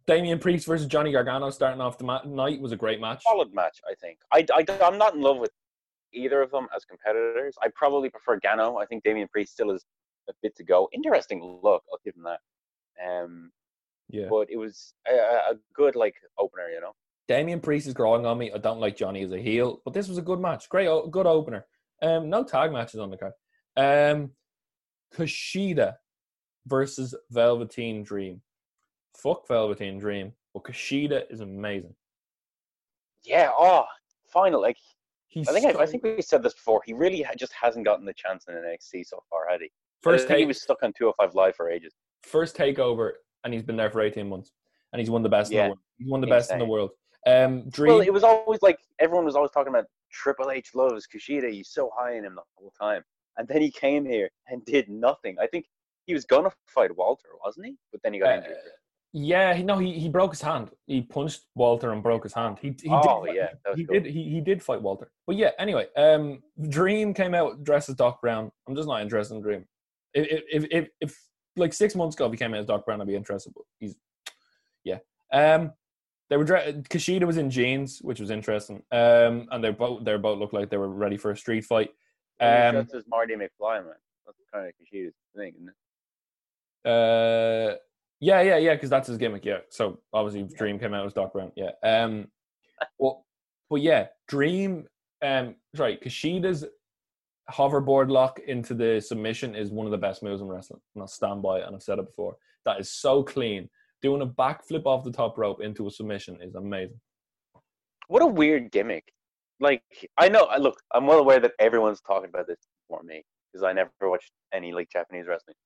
Damian 0.06 0.38
Priest 0.38 0.66
versus 0.66 0.86
Johnny 0.86 1.12
Gargano 1.12 1.50
starting 1.50 1.80
off 1.80 1.98
the 1.98 2.04
ma- 2.04 2.22
night 2.24 2.60
was 2.60 2.72
a 2.72 2.76
great 2.76 3.00
match. 3.00 3.22
solid 3.22 3.52
match, 3.54 3.80
I 3.88 3.94
think. 3.94 4.18
I, 4.32 4.46
I, 4.52 4.64
I'm 4.82 4.98
not 4.98 5.14
in 5.14 5.20
love 5.20 5.38
with 5.38 5.50
either 6.12 6.42
of 6.42 6.50
them 6.50 6.66
as 6.74 6.84
competitors. 6.84 7.54
I 7.62 7.68
probably 7.74 8.10
prefer 8.10 8.38
Gano. 8.40 8.78
I 8.78 8.86
think 8.86 9.04
Damian 9.04 9.28
Priest 9.28 9.52
still 9.52 9.70
has 9.70 9.84
a 10.28 10.32
bit 10.42 10.56
to 10.56 10.64
go. 10.64 10.88
Interesting 10.92 11.40
look, 11.62 11.82
I'll 11.92 12.00
give 12.04 12.14
him 12.16 12.24
that. 12.24 12.40
Um, 13.06 13.52
Yeah, 14.08 14.26
but 14.28 14.48
it 14.50 14.56
was 14.56 14.94
a 15.08 15.12
a 15.52 15.54
good 15.74 15.94
like 15.96 16.14
opener, 16.38 16.68
you 16.68 16.80
know. 16.80 16.92
Damian 17.30 17.60
Priest 17.60 17.86
is 17.86 17.94
growing 17.94 18.26
on 18.26 18.38
me. 18.38 18.50
I 18.52 18.58
don't 18.58 18.80
like 18.80 18.96
Johnny 18.96 19.22
as 19.22 19.30
a 19.30 19.38
heel, 19.38 19.80
but 19.84 19.94
this 19.94 20.08
was 20.08 20.18
a 20.18 20.22
good 20.22 20.40
match. 20.40 20.68
Great, 20.68 20.88
good 21.12 21.28
opener. 21.28 21.64
Um, 22.02 22.28
no 22.28 22.42
tag 22.42 22.72
matches 22.72 22.98
on 22.98 23.08
the 23.08 23.16
card. 23.16 23.34
Um, 23.76 24.32
Kushida 25.14 25.94
versus 26.66 27.14
Velveteen 27.30 28.02
Dream. 28.02 28.42
Fuck 29.16 29.46
Velveteen 29.46 30.00
Dream, 30.00 30.32
but 30.52 30.64
Kushida 30.64 31.22
is 31.30 31.38
amazing. 31.38 31.94
Yeah. 33.22 33.50
Oh, 33.56 33.84
final. 34.26 34.60
Like 34.60 34.76
He's 35.28 35.48
I 35.48 35.52
think 35.52 35.66
I, 35.66 35.82
I 35.82 35.86
think 35.86 36.02
we 36.02 36.22
said 36.22 36.42
this 36.42 36.54
before. 36.54 36.82
He 36.84 36.94
really 36.94 37.24
just 37.38 37.52
hasn't 37.52 37.84
gotten 37.84 38.04
the 38.04 38.14
chance 38.14 38.46
in 38.48 38.56
the 38.56 38.60
NXT 38.60 39.06
so 39.06 39.22
far, 39.30 39.48
had 39.48 39.60
he? 39.60 39.70
first 40.02 40.24
I 40.24 40.28
think 40.28 40.38
he 40.40 40.46
was 40.46 40.60
stuck 40.60 40.82
on 40.82 40.92
205 40.98 41.36
Live 41.36 41.54
for 41.54 41.70
ages. 41.70 41.94
first 42.24 42.56
takeover, 42.56 43.12
and 43.44 43.54
he's 43.54 43.62
been 43.62 43.76
there 43.76 43.90
for 43.90 44.00
eighteen 44.00 44.28
months, 44.28 44.50
and 44.92 44.98
he's 44.98 45.10
won 45.10 45.22
the 45.22 45.28
best 45.28 45.52
in 45.52 45.58
the 45.58 45.62
world. 45.68 45.78
He's 45.96 46.12
of 46.12 46.20
the 46.22 46.26
best 46.26 46.50
in 46.50 46.58
the 46.58 46.64
world. 46.64 46.90
Um, 47.26 47.68
Dream. 47.68 47.92
Well, 47.96 48.00
it 48.00 48.12
was 48.12 48.24
always 48.24 48.62
like 48.62 48.78
everyone 48.98 49.24
was 49.24 49.36
always 49.36 49.50
talking 49.50 49.68
about 49.70 49.86
Triple 50.10 50.50
H 50.50 50.70
loves 50.74 51.06
Kushida. 51.06 51.50
He's 51.50 51.68
so 51.68 51.90
high 51.96 52.14
in 52.16 52.24
him 52.24 52.34
the 52.34 52.42
whole 52.56 52.72
time, 52.80 53.02
and 53.36 53.46
then 53.46 53.60
he 53.60 53.70
came 53.70 54.04
here 54.04 54.30
and 54.48 54.64
did 54.64 54.88
nothing. 54.88 55.36
I 55.40 55.46
think 55.46 55.66
he 56.06 56.14
was 56.14 56.24
gonna 56.24 56.50
fight 56.66 56.96
Walter, 56.96 57.28
wasn't 57.44 57.66
he? 57.66 57.76
But 57.92 58.02
then 58.02 58.14
he 58.14 58.20
got 58.20 58.30
Uh, 58.30 58.36
injured. 58.38 58.56
yeah, 59.12 59.54
he 59.54 59.62
no, 59.62 59.78
he, 59.78 59.98
he 59.98 60.08
broke 60.08 60.32
his 60.32 60.40
hand. 60.40 60.70
He 60.86 61.02
punched 61.02 61.44
Walter 61.54 61.92
and 61.92 62.02
broke 62.02 62.22
his 62.24 62.32
hand. 62.32 62.58
He, 62.60 62.74
he 62.82 62.88
oh 62.90 63.24
did, 63.26 63.34
yeah, 63.34 63.48
he 63.74 63.84
cool. 63.84 64.00
did 64.00 64.06
he, 64.06 64.24
he 64.30 64.40
did 64.40 64.62
fight 64.62 64.80
Walter. 64.80 65.10
But 65.26 65.36
yeah, 65.36 65.50
anyway, 65.58 65.88
um 65.96 66.42
Dream 66.68 67.12
came 67.12 67.34
out 67.34 67.62
dressed 67.64 67.90
as 67.90 67.96
Doc 67.96 68.20
Brown. 68.22 68.50
I'm 68.66 68.74
just 68.74 68.88
not 68.88 69.02
interested 69.02 69.34
in 69.34 69.42
Dream. 69.42 69.66
If 70.14 70.42
if 70.50 70.66
if, 70.70 70.88
if 71.00 71.20
like 71.56 71.74
six 71.74 71.94
months 71.94 72.16
ago 72.16 72.26
if 72.26 72.32
he 72.32 72.38
came 72.38 72.54
out 72.54 72.60
as 72.60 72.66
Doc 72.66 72.86
Brown, 72.86 73.00
I'd 73.00 73.06
be 73.06 73.14
interested. 73.14 73.52
But 73.54 73.64
he's 73.78 73.96
yeah. 74.84 74.98
Um 75.32 75.72
they 76.30 76.36
were 76.36 76.44
dre- 76.44 76.72
Kushida 76.88 77.26
was 77.26 77.36
in 77.36 77.50
jeans, 77.50 77.98
which 78.00 78.20
was 78.20 78.30
interesting. 78.30 78.82
Um 78.92 79.48
and 79.50 79.62
they 79.62 79.70
both 79.70 80.04
they 80.04 80.16
both 80.16 80.38
looked 80.38 80.54
like 80.54 80.70
they 80.70 80.76
were 80.78 80.88
ready 80.88 81.16
for 81.18 81.30
a 81.32 81.36
street 81.36 81.64
fight. 81.64 81.90
Um, 82.40 82.76
Um 82.76 82.88
just 82.90 83.08
Marty 83.08 83.34
McFly, 83.34 83.84
man. 83.84 83.94
That's 84.24 84.38
kind 84.52 84.66
of 84.66 84.72
Kushida's 84.74 85.14
thing, 85.36 85.52
isn't 85.56 85.68
it? 85.68 85.74
Uh, 86.90 87.76
yeah, 88.20 88.40
yeah, 88.42 88.56
yeah, 88.56 88.74
because 88.74 88.90
that's 88.90 89.08
his 89.08 89.18
gimmick. 89.18 89.44
Yeah. 89.44 89.58
So 89.68 90.00
obviously, 90.12 90.42
Yeah. 90.42 90.56
Dream 90.58 90.78
came 90.78 90.94
out 90.94 91.04
as 91.06 91.12
Doc 91.12 91.32
Brown. 91.32 91.52
Yeah. 91.56 91.70
Um, 91.82 92.28
well, 92.98 93.26
but 93.68 93.80
yeah, 93.82 94.06
Dream. 94.28 94.86
Um, 95.22 95.56
sorry, 95.74 95.98
Kushida's 95.98 96.64
hoverboard 97.50 98.10
lock 98.10 98.38
into 98.38 98.74
the 98.74 99.00
submission 99.00 99.54
is 99.54 99.70
one 99.70 99.86
of 99.86 99.90
the 99.92 99.98
best 99.98 100.22
moves 100.22 100.40
in 100.40 100.48
wrestling. 100.48 100.80
And 100.94 101.02
I'll 101.02 101.08
stand 101.08 101.42
by 101.42 101.58
it, 101.58 101.66
and 101.66 101.74
I've 101.74 101.82
said 101.82 101.98
it 101.98 102.06
before. 102.06 102.36
That 102.64 102.80
is 102.80 102.90
so 102.90 103.22
clean. 103.22 103.68
Doing 104.02 104.22
a 104.22 104.26
backflip 104.26 104.86
off 104.86 105.04
the 105.04 105.12
top 105.12 105.36
rope 105.36 105.60
into 105.60 105.86
a 105.86 105.90
submission 105.90 106.38
is 106.40 106.54
amazing. 106.54 107.00
What 108.08 108.22
a 108.22 108.26
weird 108.26 108.70
gimmick. 108.72 109.04
Like 109.60 109.82
I 110.16 110.28
know, 110.28 110.44
I- 110.44 110.56
look, 110.56 110.80
I'm 110.94 111.06
well 111.06 111.18
aware 111.18 111.38
that 111.40 111.52
everyone's 111.58 112.00
talking 112.00 112.28
about 112.30 112.46
this 112.46 112.56
before 112.88 113.02
me 113.02 113.22
because 113.52 113.62
I 113.62 113.72
never 113.72 113.90
watched 114.02 114.30
any 114.54 114.72
like 114.72 114.88
Japanese 114.90 115.26
wrestling. 115.28 115.56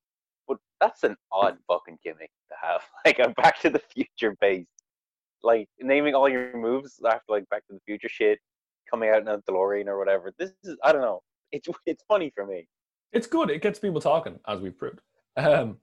But 0.49 0.59
that's 0.81 1.05
an 1.05 1.17
odd 1.33 1.57
fucking 1.69 1.99
gimmick 2.05 2.31
to 2.51 2.55
have, 2.61 2.83
like 3.07 3.19
a 3.21 3.31
Back 3.41 3.61
to 3.61 3.71
the 3.71 3.79
Future 3.95 4.37
base, 4.41 4.67
like 5.43 5.69
naming 5.81 6.15
all 6.15 6.29
your 6.29 6.57
moves 6.57 7.01
after 7.07 7.23
like 7.29 7.49
Back 7.51 7.67
to 7.69 7.75
the 7.75 7.81
Future 7.87 8.09
shit, 8.09 8.41
coming 8.91 9.11
out 9.11 9.23
in 9.23 9.29
a 9.29 9.39
DeLorean 9.49 9.87
or 9.87 9.97
whatever. 9.99 10.33
This 10.39 10.53
is 10.65 10.77
I 10.83 10.93
don't 10.93 11.03
know. 11.03 11.21
It's 11.53 11.69
it's 11.87 12.03
funny 12.09 12.33
for 12.35 12.45
me. 12.45 12.67
It's 13.13 13.29
good. 13.29 13.49
It 13.49 13.63
gets 13.63 13.79
people 13.79 14.01
talking, 14.01 14.41
as 14.49 14.61
we've 14.61 14.77
proved. 14.77 15.01
Um, 15.37 15.79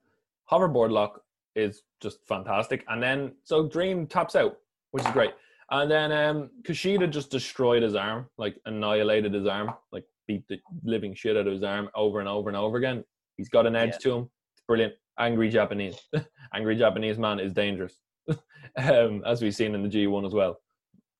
hoverboard 0.50 0.90
lock 0.90 1.22
is 1.54 1.82
just 2.00 2.18
fantastic. 2.26 2.84
And 2.88 3.02
then, 3.02 3.32
so 3.44 3.68
Dream 3.68 4.06
taps 4.06 4.36
out, 4.36 4.56
which 4.92 5.04
is 5.04 5.10
great. 5.12 5.32
And 5.70 5.90
then 5.90 6.12
um, 6.12 6.50
Kushida 6.62 7.08
just 7.10 7.30
destroyed 7.30 7.82
his 7.82 7.94
arm, 7.94 8.26
like 8.36 8.56
annihilated 8.66 9.32
his 9.32 9.46
arm, 9.46 9.70
like 9.90 10.04
beat 10.28 10.44
the 10.48 10.58
living 10.84 11.14
shit 11.14 11.36
out 11.36 11.46
of 11.46 11.52
his 11.52 11.62
arm 11.62 11.88
over 11.94 12.20
and 12.20 12.28
over 12.28 12.48
and 12.50 12.56
over 12.56 12.76
again. 12.76 13.04
He's 13.36 13.48
got 13.48 13.66
an 13.66 13.74
edge 13.76 13.92
Yeah. 13.94 13.98
to 13.98 14.12
him. 14.16 14.30
It's 14.54 14.62
brilliant. 14.66 14.94
Angry 15.18 15.48
Japanese. 15.48 15.96
angry 16.54 16.76
Japanese 16.76 17.18
man 17.18 17.40
is 17.40 17.52
dangerous, 17.52 17.96
um, 18.76 19.22
as 19.26 19.40
we've 19.42 19.54
seen 19.54 19.74
in 19.74 19.82
the 19.82 19.88
G1 19.88 20.26
as 20.26 20.32
well. 20.34 20.58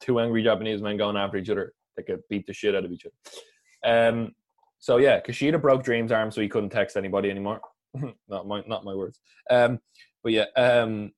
Two 0.00 0.20
angry 0.20 0.42
Japanese 0.42 0.82
men 0.82 0.96
going 0.96 1.16
after 1.16 1.36
each 1.38 1.50
other. 1.50 1.72
They 1.96 2.02
could 2.02 2.20
beat 2.28 2.46
the 2.46 2.52
shit 2.52 2.74
out 2.74 2.84
of 2.84 2.92
each 2.92 3.06
other. 3.06 4.08
Um, 4.08 4.32
so 4.78 4.96
yeah, 4.96 5.20
Kushida 5.20 5.60
broke 5.60 5.84
Dream's 5.84 6.12
arm, 6.12 6.30
so 6.30 6.40
he 6.40 6.48
couldn't 6.48 6.70
text 6.70 6.96
anybody 6.96 7.30
anymore. 7.30 7.60
not 8.28 8.46
my 8.46 8.62
not 8.66 8.84
my 8.84 8.94
words. 8.94 9.20
Um, 9.50 9.78
but 10.22 10.32
yeah, 10.32 10.46
um, 10.56 11.12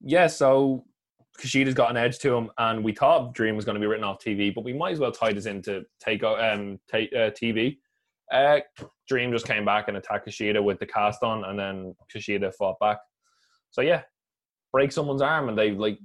yeah. 0.00 0.26
So 0.26 0.84
Kushida's 1.40 1.74
got 1.74 1.90
an 1.90 1.96
edge 1.96 2.18
to 2.20 2.34
him, 2.34 2.50
and 2.58 2.84
we 2.84 2.92
thought 2.92 3.34
Dream 3.34 3.56
was 3.56 3.64
going 3.64 3.74
to 3.74 3.80
be 3.80 3.86
written 3.86 4.04
off 4.04 4.22
TV, 4.22 4.54
but 4.54 4.64
we 4.64 4.72
might 4.72 4.92
as 4.92 4.98
well 4.98 5.12
tie 5.12 5.32
this 5.32 5.46
into 5.46 5.84
take 6.00 6.22
um 6.22 6.78
take 6.90 7.12
uh, 7.12 7.30
TV. 7.30 7.78
Uh, 8.30 8.60
Dream 9.08 9.30
just 9.32 9.46
came 9.46 9.64
back 9.64 9.88
and 9.88 9.96
attacked 9.96 10.26
Kushida 10.26 10.62
with 10.62 10.78
the 10.78 10.86
cast 10.86 11.22
on, 11.22 11.44
and 11.44 11.58
then 11.58 11.94
Kushida 12.14 12.52
fought 12.54 12.78
back. 12.80 12.98
So 13.70 13.80
yeah, 13.82 14.02
break 14.72 14.92
someone's 14.92 15.22
arm, 15.22 15.48
and 15.48 15.58
they 15.58 15.72
like 15.72 15.98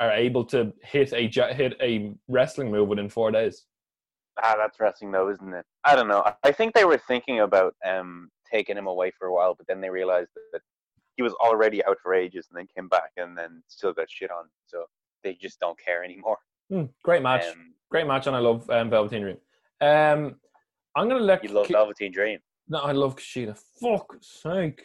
are 0.00 0.12
able 0.12 0.44
to 0.46 0.72
hit 0.82 1.12
a 1.12 1.28
hit 1.52 1.74
a 1.82 2.14
wrestling 2.28 2.70
move 2.70 2.88
within 2.88 3.08
four 3.08 3.30
days. 3.30 3.66
Ah, 4.42 4.54
that's 4.56 4.80
wrestling 4.80 5.12
though, 5.12 5.30
isn't 5.30 5.52
it? 5.52 5.64
I 5.84 5.94
don't 5.94 6.08
know. 6.08 6.24
I- 6.44 6.52
think 6.52 6.74
they 6.74 6.84
were 6.84 6.98
thinking 6.98 7.40
about 7.40 7.74
um 7.86 8.30
taking 8.50 8.76
him 8.76 8.86
away 8.86 9.12
for 9.18 9.28
a 9.28 9.34
while, 9.34 9.54
but 9.54 9.66
then 9.66 9.80
they 9.80 9.90
realized 9.90 10.30
that 10.52 10.62
he 11.20 11.22
was 11.22 11.34
already 11.34 11.84
out 11.84 11.98
for 12.02 12.14
ages, 12.14 12.46
and 12.48 12.56
then 12.58 12.66
came 12.74 12.88
back, 12.88 13.10
and 13.18 13.36
then 13.36 13.62
still 13.68 13.92
got 13.92 14.08
shit 14.10 14.30
on. 14.30 14.44
So 14.66 14.86
they 15.22 15.34
just 15.34 15.60
don't 15.60 15.78
care 15.78 16.02
anymore. 16.02 16.38
Hmm, 16.70 16.84
great 17.04 17.22
match, 17.22 17.44
Um, 17.44 17.74
great 17.90 18.06
match, 18.06 18.26
and 18.26 18.34
I 18.34 18.38
love 18.38 18.68
um, 18.70 18.88
Velveteen 18.88 19.20
Dream. 19.20 19.36
Um, 19.82 20.36
I'm 20.96 21.08
gonna 21.10 21.20
let 21.32 21.44
you 21.44 21.50
love 21.50 21.66
Ki- 21.66 21.74
Velveteen 21.74 22.10
Dream. 22.10 22.38
No, 22.68 22.78
I 22.78 22.92
love 22.92 23.16
Kushida. 23.16 23.54
Fuck 23.82 24.16
sake. 24.22 24.82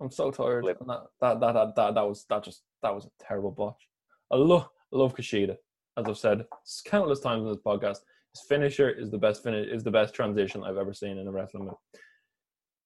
I'm 0.00 0.10
so 0.10 0.30
tired. 0.30 0.66
That, 0.66 0.78
that, 0.86 1.40
that, 1.40 1.54
that, 1.54 1.74
that, 1.76 1.94
that 1.94 2.06
was 2.06 2.26
that 2.28 2.44
just 2.44 2.64
that 2.82 2.94
was 2.94 3.06
a 3.06 3.10
terrible 3.26 3.50
botch. 3.50 3.82
I 4.30 4.36
love 4.36 4.68
I 4.92 4.96
love 4.98 5.14
Kushida. 5.16 5.56
As 5.96 6.04
I've 6.06 6.18
said 6.18 6.44
countless 6.84 7.20
times 7.20 7.44
in 7.44 7.48
this 7.48 7.62
podcast, 7.64 8.00
his 8.34 8.42
finisher 8.46 8.90
is 8.90 9.10
the 9.10 9.16
best 9.26 9.42
finish 9.42 9.66
is 9.72 9.82
the 9.84 9.90
best 9.90 10.12
transition 10.14 10.62
I've 10.64 10.76
ever 10.76 10.92
seen 10.92 11.16
in 11.16 11.26
a 11.26 11.32
wrestling 11.32 11.64
move. 11.64 11.80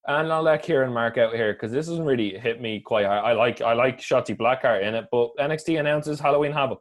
And 0.07 0.33
I'll 0.33 0.41
let 0.41 0.63
Kieran 0.63 0.91
mark 0.91 1.17
out 1.17 1.33
here 1.33 1.53
because 1.53 1.71
this 1.71 1.87
doesn't 1.87 2.03
really 2.03 2.37
hit 2.37 2.59
me 2.61 2.81
quite 2.81 3.05
hard. 3.05 3.23
I 3.23 3.31
like 3.33 3.61
I 3.61 3.73
like 3.73 3.99
Shotzi 3.99 4.35
Blackheart 4.35 4.83
in 4.83 4.95
it, 4.95 5.05
but 5.11 5.29
NXT 5.39 5.79
announces 5.79 6.19
Halloween 6.19 6.51
Havoc. 6.51 6.79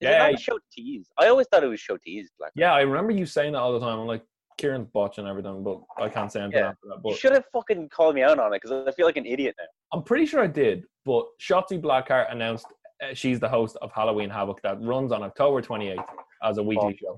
Yeah. 0.00 0.34
show 0.36 0.58
tease? 0.72 1.08
I 1.18 1.28
always 1.28 1.46
thought 1.48 1.64
it 1.64 1.68
was 1.68 1.80
show 1.80 1.96
tease. 1.96 2.30
Like, 2.38 2.52
Yeah, 2.54 2.72
I 2.72 2.80
remember 2.82 3.12
you 3.12 3.26
saying 3.26 3.52
that 3.54 3.58
all 3.60 3.72
the 3.72 3.80
time. 3.80 3.98
I'm 3.98 4.06
like 4.06 4.22
Kieran's 4.58 4.86
botching 4.92 5.26
everything, 5.26 5.64
but 5.64 5.80
I 5.98 6.08
can't 6.08 6.30
say 6.30 6.40
anything 6.42 6.60
Yeah. 6.60 6.68
after 6.68 6.88
that. 6.88 7.00
you 7.04 7.16
should 7.16 7.32
have 7.32 7.44
fucking 7.52 7.88
called 7.88 8.14
me 8.14 8.22
out 8.22 8.38
on 8.38 8.52
it 8.52 8.60
because 8.62 8.86
I 8.86 8.92
feel 8.92 9.06
like 9.06 9.16
an 9.16 9.26
idiot 9.26 9.54
now. 9.58 9.64
I'm 9.92 10.02
pretty 10.02 10.26
sure 10.26 10.40
I 10.40 10.46
did, 10.46 10.84
but 11.04 11.26
Shotzi 11.40 11.80
Blackheart 11.80 12.30
announced 12.30 12.66
uh, 13.02 13.14
she's 13.14 13.40
the 13.40 13.48
host 13.48 13.76
of 13.82 13.90
Halloween 13.92 14.30
Havoc 14.30 14.60
that 14.62 14.80
runs 14.80 15.10
on 15.10 15.22
October 15.22 15.60
28th 15.62 16.04
as 16.44 16.58
a 16.58 16.62
weekly 16.62 16.96
show. 17.00 17.16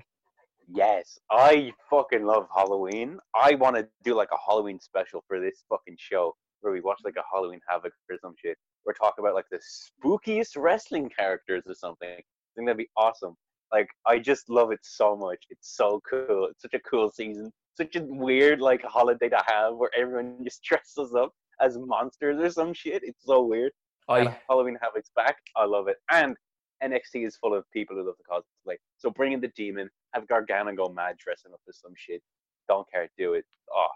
Yes, 0.67 1.17
I 1.31 1.71
fucking 1.89 2.25
love 2.25 2.47
Halloween. 2.53 3.19
I 3.33 3.55
want 3.55 3.77
to 3.77 3.87
do 4.03 4.15
like 4.15 4.29
a 4.33 4.37
Halloween 4.45 4.79
special 4.79 5.23
for 5.27 5.39
this 5.39 5.63
fucking 5.69 5.95
show 5.97 6.35
where 6.61 6.73
we 6.73 6.81
watch 6.81 6.99
like 7.05 7.15
a 7.17 7.23
Halloween 7.33 7.61
Havoc 7.69 7.93
or 8.09 8.17
some 8.21 8.33
shit. 8.37 8.57
Or 8.85 8.93
talk 8.93 9.15
about 9.19 9.33
like 9.33 9.45
the 9.51 9.59
spookiest 9.59 10.57
wrestling 10.57 11.09
characters 11.17 11.63
or 11.67 11.75
something. 11.75 12.09
I 12.09 12.21
think 12.55 12.67
that'd 12.67 12.77
be 12.77 12.89
awesome. 12.97 13.35
Like 13.71 13.87
I 14.05 14.19
just 14.19 14.49
love 14.49 14.71
it 14.71 14.79
so 14.81 15.15
much. 15.15 15.39
It's 15.49 15.75
so 15.75 16.01
cool. 16.09 16.47
It's 16.51 16.61
such 16.61 16.73
a 16.73 16.79
cool 16.89 17.11
season. 17.11 17.51
Such 17.75 17.95
a 17.95 18.03
weird 18.03 18.59
like 18.61 18.83
holiday 18.83 19.29
to 19.29 19.43
have 19.45 19.75
where 19.75 19.91
everyone 19.97 20.37
just 20.43 20.63
dresses 20.63 21.13
up 21.15 21.31
as 21.61 21.77
monsters 21.77 22.39
or 22.39 22.49
some 22.49 22.73
shit. 22.73 23.03
It's 23.03 23.25
so 23.25 23.43
weird. 23.43 23.71
And 24.09 24.29
I 24.29 24.37
Halloween 24.49 24.77
Havoc's 24.81 25.11
back. 25.15 25.37
I 25.55 25.65
love 25.65 25.87
it. 25.87 25.97
And 26.11 26.35
NXT 26.83 27.25
is 27.25 27.35
full 27.37 27.53
of 27.55 27.63
people 27.71 27.95
who 27.95 28.05
love 28.05 28.15
the 28.17 28.23
cosplay. 28.71 28.75
So 28.97 29.09
bring 29.09 29.33
in 29.33 29.41
the 29.41 29.47
demon, 29.49 29.89
have 30.13 30.27
Gargano 30.27 30.73
go 30.75 30.87
mad 30.89 31.17
dressing 31.17 31.51
up 31.53 31.59
as 31.67 31.79
some 31.79 31.93
shit. 31.95 32.21
Don't 32.67 32.89
care, 32.91 33.09
do 33.17 33.33
it. 33.33 33.45
Oh, 33.73 33.87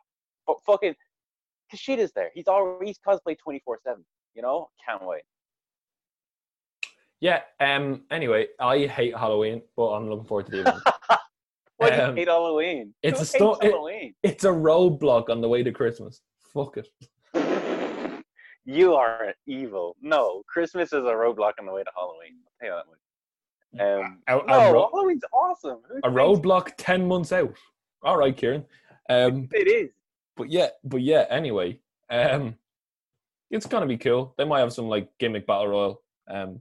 but 0.47 0.57
fucking 0.65 0.95
Kushida's 1.73 2.11
there. 2.13 2.31
He's 2.33 2.47
already 2.47 2.87
he's 2.87 2.99
cosplay 3.05 3.37
twenty 3.37 3.61
four 3.65 3.79
seven. 3.83 4.03
You 4.33 4.41
know, 4.41 4.69
can't 4.85 5.05
wait. 5.05 5.23
yeah. 7.19 7.41
Um. 7.59 8.03
Anyway, 8.11 8.47
I 8.59 8.85
hate 8.87 9.15
Halloween, 9.15 9.61
but 9.75 9.89
I'm 9.91 10.09
looking 10.09 10.25
forward 10.25 10.45
to 10.47 10.51
the 10.51 10.59
event. 10.61 10.79
Why 11.77 11.89
do 11.89 11.95
you 11.95 12.01
Um, 12.03 12.15
hate 12.15 12.27
Halloween? 12.27 12.93
it's 13.03 13.17
Who 13.19 13.23
a 13.23 13.25
sto- 13.25 13.53
it- 13.55 13.71
Halloween. 13.71 14.15
it's 14.23 14.43
a 14.43 14.49
roadblock 14.49 15.29
on 15.29 15.41
the 15.41 15.49
way 15.49 15.63
to 15.63 15.71
Christmas. 15.71 16.21
Fuck 16.53 16.77
it. 16.77 16.87
You 18.65 18.93
are 18.93 19.33
evil. 19.47 19.95
No, 20.01 20.43
Christmas 20.47 20.93
is 20.93 21.03
a 21.03 21.13
roadblock 21.13 21.53
on 21.59 21.65
the 21.65 21.71
way 21.73 21.83
to 21.83 21.91
Halloween. 21.95 22.37
I'll 22.45 22.53
tell 22.59 22.69
you 22.69 22.83
that 22.83 22.87
much. 22.89 22.99
Um, 23.79 24.19
A, 24.27 24.39
a 24.39 24.45
no, 24.45 24.73
ro- 24.73 24.89
Halloween's 24.93 25.23
awesome. 25.33 25.79
Who 25.89 25.97
a 26.03 26.11
roadblock 26.11 26.71
ten 26.77 27.07
months 27.07 27.31
out. 27.31 27.55
All 28.03 28.17
right, 28.17 28.35
Kieran. 28.35 28.65
Um. 29.09 29.47
It 29.53 29.67
is. 29.67 29.91
But 30.35 30.49
yeah. 30.49 30.69
But 30.83 31.01
yeah. 31.01 31.25
Anyway. 31.29 31.79
Um. 32.09 32.55
It's 33.49 33.65
gonna 33.65 33.85
be 33.87 33.97
cool. 33.97 34.33
They 34.37 34.45
might 34.45 34.59
have 34.59 34.73
some 34.73 34.87
like 34.87 35.09
gimmick 35.19 35.47
battle 35.47 35.67
royal. 35.67 36.01
Um. 36.29 36.59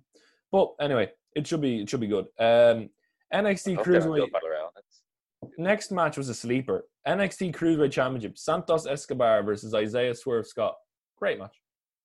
But 0.53 0.75
anyway, 0.81 1.11
it 1.35 1.47
should 1.47 1.61
be 1.61 1.83
it 1.83 1.91
should 1.91 2.01
be 2.01 2.07
good. 2.07 2.27
Um. 2.39 2.91
NXT 3.33 3.77
Hope 3.77 3.87
they 3.87 3.93
don't 3.99 4.15
do 4.17 4.23
a 4.25 4.29
Cruiserweight. 4.29 5.51
Next 5.57 5.93
match 5.93 6.17
was 6.17 6.29
a 6.29 6.35
sleeper. 6.35 6.85
NXT 7.07 7.55
Cruiserweight 7.55 7.93
Championship. 7.93 8.37
Santos 8.37 8.87
Escobar 8.87 9.43
versus 9.43 9.75
Isaiah 9.75 10.15
Swerve 10.15 10.47
Scott. 10.47 10.75
Great 11.17 11.39
match. 11.39 11.57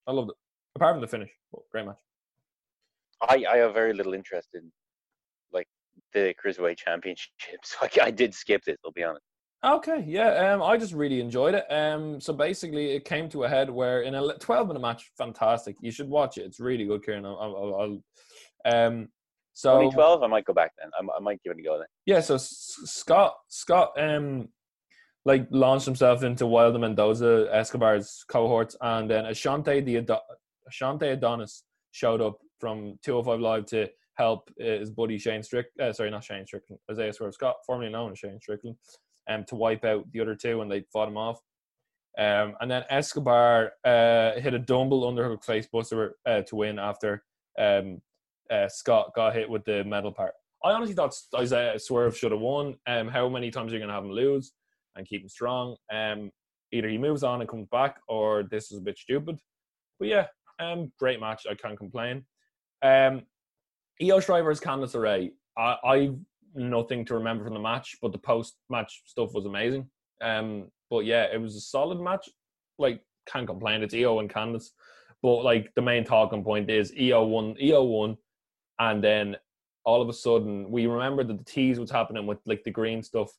I 0.08 0.12
loved 0.12 0.30
it. 0.32 0.36
Apart 0.76 0.96
from 0.96 1.02
the 1.02 1.08
finish, 1.08 1.30
great 1.72 1.86
match. 1.86 1.98
I, 3.22 3.46
I 3.50 3.58
have 3.58 3.74
very 3.74 3.94
little 3.94 4.14
interest 4.14 4.50
in 4.54 4.72
like 5.54 5.68
the 6.14 6.34
cruiserweight 6.44 6.78
championship, 6.78 7.30
so 7.64 7.78
I, 8.02 8.08
I 8.08 8.12
did 8.12 8.34
skip 8.34 8.64
this. 8.66 8.78
I'll 8.86 8.92
be 8.92 9.04
honest. 9.04 9.24
Okay, 9.66 10.04
yeah, 10.06 10.52
um, 10.54 10.62
I 10.62 10.78
just 10.78 10.94
really 10.94 11.20
enjoyed 11.20 11.56
it. 11.56 11.66
Um, 11.72 12.20
so 12.22 12.34
basically, 12.34 12.92
it 12.92 13.04
came 13.06 13.28
to 13.30 13.46
a 13.46 13.50
head 13.50 13.70
where 13.70 14.02
in 14.02 14.14
a 14.14 14.38
12 14.38 14.68
minute 14.68 14.80
match, 14.82 15.10
fantastic. 15.18 15.76
You 15.82 15.92
should 15.92 16.10
watch 16.10 16.38
it. 16.38 16.44
It's 16.44 16.60
really 16.60 16.86
good, 16.86 17.04
Kieran. 17.04 17.26
I'll, 17.26 17.40
I'll, 17.40 18.02
I'll, 18.68 18.88
um, 18.88 19.08
so 19.54 19.72
Only 19.72 19.92
twelve. 19.92 20.22
I 20.22 20.28
might 20.28 20.44
go 20.44 20.54
back 20.54 20.74
then. 20.78 20.92
I 21.00 21.20
might 21.22 21.42
give 21.42 21.54
it 21.54 21.60
a 21.60 21.64
go 21.64 21.78
then. 21.78 21.88
yeah, 22.06 22.20
so 22.20 22.36
S- 22.36 22.76
Scott 22.84 23.36
Scott 23.48 23.94
um 23.98 24.50
like 25.26 25.48
launched 25.50 25.86
himself 25.86 26.24
into 26.24 26.46
Wilder 26.46 26.80
Mendoza 26.80 27.50
Escobar's 27.52 28.24
cohorts, 28.28 28.78
and 28.82 29.10
then 29.10 29.26
Ashante 29.26 29.84
the 29.84 30.20
Ashante 30.72 31.14
Adonis 31.14 31.64
showed 31.92 32.22
up 32.22 32.40
from 32.60 32.98
205 33.04 33.40
Live 33.40 33.66
to 33.68 33.90
help 34.16 34.50
uh, 34.62 34.66
his 34.66 34.92
buddy 34.92 35.18
Shane 35.18 35.44
Strick. 35.44 35.68
Uh, 35.82 35.92
sorry, 35.92 36.12
not 36.12 36.24
Shane 36.24 36.46
Strickland, 36.46 36.80
Isaiah 36.90 37.12
Swerve 37.12 37.34
Scott, 37.34 37.56
formerly 37.66 37.92
known 37.92 38.12
as 38.12 38.20
Shane 38.20 38.40
Strickland, 38.40 38.78
um, 39.30 39.44
to 39.46 39.56
wipe 39.56 39.84
out 39.84 40.10
the 40.12 40.22
other 40.22 40.36
two, 40.36 40.62
and 40.62 40.72
they 40.72 40.86
fought 40.94 41.08
him 41.08 41.18
off. 41.18 41.40
Um, 42.18 42.56
and 42.62 42.72
then 42.72 42.84
Escobar 42.90 43.74
uh, 43.84 44.40
hit 44.40 44.54
a 44.54 44.60
dumble 44.60 45.12
underhook 45.12 45.44
face 45.44 45.68
buster 45.68 46.16
uh, 46.26 46.44
to 46.44 46.56
win 46.56 46.80
after 46.80 47.24
um, 47.60 48.02
uh, 48.50 48.70
Scott 48.70 49.12
got 49.16 49.36
hit 49.36 49.50
with 49.50 49.66
the 49.66 49.84
metal 49.84 50.14
part. 50.14 50.34
I 50.64 50.72
honestly 50.72 50.96
thought 50.96 51.14
Isaiah 51.36 51.78
Swerve 51.78 52.18
should 52.18 52.32
have 52.32 52.40
won. 52.40 52.76
Um, 52.88 53.10
how 53.10 53.28
many 53.28 53.52
times 53.52 53.72
are 53.72 53.76
you 53.76 53.80
going 53.80 53.90
to 53.90 53.96
have 53.96 54.06
him 54.06 54.12
lose 54.12 54.54
and 54.96 55.08
keep 55.08 55.22
him 55.24 55.30
strong? 55.30 55.76
Um, 55.94 56.32
either 56.72 56.90
he 56.90 56.98
moves 56.98 57.24
on 57.24 57.42
and 57.42 57.50
comes 57.50 57.68
back, 57.72 57.98
or 58.08 58.44
this 58.44 58.72
is 58.72 58.80
a 58.80 58.82
bit 58.82 58.98
stupid. 58.98 59.38
But 60.00 60.08
yeah, 60.08 60.28
um, 60.60 60.92
great 61.00 61.20
match. 61.20 61.46
I 61.50 61.56
can't 61.56 61.78
complain. 61.78 62.26
Um, 62.82 63.24
Io 64.02 64.20
Shirai 64.20 64.44
versus 64.44 64.64
Candice 64.64 64.96
LeRae. 64.96 65.32
I, 65.58 65.78
I've 65.88 66.18
nothing 66.54 67.06
to 67.06 67.16
remember 67.16 67.44
from 67.44 67.54
the 67.54 67.60
match, 67.60 67.96
but 68.02 68.12
the 68.12 68.18
post-match 68.18 69.04
stuff 69.06 69.34
was 69.34 69.46
amazing. 69.46 69.90
Um, 70.22 70.70
but 70.90 71.06
yeah, 71.06 71.24
it 71.34 71.40
was 71.40 71.56
a 71.56 71.62
solid 71.62 72.00
match. 72.00 72.30
Like, 72.78 73.02
can't 73.26 73.48
complain. 73.48 73.82
It's 73.82 73.94
Io 73.94 74.20
and 74.20 74.30
Candice. 74.30 74.70
But 75.22 75.44
like 75.44 75.72
the 75.76 75.82
main 75.82 76.04
talking 76.04 76.44
point 76.44 76.70
is 76.70 76.94
Io 77.00 77.24
won, 77.26 77.56
Io 77.62 77.84
won, 77.84 78.18
and 78.80 79.04
then 79.04 79.36
all 79.84 80.02
of 80.02 80.10
a 80.10 80.14
sudden 80.14 80.70
we 80.70 80.86
remember 80.88 81.24
that 81.24 81.38
the 81.38 81.44
tease 81.44 81.80
was 81.80 81.90
happening 81.90 82.28
with 82.28 82.40
like 82.46 82.64
the 82.64 82.72
green 82.72 83.02
stuff. 83.02 83.32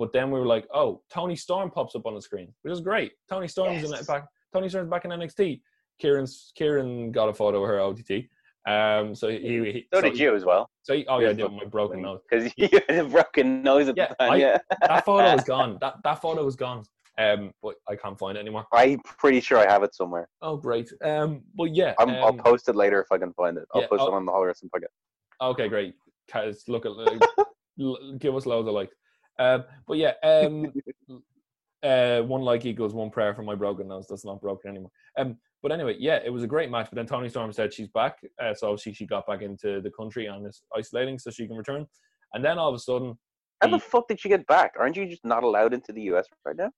But 0.00 0.14
then 0.14 0.30
we 0.30 0.40
were 0.40 0.46
like, 0.46 0.66
oh, 0.72 1.02
Toni 1.12 1.36
Storm 1.36 1.70
pops 1.70 1.94
up 1.94 2.06
on 2.06 2.14
the 2.14 2.22
screen, 2.22 2.54
which 2.62 2.72
is 2.72 2.80
great. 2.80 3.12
Toni 3.28 3.46
Storm's 3.46 3.84
in 3.84 3.90
Yes. 3.90 4.00
it 4.00 4.06
back. 4.06 4.24
Toni 4.50 4.66
Storm's 4.70 4.88
back 4.88 5.04
in 5.04 5.10
NXT. 5.10 5.60
Kieran's 6.00 6.52
Kieran 6.56 7.12
got 7.12 7.28
a 7.28 7.34
photo 7.34 7.62
of 7.62 7.68
her 7.68 7.78
OTT. 7.80 8.24
Um, 8.66 9.14
so 9.14 9.28
he, 9.28 9.38
he 9.38 9.86
So 9.92 10.00
so 10.00 10.08
did 10.08 10.18
you 10.18 10.34
as 10.34 10.46
well. 10.46 10.70
So 10.84 10.94
he, 10.94 11.06
oh 11.06 11.18
yeah, 11.18 11.28
I 11.28 11.32
did 11.34 11.52
my 11.52 11.66
broken 11.66 12.00
nose. 12.00 12.20
Because 12.30 12.50
you 12.56 12.68
had 12.88 12.98
a 12.98 13.04
broken 13.04 13.62
nose 13.62 13.88
at 13.88 13.96
Yeah, 13.98 14.08
the 14.08 14.14
time. 14.14 14.32
I- 14.32 14.36
yeah. 14.36 14.58
That 14.88 15.04
photo 15.04 15.34
is 15.34 15.44
gone. 15.54 15.76
That 15.82 15.96
that 16.02 16.22
photo 16.22 16.46
is 16.46 16.56
gone. 16.56 16.82
Um, 17.18 17.52
but 17.62 17.74
I 17.86 17.94
can't 17.96 18.18
find 18.18 18.38
it 18.38 18.40
anymore. 18.40 18.64
I'm 18.72 19.00
pretty 19.00 19.40
sure 19.40 19.58
I 19.58 19.70
have 19.70 19.82
it 19.82 19.94
somewhere. 19.94 20.28
Oh 20.40 20.56
great. 20.56 20.90
Um, 21.04 21.42
but 21.54 21.74
yeah. 21.76 21.92
I'm, 21.98 22.08
I'll 22.08 22.28
um, 22.28 22.38
post 22.38 22.70
it 22.70 22.74
later 22.76 23.02
if 23.02 23.12
I 23.12 23.18
can 23.18 23.34
find 23.34 23.58
it. 23.58 23.66
I'll 23.74 23.82
yeah, 23.82 23.88
post 23.88 24.00
I'll- 24.00 24.08
it 24.08 24.14
on 24.14 24.24
the 24.24 24.32
Hall 24.32 24.46
Wrestling 24.46 24.70
podcast. 24.74 25.46
Okay, 25.50 25.68
great. 25.68 25.94
Guys, 26.32 26.64
look 26.68 26.86
at 26.86 26.92
give 28.18 28.34
us 28.34 28.46
loads 28.46 28.66
of 28.66 28.72
likes. 28.72 28.94
Um, 29.40 29.64
but 29.88 29.96
yeah, 29.96 30.12
um, 30.22 30.72
uh, 31.82 32.20
one 32.22 32.42
like 32.42 32.64
equals 32.66 32.94
one 32.94 33.10
prayer 33.10 33.34
for 33.34 33.42
my 33.42 33.54
broken 33.54 33.88
nose. 33.88 34.06
That's 34.08 34.24
not 34.24 34.40
broken 34.40 34.70
anymore. 34.70 34.90
Um, 35.18 35.36
but 35.62 35.72
anyway, 35.72 35.96
yeah, 35.98 36.20
it 36.24 36.30
was 36.30 36.42
a 36.42 36.46
great 36.46 36.70
match. 36.70 36.88
But 36.90 36.96
then 36.96 37.06
Toni 37.06 37.28
Storm 37.28 37.52
said 37.52 37.72
she's 37.72 37.88
back, 37.88 38.18
uh, 38.40 38.54
so 38.54 38.68
obviously 38.68 38.94
she 38.94 39.06
got 39.06 39.26
back 39.26 39.42
into 39.42 39.80
the 39.80 39.90
country 39.90 40.26
and 40.26 40.46
is 40.46 40.62
isolating 40.76 41.18
so 41.18 41.30
she 41.30 41.46
can 41.46 41.56
return. 41.56 41.86
And 42.34 42.44
then 42.44 42.58
all 42.58 42.68
of 42.68 42.74
a 42.74 42.78
sudden, 42.78 43.18
How 43.60 43.68
the 43.68 43.76
the- 43.76 43.80
fuck 43.80 44.08
did 44.08 44.20
she 44.20 44.28
get 44.28 44.46
back? 44.46 44.74
Aren't 44.78 44.96
you 44.96 45.06
just 45.06 45.24
not 45.24 45.42
allowed 45.42 45.74
into 45.74 45.92
the 45.92 46.02
US 46.12 46.26
right 46.44 46.56
now? 46.56 46.70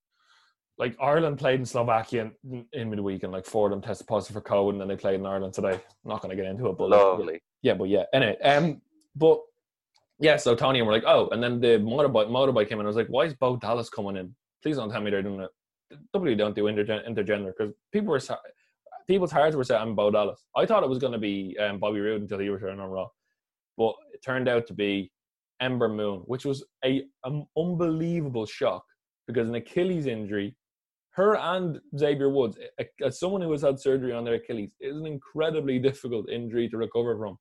like 0.79 0.97
Ireland 1.01 1.39
played 1.39 1.61
in 1.61 1.67
Slovakia 1.67 2.31
in, 2.51 2.65
in 2.73 2.91
midweek, 2.91 3.23
and 3.23 3.33
like 3.33 3.45
four 3.45 3.67
of 3.67 3.71
them 3.71 3.83
tested 3.83 4.07
positive 4.07 4.43
for 4.43 4.49
COVID, 4.49 4.71
and 4.71 4.81
then 4.81 4.89
they 4.89 4.97
played 4.97 5.17
in 5.21 5.27
Ireland 5.27 5.55
today. 5.55 5.75
I'm 5.75 6.09
not 6.09 6.23
going 6.23 6.37
to 6.37 6.43
get 6.43 6.51
into 6.51 6.67
it, 6.69 6.79
but 6.79 6.89
like, 6.89 7.01
yeah. 7.01 7.73
Yeah, 7.73 7.75
but 7.75 7.89
yeah. 7.89 8.05
Anyway, 8.13 8.37
um, 8.41 8.81
but 9.15 9.41
yeah, 10.23 10.37
so 10.37 10.55
Toni 10.55 10.79
and 10.79 10.87
we're 10.87 10.95
like, 10.95 11.05
oh, 11.07 11.29
and 11.31 11.43
then 11.43 11.61
the 11.61 11.79
motorbike 11.79 12.29
motorbike 12.29 12.69
came 12.69 12.79
in. 12.79 12.87
I 12.87 12.89
was 12.89 12.97
like, 12.97 13.09
why 13.09 13.25
is 13.25 13.35
Bo 13.35 13.57
Dallas 13.57 13.91
coming 13.91 14.17
in? 14.17 14.35
Please 14.63 14.77
don't 14.77 14.89
tell 14.91 15.01
me 15.01 15.11
they're 15.11 15.23
doing 15.23 15.41
it. 15.41 15.51
W 16.15 16.37
don't 16.37 16.55
do 16.55 16.65
intergen- 16.65 17.07
intergender 17.09 17.53
because 17.57 17.75
people 17.93 18.13
were 18.13 18.21
people's 19.09 19.33
hearts 19.33 19.57
were 19.57 19.65
set 19.65 19.81
on 19.81 19.97
Bo 19.97 20.13
Dallas. 20.13 20.45
I 20.57 20.65
thought 20.65 20.85
it 20.85 20.89
was 20.89 21.01
going 21.01 21.13
to 21.13 21.19
be 21.19 21.57
um, 21.61 21.81
Bobby 21.81 21.99
Roode 21.99 22.23
until 22.23 22.39
he 22.39 22.49
returned 22.49 22.81
on 22.81 22.89
Raw, 22.89 23.09
but 23.77 23.95
it 24.15 24.23
turned 24.25 24.49
out 24.49 24.67
to 24.69 24.75
be 24.75 25.11
Ember 25.61 25.89
Moon, 25.89 26.21
which 26.27 26.45
was 26.45 26.65
a 26.85 27.03
an 27.25 27.45
unbelievable 27.59 28.47
shock 28.47 28.85
because 29.27 29.49
an 29.49 29.57
Achilles 29.57 30.07
injury. 30.07 30.55
Her 31.11 31.37
and 31.37 31.79
Xavier 31.99 32.31
Woods, 32.31 32.57
as 33.05 33.19
someone 33.19 33.43
who 33.43 33.53
has 33.53 33.61
had 33.61 33.79
surgery 33.79 34.13
on 34.13 34.25
their 34.25 34.35
Achilles, 34.35 34.71
is 34.81 34.97
an 34.97 35.05
incredibly 35.05 35.79
difficult 35.79 36.31
injury 36.31 36.69
to 36.71 36.79
recover 36.79 37.19
from, 37.19 37.37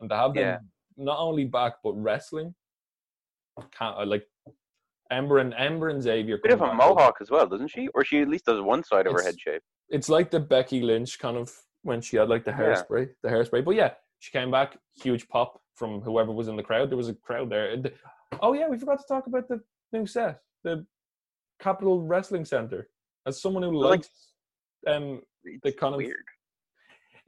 and 0.00 0.10
to 0.10 0.16
have 0.16 0.34
them 0.34 0.44
Yeah. 0.44 0.58
Not 1.00 1.18
only 1.18 1.44
back 1.46 1.74
but 1.82 1.94
wrestling, 1.94 2.54
can't 3.72 4.06
like 4.06 4.26
Ember 5.10 5.38
and 5.38 5.54
Ember 5.54 5.88
and 5.88 6.02
Xavier. 6.02 6.38
Bit 6.42 6.52
of 6.52 6.60
a 6.60 6.74
mohawk 6.74 7.16
as 7.20 7.30
well, 7.30 7.46
doesn't 7.46 7.68
she? 7.68 7.88
Or 7.94 8.04
she 8.04 8.20
at 8.20 8.28
least 8.28 8.44
does 8.44 8.60
one 8.60 8.84
side 8.84 9.06
of 9.06 9.14
her 9.14 9.22
head 9.22 9.40
shape. 9.40 9.62
It's 9.88 10.08
like 10.08 10.30
the 10.30 10.38
Becky 10.40 10.82
Lynch 10.82 11.18
kind 11.18 11.36
of 11.36 11.50
when 11.82 12.00
she 12.02 12.16
had 12.16 12.28
like 12.28 12.44
the 12.44 12.50
Yeah. 12.52 12.58
hairspray, 12.58 13.08
the 13.22 13.28
hairspray. 13.30 13.64
But 13.64 13.74
yeah, 13.76 13.94
she 14.20 14.30
came 14.30 14.50
back, 14.50 14.76
huge 15.02 15.26
pop 15.28 15.60
from 15.74 16.00
whoever 16.02 16.30
was 16.32 16.48
in 16.48 16.56
the 16.56 16.62
crowd. 16.62 16.90
There 16.90 16.96
was 16.98 17.08
a 17.08 17.14
crowd 17.14 17.48
there. 17.50 17.74
Oh 18.40 18.52
yeah, 18.52 18.68
we 18.68 18.76
forgot 18.78 18.98
to 18.98 19.04
talk 19.08 19.26
about 19.26 19.48
the 19.48 19.60
new 19.92 20.06
set, 20.06 20.40
the 20.64 20.86
Capitol 21.60 22.02
Wrestling 22.02 22.44
Center. 22.44 22.88
As 23.26 23.40
someone 23.40 23.62
who 23.62 23.72
Like- 23.72 23.90
likes, 24.00 24.32
um, 24.86 25.22
the 25.62 25.72
kind 25.72 25.94
of 25.94 25.98
weird. 25.98 26.24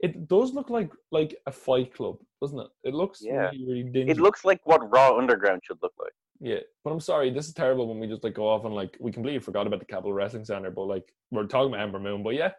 It 0.03 0.27
does 0.27 0.53
look 0.53 0.69
like 0.69 0.91
like 1.11 1.31
a 1.47 1.51
fight 1.51 1.93
club, 1.97 2.17
doesn't 2.41 2.59
it? 2.59 2.67
It 2.83 2.93
looks 2.93 3.19
Yeah. 3.23 3.49
really, 3.51 3.65
really 3.67 3.83
dingy. 3.83 4.11
It 4.11 4.17
looks 4.17 4.43
like 4.49 4.61
what 4.65 4.81
Raw 4.91 5.17
Underground 5.17 5.61
should 5.63 5.79
look 5.81 5.93
like. 5.97 6.11
Yeah, 6.39 6.59
but 6.83 6.91
I'm 6.91 6.99
sorry, 6.99 7.29
this 7.31 7.47
is 7.47 7.53
terrible 7.53 7.87
when 7.87 7.99
we 7.99 8.07
just 8.07 8.23
like 8.25 8.33
go 8.33 8.47
off 8.47 8.65
and 8.65 8.75
like 8.75 8.97
we 8.99 9.11
completely 9.13 9.39
forgot 9.39 9.65
about 9.65 9.79
the 9.79 9.85
Capitol 9.85 10.11
Wrestling 10.13 10.43
Center, 10.43 10.71
but 10.71 10.83
like 10.95 11.07
we're 11.31 11.47
talking 11.47 11.69
about 11.73 11.81
Ember 11.83 11.99
Moon, 11.99 12.21
but 12.21 12.35
yeah, 12.35 12.51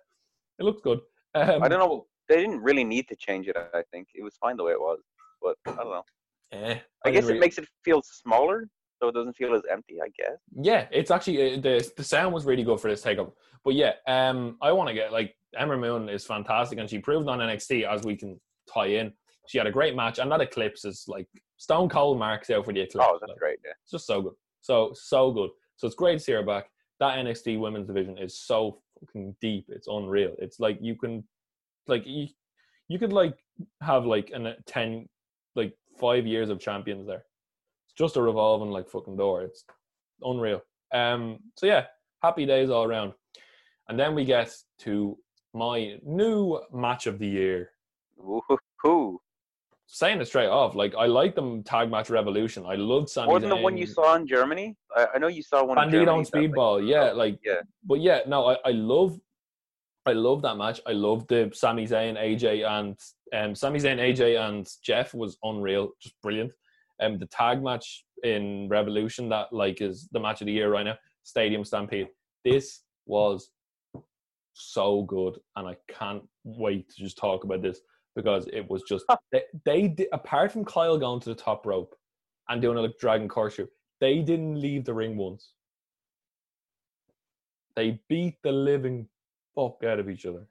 it 0.58 0.64
looks 0.64 0.80
good. 0.80 1.00
Um, 1.34 1.62
I 1.62 1.68
don't 1.68 1.80
know. 1.80 2.06
They 2.28 2.36
didn't 2.36 2.62
really 2.62 2.84
need 2.84 3.08
to 3.08 3.16
change 3.16 3.46
it. 3.48 3.56
I 3.74 3.82
think 3.92 4.08
it 4.14 4.22
was 4.22 4.36
fine 4.36 4.56
the 4.56 4.64
way 4.64 4.72
it 4.72 4.80
was. 4.80 5.00
But 5.42 5.56
I 5.66 5.76
don't 5.76 5.90
know. 5.90 6.04
Eh, 6.52 6.78
I 7.04 7.10
guess 7.10 7.24
didn't 7.24 7.36
it 7.36 7.40
makes 7.40 7.58
it 7.58 7.68
feel 7.84 8.00
smaller, 8.02 8.68
so 8.98 9.08
it 9.08 9.14
doesn't 9.14 9.36
feel 9.36 9.52
as 9.54 9.62
empty. 9.70 10.00
I 10.00 10.08
guess. 10.16 10.38
yeah, 10.70 10.86
it's 10.90 11.10
actually 11.10 11.56
uh, 11.56 11.60
the 11.60 11.90
the 11.98 12.04
sound 12.04 12.32
was 12.32 12.46
really 12.46 12.62
good 12.62 12.80
for 12.80 12.88
this 12.88 13.02
takeover. 13.04 13.32
But 13.64 13.74
yeah, 13.74 13.94
um, 14.06 14.56
I 14.62 14.72
want 14.72 14.88
to 14.88 14.94
get 14.94 15.12
like 15.12 15.34
Ember 15.56 15.76
Moon 15.76 16.08
is 16.08 16.24
fantastic, 16.24 16.78
and 16.78 16.88
she 16.88 16.98
proved 16.98 17.28
on 17.28 17.38
NXT 17.38 17.86
as 17.86 18.02
we 18.04 18.16
can 18.16 18.40
tie 18.72 18.86
in. 18.86 19.12
She 19.46 19.58
had 19.58 19.66
a 19.66 19.72
great 19.72 19.94
match, 19.94 20.18
and 20.18 20.30
that 20.30 20.40
Eclipse 20.40 20.84
is 20.84 21.04
like 21.06 21.26
Stone 21.58 21.88
Cold 21.88 22.18
marks 22.18 22.50
out 22.50 22.64
for 22.64 22.72
the 22.72 22.80
Eclipse. 22.80 23.06
Oh, 23.08 23.18
that's 23.20 23.30
Like, 23.30 23.38
great. 23.38 23.58
Yeah. 23.64 23.72
It's 23.82 23.90
just 23.90 24.06
so 24.06 24.22
good, 24.22 24.34
so 24.60 24.92
so 24.94 25.30
good. 25.30 25.50
So 25.76 25.86
it's 25.86 25.96
great 25.96 26.18
to 26.18 26.24
see 26.24 26.32
her 26.32 26.42
back. 26.42 26.70
That 27.00 27.18
NXT 27.18 27.58
Women's 27.58 27.86
Division 27.86 28.16
is 28.18 28.38
so 28.38 28.80
fucking 29.00 29.36
deep. 29.40 29.66
It's 29.68 29.88
unreal. 29.88 30.34
It's 30.38 30.60
like 30.60 30.78
you 30.80 30.96
can, 30.96 31.24
like 31.88 32.06
you, 32.06 32.28
you 32.88 32.98
could 32.98 33.12
like 33.12 33.36
have 33.82 34.06
like 34.06 34.30
an 34.32 34.46
a 34.46 34.56
ten, 34.66 35.08
like 35.56 35.74
five 35.98 36.26
years 36.26 36.48
of 36.50 36.60
champions 36.60 37.06
there. 37.06 37.24
It's 37.86 37.94
just 37.98 38.16
a 38.16 38.22
revolving 38.22 38.70
like 38.70 38.88
fucking 38.88 39.16
door. 39.16 39.42
It's 39.42 39.64
unreal. 40.22 40.62
Um. 40.92 41.38
So 41.56 41.66
yeah, 41.66 41.86
happy 42.22 42.46
days 42.46 42.70
all 42.70 42.84
around. 42.84 43.12
And 43.88 43.98
then 43.98 44.14
we 44.14 44.24
get 44.24 44.50
to 44.80 45.18
my 45.54 45.96
new 46.02 46.60
match 46.72 47.06
of 47.06 47.18
the 47.18 47.26
year. 47.26 47.70
Woohoo! 48.20 49.18
Saying 49.86 50.20
it 50.20 50.26
straight 50.26 50.48
off, 50.48 50.74
like 50.74 50.94
I 50.96 51.06
like 51.06 51.34
them 51.34 51.62
tag 51.62 51.90
match 51.90 52.10
revolution. 52.10 52.64
I 52.66 52.74
love 52.74 53.08
Sami 53.08 53.38
than 53.38 53.50
the 53.50 53.56
one 53.56 53.76
you 53.76 53.86
saw 53.86 54.16
in 54.16 54.26
Germany. 54.26 54.76
I, 54.96 55.06
I 55.14 55.18
know 55.18 55.28
you 55.28 55.42
saw 55.42 55.62
one. 55.64 55.78
in 55.78 55.84
Bandido 55.84 56.16
and 56.16 56.26
that, 56.26 56.34
like, 56.34 56.50
Speedball, 56.50 56.88
yeah, 56.88 57.12
like 57.12 57.38
yeah. 57.44 57.60
But 57.84 58.00
yeah, 58.00 58.20
no, 58.26 58.46
I, 58.46 58.56
I 58.64 58.70
love, 58.70 59.18
I 60.06 60.12
love 60.12 60.42
that 60.42 60.56
match. 60.56 60.80
I 60.86 60.92
love 60.92 61.26
the 61.28 61.50
Sami 61.54 61.86
Zayn, 61.86 62.16
AJ, 62.18 62.66
and 62.66 62.98
um, 63.32 63.54
Sami 63.54 63.78
Zayn, 63.78 63.98
AJ, 63.98 64.40
and 64.40 64.68
Jeff 64.82 65.14
was 65.14 65.36
unreal, 65.44 65.90
just 66.00 66.20
brilliant. 66.22 66.50
Um, 67.00 67.18
the 67.18 67.26
tag 67.26 67.62
match 67.62 68.04
in 68.22 68.68
Revolution 68.68 69.28
that 69.28 69.52
like 69.52 69.80
is 69.80 70.08
the 70.12 70.20
match 70.20 70.40
of 70.40 70.46
the 70.46 70.52
year 70.52 70.70
right 70.72 70.84
now, 70.84 70.96
Stadium 71.22 71.62
Stampede. 71.62 72.08
This 72.44 72.80
was 73.06 73.50
so 74.54 75.02
good, 75.02 75.38
and 75.56 75.68
I 75.68 75.76
can't 75.90 76.22
wait 76.44 76.88
to 76.90 77.02
just 77.02 77.18
talk 77.18 77.44
about 77.44 77.62
this 77.62 77.80
because 78.16 78.48
it 78.52 78.68
was 78.70 78.82
just 78.88 79.04
oh. 79.08 79.16
they, 79.32 79.42
they 79.64 79.88
did, 79.88 80.08
apart 80.12 80.52
from 80.52 80.64
Kyle 80.64 80.98
going 80.98 81.20
to 81.20 81.28
the 81.28 81.34
top 81.34 81.66
rope 81.66 81.94
and 82.48 82.62
doing 82.62 82.78
a 82.78 82.82
like, 82.82 82.98
dragon 82.98 83.28
horseshoe, 83.28 83.66
they 84.00 84.20
didn't 84.20 84.60
leave 84.60 84.84
the 84.84 84.94
ring 84.94 85.16
once. 85.16 85.52
They 87.76 88.00
beat 88.08 88.36
the 88.42 88.52
living 88.52 89.08
fuck 89.54 89.82
out 89.84 89.98
of 89.98 90.08
each 90.08 90.26
other. 90.26 90.46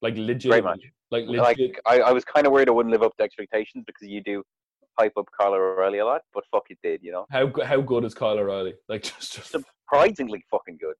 Like 0.00 0.14
legit. 0.16 0.64
match. 0.64 0.80
Like 1.10 1.24
Like 1.26 1.58
legit. 1.58 1.76
I, 1.86 2.00
I 2.00 2.12
was 2.12 2.24
kind 2.24 2.46
of 2.46 2.52
worried 2.52 2.68
I 2.68 2.72
wouldn't 2.72 2.92
live 2.92 3.02
up 3.02 3.16
to 3.16 3.24
expectations 3.24 3.84
because 3.86 4.08
you 4.08 4.22
do 4.22 4.44
hype 4.98 5.12
up 5.16 5.26
Kyle 5.40 5.54
O'Reilly 5.54 5.98
a 5.98 6.04
lot, 6.04 6.22
but 6.34 6.44
fuck, 6.50 6.64
it 6.70 6.78
did. 6.82 7.00
You 7.02 7.12
know, 7.12 7.26
how 7.30 7.50
how 7.64 7.80
good 7.80 8.04
is 8.04 8.14
Kyle 8.14 8.38
O'Reilly? 8.38 8.74
Like 8.88 9.02
just 9.18 9.34
just 9.34 9.50
surprisingly 9.50 10.44
fucking 10.50 10.78
good. 10.80 10.94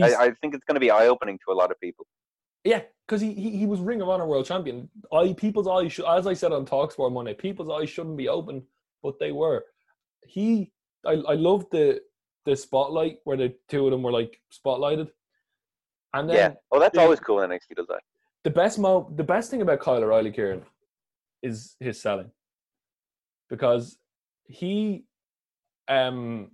I, 0.00 0.14
I 0.14 0.30
think 0.40 0.54
it's 0.54 0.64
going 0.64 0.76
to 0.76 0.80
be 0.80 0.90
eye 0.90 1.06
opening 1.08 1.38
to 1.46 1.52
a 1.52 1.56
lot 1.56 1.70
of 1.70 1.80
people. 1.80 2.06
Yeah, 2.64 2.82
because 3.06 3.20
he, 3.20 3.34
he 3.34 3.56
he 3.56 3.66
was 3.66 3.80
Ring 3.80 4.00
of 4.00 4.08
Honor 4.08 4.26
World 4.26 4.46
Champion. 4.46 4.88
I 5.12 5.32
people's 5.32 5.66
eyes, 5.66 5.92
should, 5.92 6.06
as 6.06 6.26
I 6.26 6.34
said 6.34 6.52
on 6.52 6.64
Talksport 6.64 7.12
Monday, 7.12 7.34
people's 7.34 7.68
eyes 7.68 7.90
shouldn't 7.90 8.16
be 8.16 8.28
open, 8.28 8.62
but 9.02 9.18
they 9.18 9.32
were. 9.32 9.64
He, 10.26 10.70
I 11.04 11.12
I 11.12 11.34
loved 11.34 11.72
the 11.72 12.00
the 12.46 12.56
spotlight 12.56 13.18
where 13.24 13.36
the 13.36 13.54
two 13.68 13.84
of 13.86 13.90
them 13.90 14.02
were 14.02 14.12
like 14.12 14.40
spotlighted, 14.52 15.10
and 16.14 16.28
then 16.28 16.36
yeah. 16.36 16.52
Oh, 16.70 16.78
that's 16.78 16.94
the- 16.94 17.00
always 17.02 17.20
cool 17.20 17.36
when 17.36 17.50
NXT 17.50 17.74
does 17.76 17.88
that. 17.88 18.00
the 18.44 18.50
best 18.50 18.78
mo 18.78 19.12
the 19.16 19.24
best 19.24 19.50
thing 19.50 19.62
about 19.62 19.80
Kyle 19.80 20.02
O'Reilly, 20.02 20.30
Kieran, 20.30 20.62
is 21.42 21.74
his 21.80 22.00
selling, 22.00 22.30
because 23.50 23.98
he, 24.46 25.04
um, 25.88 26.52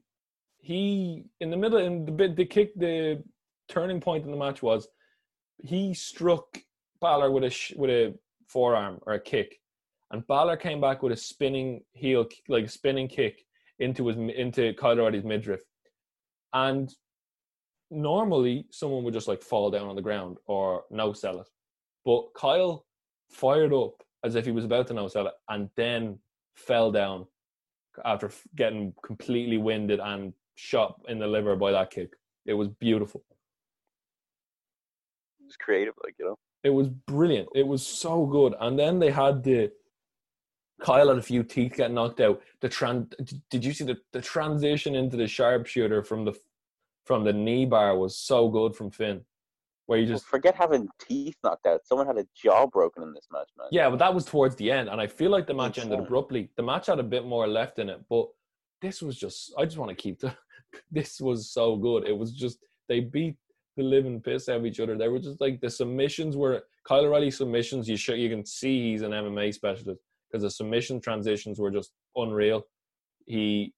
he 0.59 1.25
in 1.41 1.51
the 1.51 1.57
middle 1.57 1.79
in 1.79 2.05
the 2.05 2.13
bit 2.13 2.37
the 2.37 2.45
kick 2.45 2.75
the 2.77 3.23
turning 3.69 4.01
point 4.01 4.25
in 4.25 4.31
the 4.31 4.37
match 4.37 4.63
was 4.63 4.89
he 5.63 5.95
struck 5.95 6.59
Balor 7.01 7.31
with 7.31 7.45
a 7.45 7.51
sh- 7.51 7.75
with 7.77 7.91
a 7.91 8.15
forearm 8.47 8.99
or 9.07 9.15
a 9.15 9.21
kick, 9.21 9.61
and 10.11 10.27
Balor 10.27 10.57
came 10.57 10.81
back 10.81 11.03
with 11.03 11.13
a 11.13 11.17
spinning 11.17 11.83
heel 11.93 12.27
like 12.49 12.65
a 12.65 12.69
spinning 12.69 13.09
kick 13.09 13.45
into 13.79 14.07
his 14.07 14.17
into 14.17 14.75
O'Reilly's 14.83 15.25
midriff, 15.25 15.61
and 16.53 16.93
normally 17.91 18.67
someone 18.71 19.05
would 19.05 19.15
just 19.15 19.29
like 19.29 19.43
fall 19.43 19.71
down 19.71 19.89
on 19.89 19.97
the 19.97 20.03
ground 20.03 20.39
or 20.47 20.85
no 20.91 21.13
sell 21.13 21.41
it, 21.41 21.49
but 22.05 22.35
Kyle 22.35 22.85
fired 23.31 23.73
up 23.73 24.03
as 24.25 24.35
if 24.35 24.45
he 24.45 24.51
was 24.51 24.65
about 24.65 24.87
to 24.89 24.95
no 24.95 25.09
sell 25.09 25.27
it 25.27 25.35
and 25.49 25.71
then 25.77 26.19
fell 26.55 26.91
down 26.91 27.27
after 28.05 28.31
getting 28.57 28.93
completely 29.03 29.59
winded 29.59 30.01
and 30.01 30.33
shot 30.59 31.01
in 31.09 31.19
the 31.19 31.27
liver 31.27 31.55
by 31.55 31.71
that 31.71 31.91
kick. 31.91 32.15
It 32.45 32.55
was 32.55 32.69
beautiful. 32.69 33.23
It's 35.47 35.57
creative, 35.57 35.95
like 36.03 36.15
you 36.19 36.27
know. 36.27 36.37
It 36.65 36.71
was 36.71 36.89
brilliant. 36.89 37.49
It 37.55 37.67
was 37.67 37.87
so 37.87 38.27
good. 38.27 38.55
And 38.61 38.79
then 38.79 38.99
they 38.99 39.11
had 39.11 39.45
the 39.45 39.71
Kyle 40.83 41.09
had 41.09 41.19
a 41.19 41.23
few 41.23 41.43
teeth 41.43 41.75
get 41.77 41.93
knocked 41.93 42.21
out. 42.21 42.41
The 42.61 42.69
tran 42.69 43.13
did 43.51 43.65
you 43.65 43.73
see 43.73 43.85
the, 43.85 43.99
the 44.13 44.21
transition 44.21 44.95
into 44.95 45.17
the 45.17 45.27
sharpshooter 45.27 46.03
from 46.03 46.25
the 46.25 46.35
from 47.05 47.25
the 47.25 47.33
knee 47.33 47.65
bar 47.65 47.97
was 47.97 48.17
so 48.17 48.49
good 48.49 48.75
from 48.75 48.91
Finn. 48.91 49.23
Where 49.87 49.99
you 49.99 50.07
Well, 50.07 50.15
just 50.17 50.27
forget 50.27 50.55
having 50.55 50.89
teeth 51.01 51.37
knocked 51.43 51.67
out. 51.67 51.81
Someone 51.87 52.07
had 52.07 52.19
a 52.19 52.27
jaw 52.37 52.67
broken 52.67 53.03
in 53.03 53.15
this 53.15 53.27
match, 53.33 53.49
man. 53.57 53.69
Yeah, 53.71 53.89
but 53.89 53.99
that 54.01 54.13
was 54.13 54.27
towards 54.27 54.57
the 54.57 54.71
end, 54.71 54.89
and 54.91 55.01
I 55.01 55.07
feel 55.07 55.31
like 55.31 55.47
the 55.47 55.55
match 55.55 55.79
ended 55.79 55.99
abruptly. 55.99 56.51
The 56.57 56.63
match 56.63 56.87
had 56.87 56.99
a 56.99 57.05
bit 57.05 57.25
more 57.25 57.47
left 57.47 57.79
in 57.79 57.89
it, 57.89 58.01
but 58.11 58.27
this 58.83 59.01
was 59.01 59.17
just. 59.17 59.55
I 59.57 59.65
just 59.65 59.79
want 59.79 59.91
to 59.91 59.95
keep 59.95 60.21
the. 60.21 60.37
This 60.91 61.21
was 61.21 61.51
so 61.51 61.77
good. 61.77 62.07
It 62.07 62.17
was 62.17 62.33
just 62.33 62.59
they 62.89 63.01
beat 63.01 63.37
the 63.77 63.83
living 63.83 64.21
piss 64.21 64.49
out 64.49 64.59
of 64.59 64.67
each 64.67 64.81
other. 64.81 64.97
They 64.97 65.09
were 65.09 65.19
just 65.19 65.41
like 65.41 65.61
the 65.61 65.71
submissions 65.71 66.37
were 66.37 66.63
Kyle 66.87 67.05
O'Reilly 67.05 67.31
submissions. 67.31 67.89
You 67.89 67.97
show 67.97 68.15
you 68.15 68.29
can 68.29 68.45
see 68.45 68.91
he's 68.91 69.03
an 69.03 69.13
MMA 69.13 69.55
specialist 69.55 70.01
because 70.31 70.43
the 70.43 70.51
submission 70.51 71.01
transitions 71.01 71.59
were 71.59 71.71
just 71.71 71.93
unreal. 72.17 72.65
He 73.27 73.73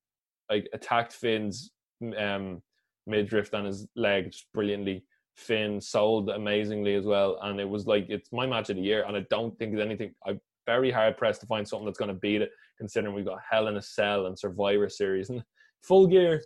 like 0.51 0.69
attacked 0.73 1.13
Finn's 1.13 1.71
um, 2.19 2.63
midriff 3.07 3.53
and 3.53 3.67
his 3.67 3.87
leg 3.97 4.33
just 4.33 4.47
brilliantly. 4.53 5.05
Finn 5.37 5.81
sold 5.81 6.29
amazingly 6.29 6.95
as 6.95 7.07
well, 7.07 7.39
and 7.43 7.61
it 7.61 7.69
was 7.69 7.87
like 7.87 8.07
it's 8.09 8.31
my 8.33 8.47
match 8.47 8.69
of 8.71 8.77
the 8.77 8.83
year, 8.83 9.05
and 9.07 9.17
I 9.17 9.25
don't 9.31 9.57
think 9.59 9.73
there's 9.73 9.85
anything. 9.85 10.15
I'm 10.27 10.41
very 10.67 10.91
hard 10.91 11.17
pressed 11.17 11.41
to 11.41 11.47
find 11.47 11.67
something 11.67 11.87
that's 11.87 11.99
going 11.99 12.13
to 12.13 12.21
beat 12.21 12.43
it, 12.43 12.51
considering 12.79 13.15
we've 13.15 13.25
got 13.25 13.39
Hell 13.49 13.69
in 13.69 13.77
a 13.77 13.83
Cell 13.83 14.27
and 14.27 14.39
Survivor 14.39 14.89
Series 14.89 15.31
and 15.31 15.43
Full 15.83 16.07
Gear. 16.07 16.43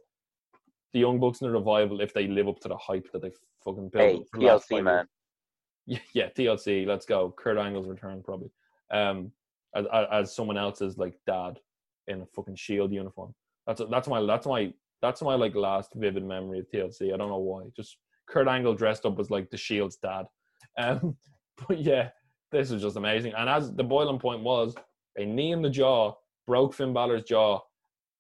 The 0.94 1.00
Young 1.00 1.18
Bucks 1.20 1.40
and 1.42 1.50
the 1.50 1.52
Revival, 1.58 2.00
if 2.00 2.14
they 2.14 2.26
live 2.28 2.48
up 2.48 2.60
to 2.60 2.68
the 2.68 2.76
hype 2.76 3.10
that 3.12 3.20
they 3.20 3.32
fucking 3.64 3.90
built. 3.90 4.04
Hey, 4.04 4.14
up 4.16 4.22
for 4.32 4.40
the 4.40 4.46
last 4.46 4.70
TLC 4.70 4.82
man. 4.84 4.94
years. 4.94 5.06
Yeah, 5.86 5.98
yeah, 6.14 6.28
TLC. 6.30 6.86
Let's 6.86 7.04
go. 7.04 7.34
Kurt 7.36 7.58
Angle's 7.58 7.86
return 7.86 8.22
probably. 8.24 8.48
Um, 8.90 9.32
as 9.74 9.84
as- 9.92 10.06
as 10.10 10.34
someone 10.34 10.56
else's 10.56 10.96
like 10.96 11.18
dad 11.26 11.60
in 12.06 12.22
a 12.22 12.26
fucking 12.34 12.56
Shield 12.56 12.90
uniform. 12.90 13.34
That's 13.66 13.82
that's 13.90 14.08
my 14.08 14.22
that's 14.24 14.46
my 14.46 14.72
that's 15.02 15.20
my 15.20 15.34
like 15.34 15.54
last 15.54 15.92
vivid 15.94 16.24
memory 16.24 16.60
of 16.60 16.68
TLC. 16.70 17.12
I 17.12 17.18
don't 17.18 17.28
know 17.28 17.36
why. 17.36 17.64
Just 17.76 17.98
Kurt 18.26 18.48
Angle 18.48 18.74
dressed 18.74 19.04
up 19.04 19.18
as 19.20 19.30
like 19.30 19.50
the 19.50 19.58
Shield's 19.58 19.96
dad. 19.96 20.24
Um, 20.78 21.16
but 21.68 21.78
yeah, 21.80 22.08
this 22.50 22.70
was 22.70 22.80
just 22.80 22.96
amazing. 22.96 23.34
And 23.36 23.50
as 23.50 23.70
the 23.74 23.84
boiling 23.84 24.18
point 24.18 24.42
was, 24.42 24.74
a 25.18 25.26
knee 25.26 25.52
in 25.52 25.60
the 25.60 25.68
jaw 25.68 26.14
broke 26.46 26.72
Finn 26.72 26.94
Balor's 26.94 27.24
jaw, 27.24 27.60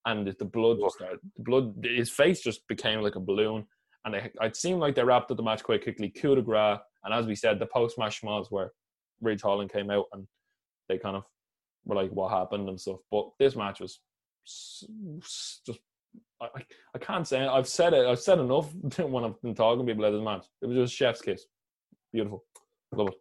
and 0.06 0.26
the 0.26 0.44
blood 0.44 0.78
just 0.80 0.96
started. 0.96 1.20
The 1.36 1.42
blood, 1.42 1.74
his 1.84 2.10
face 2.10 2.40
just 2.42 2.66
became 2.68 3.00
like 3.00 3.16
a 3.16 3.20
balloon. 3.20 3.66
And 4.04 4.14
they, 4.14 4.30
it 4.42 4.56
seemed 4.56 4.80
like 4.80 4.94
they 4.94 5.02
wrapped 5.04 5.30
up 5.30 5.36
the 5.38 5.42
match 5.42 5.62
quite 5.62 5.82
quickly. 5.82 6.10
Coup 6.10 6.34
de 6.34 6.42
grace, 6.42 6.78
and 7.04 7.14
as 7.14 7.26
we 7.26 7.34
said, 7.34 7.58
the 7.58 7.66
post 7.66 7.98
match 7.98 8.20
schmoz 8.20 8.46
where 8.50 8.72
Ridge 9.22 9.40
Holland 9.42 9.72
came 9.72 9.90
out 9.90 10.06
and 10.12 10.26
they 10.88 10.98
kind 10.98 11.16
of 11.16 11.24
were 11.86 11.96
like, 11.96 12.10
"What 12.10 12.30
happened?" 12.30 12.68
and 12.68 12.78
stuff. 12.80 12.98
But 13.10 13.30
this 13.38 13.56
match 13.56 13.80
was 13.80 14.00
just. 14.46 15.80
I, 16.40 16.46
I- 16.46 16.64
I 16.94 16.98
can't 16.98 17.26
say 17.26 17.42
it. 17.44 17.48
I've 17.48 17.66
said 17.66 17.92
it. 17.94 18.06
I've 18.06 18.20
said 18.20 18.38
enough 18.38 18.72
when 18.98 19.24
I've 19.24 19.40
been 19.42 19.54
talking 19.54 19.84
to 19.84 19.90
people 19.90 20.04
about 20.04 20.16
this 20.16 20.24
match. 20.24 20.44
It 20.62 20.66
was 20.66 20.76
just 20.76 20.94
chef's 20.94 21.20
kiss. 21.22 21.46
Beautiful. 22.12 22.44
Love 22.92 23.08
it. 23.08 23.14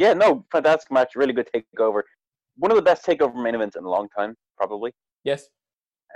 Yeah, 0.00 0.12
no, 0.14 0.44
fantastic 0.52 0.90
match. 0.90 1.14
Really 1.16 1.32
good 1.32 1.48
takeover. 1.54 2.02
One 2.56 2.70
of 2.70 2.76
the 2.76 2.82
best 2.82 3.04
takeover 3.04 3.40
main 3.42 3.54
events 3.54 3.76
in 3.76 3.84
a 3.84 3.88
long 3.88 4.08
time, 4.16 4.34
probably. 4.56 4.92
Yes. 5.24 5.48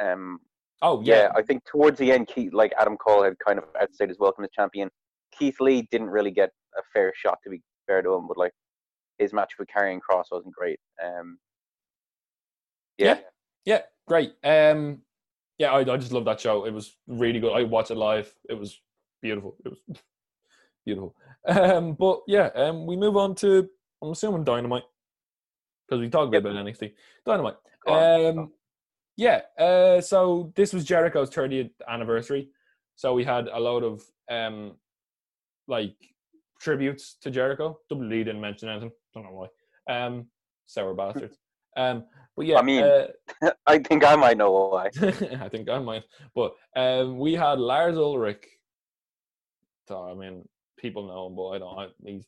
Um, 0.00 0.38
Oh 0.82 1.02
yeah, 1.02 1.22
yeah. 1.22 1.28
I 1.34 1.42
think 1.42 1.64
towards 1.64 1.98
the 1.98 2.12
end, 2.12 2.28
Keith, 2.28 2.52
like 2.52 2.72
Adam 2.78 2.96
Cole 2.96 3.24
had 3.24 3.34
kind 3.44 3.58
of 3.58 3.64
outstayed 3.80 4.08
his 4.08 4.18
welcome 4.18 4.44
as 4.44 4.50
champion. 4.54 4.88
Keith 5.36 5.56
Lee 5.60 5.88
didn't 5.90 6.10
really 6.10 6.30
get 6.30 6.50
a 6.76 6.82
fair 6.92 7.12
shot, 7.16 7.38
to 7.44 7.50
be 7.50 7.60
fair 7.86 8.02
to 8.02 8.14
him, 8.14 8.28
but 8.28 8.38
like 8.38 8.52
his 9.18 9.32
match 9.32 9.54
with 9.58 9.68
Karrion 9.68 9.98
Kross 9.98 10.26
wasn't 10.30 10.54
great. 10.54 10.78
Um, 11.04 11.38
yeah, 12.96 13.18
Yeah, 13.64 13.82
great. 14.06 14.32
Um, 14.44 15.02
yeah, 15.58 15.72
I, 15.72 15.80
I 15.80 15.96
just 15.96 16.12
love 16.12 16.24
that 16.26 16.40
show. 16.40 16.64
It 16.64 16.72
was 16.72 16.96
really 17.08 17.40
good. 17.40 17.52
I 17.52 17.64
watched 17.64 17.90
it 17.90 17.96
live. 17.96 18.32
It 18.48 18.54
was 18.54 18.80
beautiful. 19.20 19.56
It 19.64 19.70
was 19.70 19.78
beautiful. 20.86 21.14
Um, 21.46 21.94
but 21.94 22.20
yeah, 22.26 22.50
um, 22.56 22.84
we 22.84 22.94
move 22.94 23.16
on 23.16 23.34
to 23.36 23.66
I'm 24.02 24.10
assuming 24.10 24.44
Dynamite 24.44 24.82
because 25.88 26.00
we 26.00 26.08
talked 26.10 26.28
a 26.28 26.30
bit 26.30 26.44
about 26.44 26.64
NXT. 26.64 26.92
Dynamite. 27.24 27.56
Um, 27.86 28.52
yeah. 29.16 29.40
Uh, 29.58 30.00
so 30.00 30.52
this 30.54 30.72
was 30.72 30.84
Jericho's 30.84 31.30
30th 31.30 31.70
anniversary. 31.88 32.50
So 32.96 33.14
we 33.14 33.24
had 33.24 33.48
a 33.48 33.58
load 33.58 33.84
of 33.84 34.02
um, 34.30 34.76
like 35.66 35.94
tributes 36.60 37.16
to 37.22 37.30
Jericho. 37.30 37.78
WWE 37.90 38.24
didn't 38.24 38.40
mention 38.40 38.68
anything. 38.68 38.90
Don't 39.14 39.24
know 39.24 39.48
why. 39.86 39.94
Um, 39.94 40.26
sour 40.66 40.94
bastards. 40.94 41.36
Um, 41.76 42.06
but 42.34 42.46
yeah, 42.46 42.58
I 42.58 42.62
mean- 42.62 42.82
uh, 42.82 43.06
I 43.66 43.78
think 43.78 44.04
I 44.04 44.16
might 44.16 44.36
know 44.36 44.50
why. 44.50 44.86
I 45.40 45.48
think 45.48 45.68
I 45.68 45.78
might. 45.78 46.02
But 46.34 46.56
um, 46.74 47.18
we 47.18 47.34
had 47.34 47.60
Lars 47.60 47.96
Ulrich. 47.96 48.44
So, 49.86 50.02
I 50.02 50.14
mean, 50.14 50.48
people 50.76 51.06
know 51.06 51.28
him, 51.28 51.36
but 51.36 51.48
I 51.50 51.58
don't. 51.58 51.92
He's 52.04 52.24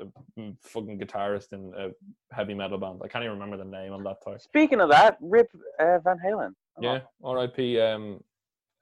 a 0.00 0.52
fucking 0.62 0.98
guitarist 0.98 1.52
in 1.52 1.72
a 1.76 1.90
heavy 2.34 2.54
metal 2.54 2.78
band. 2.78 3.00
I 3.04 3.08
can't 3.08 3.24
even 3.24 3.38
remember 3.38 3.56
the 3.56 3.64
name 3.64 3.92
on 3.92 4.02
that 4.04 4.24
time. 4.24 4.38
Speaking 4.38 4.80
of 4.80 4.90
that, 4.90 5.16
Rip 5.20 5.50
uh, 5.78 5.98
Van 6.04 6.18
Halen. 6.24 6.52
Yeah, 6.80 7.00
R.I.P. 7.22 7.80
Um, 7.80 8.22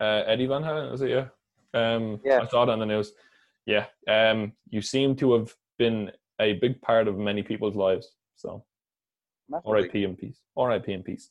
uh, 0.01 0.23
Eddie 0.27 0.47
Van 0.47 0.63
Halen, 0.63 0.93
is 0.95 1.03
it? 1.03 1.11
Yeah. 1.11 1.27
Um, 1.75 2.21
Yeah. 2.25 2.41
I 2.43 2.47
saw 2.47 2.63
it 2.63 2.69
on 2.69 2.79
the 2.79 2.87
news. 2.87 3.13
Yeah. 3.67 3.87
Um, 4.09 4.53
you 4.71 4.81
seem 4.81 5.17
to 5.17 5.33
have 5.35 5.55
been 5.79 6.11
a 6.41 6.55
big 6.55 6.81
part 6.81 7.09
of 7.09 7.19
many 7.19 7.43
people's 7.43 7.77
lives. 7.77 8.15
So. 8.37 8.65
R.I.P. 9.65 10.05
in 10.05 10.15
peace. 10.17 10.41
R.I.P. 10.57 10.93
in 10.93 11.03
peace. 11.03 11.31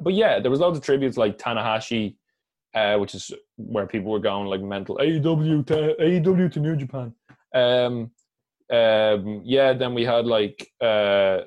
But 0.00 0.14
yeah, 0.14 0.40
there 0.40 0.50
was 0.50 0.60
loads 0.60 0.78
of 0.78 0.84
tributes 0.84 1.16
like 1.16 1.38
Tanahashi, 1.38 2.16
uh, 2.74 2.96
which 2.96 3.14
is 3.14 3.30
where 3.56 3.86
people 3.86 4.10
were 4.10 4.18
going 4.18 4.46
like 4.46 4.62
mental 4.62 4.96
AEW 4.96 5.66
to 5.66 5.94
AEW 6.00 6.50
to 6.52 6.60
New 6.60 6.76
Japan. 6.76 7.14
Um, 7.54 8.10
um, 8.72 9.42
yeah, 9.44 9.72
then 9.72 9.94
we 9.94 10.04
had 10.04 10.26
like 10.26 10.66
uh, 10.80 11.38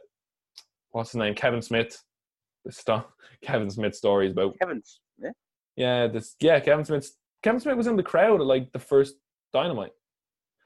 what's 0.91 1.11
his 1.11 1.17
name, 1.19 1.35
Kevin 1.35 1.61
Smith. 1.61 2.01
The 2.65 2.71
stuff, 2.71 3.05
Kevin 3.43 3.69
Smith 3.69 3.95
stories 3.95 4.31
about 4.31 4.57
Kevin. 4.59 4.81
Yeah. 5.19 5.29
yeah, 5.75 6.07
this 6.07 6.35
yeah, 6.39 6.59
Kevin 6.59 6.85
Smith. 6.85 7.09
Kevin 7.43 7.59
Smith 7.59 7.77
was 7.77 7.87
in 7.87 7.95
the 7.95 8.03
crowd 8.03 8.41
at 8.41 8.47
like 8.47 8.71
the 8.71 8.79
first 8.79 9.15
Dynamite. 9.53 9.91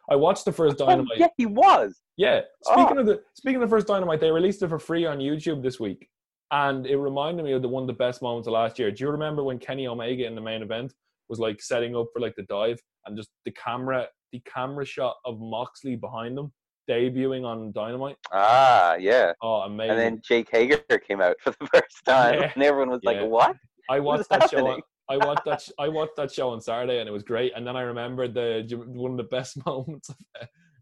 I 0.10 0.16
watched 0.16 0.46
the 0.46 0.52
first 0.52 0.78
Oh, 0.82 0.86
Dynamite. 0.88 1.18
yeah, 1.18 1.28
he 1.38 1.46
was. 1.46 2.02
Yeah. 2.18 2.42
Speaking 2.64 2.98
Oh. 2.98 3.02
of 3.02 3.06
the 3.06 3.22
speaking 3.36 3.62
of 3.62 3.70
the 3.70 3.76
first 3.76 3.88
Dynamite, 3.88 4.20
they 4.22 4.32
released 4.32 4.62
it 4.64 4.70
for 4.70 4.80
free 4.80 5.06
on 5.06 5.20
YouTube 5.20 5.62
this 5.62 5.80
week, 5.80 6.08
and 6.52 6.86
it 6.88 6.98
reminded 6.98 7.44
me 7.46 7.52
of 7.54 7.62
the 7.62 7.68
one 7.70 7.84
of 7.84 7.88
the 7.88 7.94
best 7.94 8.22
moments 8.22 8.48
of 8.48 8.54
last 8.54 8.80
year. 8.80 8.92
Do 8.92 9.04
you 9.04 9.10
remember 9.12 9.44
when 9.44 9.60
Kenny 9.60 9.88
Omega 9.88 10.26
in 10.26 10.36
the 10.36 10.42
main 10.42 10.62
event 10.62 10.94
was 11.30 11.40
like 11.40 11.62
setting 11.62 11.96
up 11.96 12.08
for 12.14 12.20
like 12.20 12.36
the 12.36 12.44
dive, 12.44 12.80
and 13.06 13.16
just 13.18 13.30
the 13.46 13.52
camera, 13.52 14.08
the 14.32 14.42
camera 14.42 14.86
shot 14.86 15.16
of 15.26 15.40
Moxley 15.40 15.96
behind 15.96 16.38
them 16.38 16.52
debuting 16.90 17.46
on 17.46 17.72
Dynamite? 17.72 18.18
Ah, 18.32 18.96
yeah. 18.96 19.34
Oh, 19.42 19.62
amazing! 19.62 19.92
And 19.92 20.00
then 20.00 20.22
Jake 20.28 20.50
Hager 20.52 20.78
came 21.08 21.22
out 21.22 21.36
for 21.42 21.52
the 21.52 21.68
first 21.74 22.04
time, 22.06 22.40
Yeah. 22.42 22.52
and 22.54 22.64
everyone 22.64 22.90
was 22.90 23.02
Yeah. 23.04 23.12
like, 23.22 23.30
"What?" 23.30 23.56
I 23.90 24.00
watched 24.00 24.30
that 24.30 24.50
show. 24.50 24.68
On. 24.68 24.82
I 25.10 25.18
watched 25.18 25.46
that. 25.46 25.62
sh- 25.62 25.72
I 25.80 25.88
watched 25.88 26.16
that 26.18 26.32
show 26.32 26.50
on 26.50 26.62
Saturday, 26.62 27.00
and 27.00 27.08
it 27.10 27.12
was 27.12 27.24
great. 27.24 27.54
And 27.56 27.66
then 27.66 27.76
I 27.76 27.82
remembered 27.82 28.34
the 28.34 28.66
one 28.88 29.12
of 29.12 29.18
the 29.18 29.24
best 29.24 29.58
moments, 29.66 30.10
of, 30.10 30.16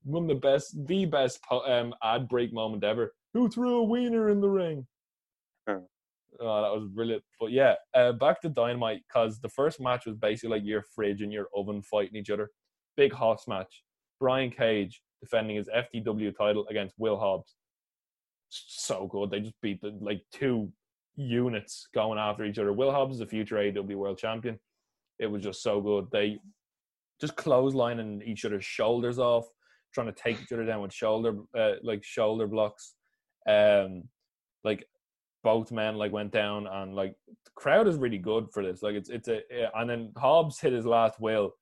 one 0.03 0.23
of 0.23 0.29
the 0.29 0.35
best, 0.35 0.75
the 0.87 1.05
best 1.05 1.41
po- 1.43 1.65
um, 1.65 1.93
ad 2.03 2.27
break 2.27 2.53
moment 2.53 2.83
ever. 2.83 3.13
Who 3.33 3.49
threw 3.49 3.77
a 3.77 3.83
wiener 3.83 4.29
in 4.29 4.41
the 4.41 4.49
ring? 4.49 4.87
Hmm. 5.67 5.79
Oh, 6.39 6.61
that 6.61 6.79
was 6.79 6.87
brilliant. 6.89 7.23
But 7.39 7.51
yeah, 7.51 7.75
uh, 7.93 8.11
back 8.13 8.41
to 8.41 8.49
Dynamite 8.49 9.01
because 9.07 9.39
the 9.39 9.49
first 9.49 9.79
match 9.81 10.05
was 10.05 10.15
basically 10.17 10.57
like 10.57 10.65
your 10.65 10.83
fridge 10.95 11.21
and 11.21 11.31
your 11.33 11.47
oven 11.55 11.81
fighting 11.81 12.15
each 12.15 12.29
other. 12.29 12.51
Big 12.97 13.13
Hoss 13.13 13.47
match. 13.47 13.83
Brian 14.19 14.51
Cage 14.51 15.01
defending 15.21 15.55
his 15.55 15.69
FTW 15.69 16.35
title 16.35 16.67
against 16.69 16.95
Will 16.97 17.17
Hobbs. 17.17 17.55
So 18.49 19.07
good. 19.07 19.31
They 19.31 19.39
just 19.39 19.61
beat 19.61 19.81
the 19.81 19.97
like 20.01 20.21
two 20.31 20.71
units 21.15 21.87
going 21.93 22.19
after 22.19 22.45
each 22.45 22.59
other. 22.59 22.73
Will 22.73 22.91
Hobbs 22.91 23.15
is 23.15 23.21
a 23.21 23.27
future 23.27 23.55
AEW 23.55 23.95
world 23.95 24.17
champion. 24.17 24.59
It 25.19 25.27
was 25.27 25.43
just 25.43 25.61
so 25.61 25.81
good. 25.81 26.07
They 26.11 26.39
just 27.19 27.35
clotheslining 27.35 28.23
each 28.25 28.45
other's 28.45 28.65
shoulders 28.65 29.19
off, 29.19 29.45
trying 29.93 30.07
to 30.07 30.13
take 30.13 30.41
each 30.41 30.51
other 30.51 30.65
down 30.65 30.81
with 30.81 30.93
shoulder 30.93 31.35
uh, 31.57 31.73
like 31.83 32.03
shoulder 32.03 32.47
blocks. 32.47 32.95
Um, 33.49 34.03
like 34.63 34.85
both 35.43 35.71
men 35.71 35.95
like 35.95 36.11
went 36.11 36.31
down 36.31 36.67
and 36.67 36.95
like 36.95 37.15
the 37.27 37.51
crowd 37.55 37.87
is 37.87 37.97
really 37.97 38.17
good 38.17 38.47
for 38.53 38.63
this. 38.63 38.81
Like 38.83 38.95
it's 38.95 39.09
it's 39.09 39.27
a 39.27 39.41
and 39.75 39.89
then 39.89 40.11
Hobbs 40.17 40.59
hit 40.59 40.73
his 40.73 40.85
last 40.85 41.19
will 41.19 41.53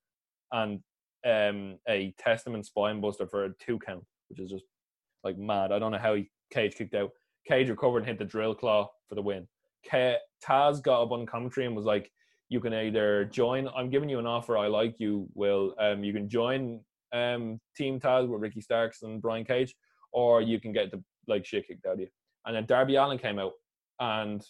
and 0.52 0.80
um 1.26 1.78
a 1.88 2.14
testament 2.18 2.66
spine 2.66 3.02
buster 3.02 3.28
for 3.28 3.46
a 3.46 3.54
two 3.60 3.80
count, 3.80 4.04
which 4.30 4.40
is 4.40 4.50
just 4.50 4.66
like 5.24 5.38
mad. 5.38 5.72
I 5.72 5.80
don't 5.80 5.92
know 5.92 5.98
how 5.98 6.16
he 6.16 6.30
Cage 6.52 6.76
kicked 6.76 6.96
out. 6.96 7.12
Cage 7.48 7.70
recovered 7.70 8.00
and 8.00 8.08
hit 8.08 8.20
the 8.20 8.26
drill 8.26 8.56
claw 8.56 8.90
for 9.08 9.16
the 9.16 9.22
win. 9.22 9.48
Ke- 9.86 10.20
Taz 10.44 10.82
got 10.82 11.04
up 11.04 11.12
on 11.12 11.26
commentary 11.26 11.66
and 11.66 11.76
was 11.76 11.86
like, 11.86 12.12
"You 12.50 12.60
can 12.60 12.74
either 12.74 13.26
join. 13.26 13.68
I'm 13.76 13.90
giving 13.90 14.10
you 14.10 14.20
an 14.20 14.28
offer. 14.28 14.58
I 14.58 14.68
like 14.68 15.00
you. 15.00 15.28
Will 15.34 15.76
um, 15.80 16.04
you 16.04 16.14
can 16.14 16.30
join 16.30 16.82
um, 17.14 17.60
Team 17.76 18.00
Taz 18.00 18.28
with 18.28 18.42
Ricky 18.42 18.62
Starks 18.62 19.04
and 19.04 19.22
Brian 19.22 19.46
Cage, 19.46 19.76
or 20.12 20.42
you 20.42 20.60
can 20.60 20.72
get 20.72 20.92
the 20.92 21.04
like 21.28 21.46
shit 21.46 21.68
kicked 21.68 21.86
out 21.86 21.94
of 21.94 22.00
you." 22.00 22.08
And 22.46 22.56
then 22.56 22.66
Darby 22.66 22.96
Allin 22.96 23.18
came 23.18 23.40
out, 23.40 23.54
and 24.00 24.46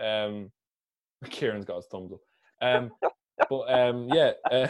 um, 0.00 0.50
Kieran's 1.30 1.64
got 1.64 1.76
his 1.76 1.86
thumbs 1.86 2.12
up. 2.12 2.20
Um, 2.62 2.90
but 3.50 3.72
um, 3.72 4.08
yeah, 4.12 4.32
uh, 4.50 4.68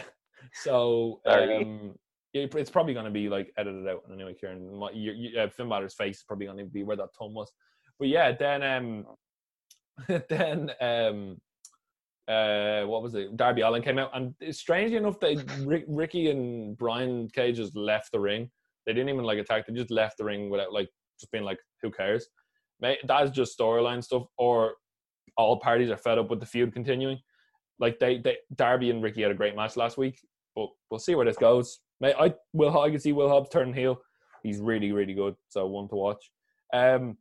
so 0.53 1.21
um, 1.27 1.95
it's 2.35 2.71
probably 2.71 2.95
going 2.95 3.07
to 3.07 3.11
be 3.11 3.29
like 3.29 3.53
edited 3.57 3.87
out 3.89 4.03
anyway. 4.13 4.35
Kieran, 4.35 4.75
My- 4.79 4.91
you, 4.93 5.13
you, 5.13 5.39
uh, 5.39 5.49
Finn 5.49 5.69
Balor's 5.69 5.95
face 5.95 6.19
is 6.19 6.25
probably 6.25 6.47
going 6.47 6.59
to 6.59 6.65
be 6.65 6.83
where 6.83 6.97
that 6.97 7.15
thumb 7.19 7.35
was. 7.35 7.51
But 7.99 8.09
yeah, 8.09 8.33
then 8.33 8.63
um, 8.63 9.07
then 10.29 10.71
um, 10.81 11.39
uh, 12.29 12.83
what 12.87 13.03
was 13.03 13.15
it? 13.15 13.37
Darby 13.37 13.63
Allin 13.63 13.83
came 13.83 13.99
out, 13.99 14.11
and 14.15 14.35
strangely 14.55 14.97
enough, 14.97 15.21
they 15.21 15.37
Rick, 15.65 15.85
Ricky 15.89 16.31
and 16.31 16.77
Brian 16.77 17.29
Cage 17.29 17.57
just 17.57 17.77
left 17.77 18.13
the 18.13 18.21
ring. 18.21 18.51
They 18.85 18.93
didn't 18.93 19.09
even 19.09 19.25
like 19.25 19.39
attack; 19.39 19.67
they 19.67 19.73
just 19.73 19.91
left 19.91 20.19
the 20.19 20.25
ring 20.25 20.51
without 20.51 20.73
like 20.73 20.89
just 21.19 21.31
being 21.33 21.45
like, 21.45 21.59
"Who 21.83 21.91
cares?" 21.91 22.29
That's 22.81 23.31
just 23.31 23.59
storyline 23.59 24.05
stuff, 24.05 24.25
or 24.37 24.75
all 25.37 25.59
parties 25.61 25.91
are 25.91 25.97
fed 25.97 26.19
up 26.19 26.29
with 26.29 26.41
the 26.41 26.47
feud 26.47 26.73
continuing. 26.73 27.19
Like 27.79 27.99
they, 27.99 28.19
they 28.19 28.39
Darby 28.55 28.91
and 28.91 29.03
Ricky 29.03 29.23
had 29.23 29.31
a 29.31 29.35
great 29.35 29.57
match 29.57 29.77
last 29.77 29.99
week, 29.99 30.19
but 30.55 30.69
we'll 30.91 31.01
see 31.01 31.15
where 31.15 31.27
this 31.27 31.37
goes. 31.37 31.81
May 32.01 32.15
I 32.15 32.35
will 32.53 32.79
I 32.79 32.91
can 32.91 33.01
see 33.01 33.13
Will 33.13 33.29
Hobbs 33.29 33.51
turn 33.51 33.73
heel. 33.73 34.01
He's 34.43 34.61
really 34.61 34.93
really 34.93 35.15
good, 35.15 35.35
so 35.49 35.67
one 35.67 35.89
to 35.89 35.95
watch. 35.97 36.31
Um, 36.73 37.17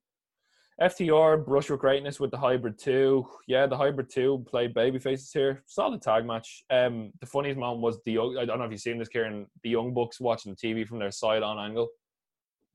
FTR 0.81 1.45
brush 1.45 1.69
with 1.69 1.79
greatness 1.79 2.19
with 2.19 2.31
the 2.31 2.37
hybrid 2.37 2.77
two. 2.77 3.25
Yeah, 3.47 3.65
the 3.65 3.77
hybrid 3.77 4.09
two 4.09 4.45
played 4.49 4.73
baby 4.73 4.99
faces 4.99 5.31
here. 5.31 5.63
Solid 5.67 6.01
tag 6.01 6.25
match. 6.25 6.63
Um, 6.69 7.13
the 7.21 7.25
funniest 7.25 7.57
moment 7.57 7.81
was 7.81 8.01
the 8.03 8.11
young- 8.13 8.37
I 8.37 8.43
don't 8.43 8.59
know 8.59 8.65
if 8.65 8.71
you've 8.71 8.81
seen 8.81 8.97
this, 8.97 9.07
Kieran. 9.07 9.47
The 9.63 9.69
young 9.69 9.93
bucks 9.93 10.19
watching 10.19 10.53
the 10.53 10.57
TV 10.57 10.85
from 10.85 10.99
their 10.99 11.11
side 11.11 11.43
on 11.43 11.57
angle, 11.57 11.87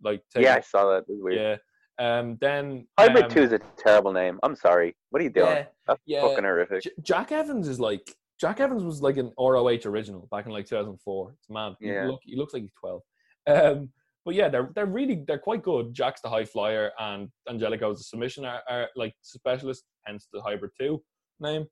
like 0.02 0.22
Yeah, 0.34 0.54
I 0.54 0.60
saw 0.60 0.90
that. 0.90 1.00
It 1.02 1.06
was 1.10 1.20
weird. 1.20 1.36
yeah. 1.40 1.56
Um, 2.00 2.38
then 2.40 2.86
Hybrid 2.98 3.24
um, 3.24 3.30
Two 3.30 3.42
is 3.42 3.52
a 3.52 3.60
terrible 3.76 4.12
name. 4.12 4.40
I'm 4.42 4.56
sorry. 4.56 4.96
What 5.10 5.20
are 5.20 5.24
you 5.24 5.30
doing? 5.30 5.48
Yeah, 5.48 5.64
That's 5.86 6.00
yeah. 6.06 6.22
fucking 6.22 6.44
horrific. 6.44 6.82
J- 6.82 6.90
Jack 7.02 7.30
Evans 7.30 7.68
is 7.68 7.78
like 7.78 8.16
Jack 8.40 8.58
Evans 8.58 8.82
was 8.82 9.02
like 9.02 9.18
an 9.18 9.32
ROH 9.38 9.80
original 9.84 10.26
back 10.30 10.46
in 10.46 10.52
like 10.52 10.66
2004. 10.66 11.34
It's 11.38 11.50
mad. 11.50 11.74
He 11.78 11.88
Yeah. 11.88 12.06
look 12.06 12.20
he 12.24 12.36
looks 12.36 12.54
like 12.54 12.62
he's 12.62 12.72
12. 12.80 13.02
Um, 13.48 13.90
but 14.24 14.34
yeah, 14.34 14.48
they're 14.48 14.70
they're 14.74 14.86
really 14.86 15.24
they're 15.26 15.38
quite 15.38 15.62
good. 15.62 15.92
Jack's 15.92 16.22
the 16.22 16.30
high 16.30 16.44
flyer 16.46 16.90
and 16.98 17.28
Angelico's 17.50 17.98
the 17.98 18.04
submission 18.04 18.46
are, 18.46 18.62
are 18.68 18.88
like 18.96 19.14
specialist, 19.20 19.84
hence 20.06 20.26
the 20.32 20.40
hybrid 20.40 20.70
two 20.80 21.02
name. 21.38 21.66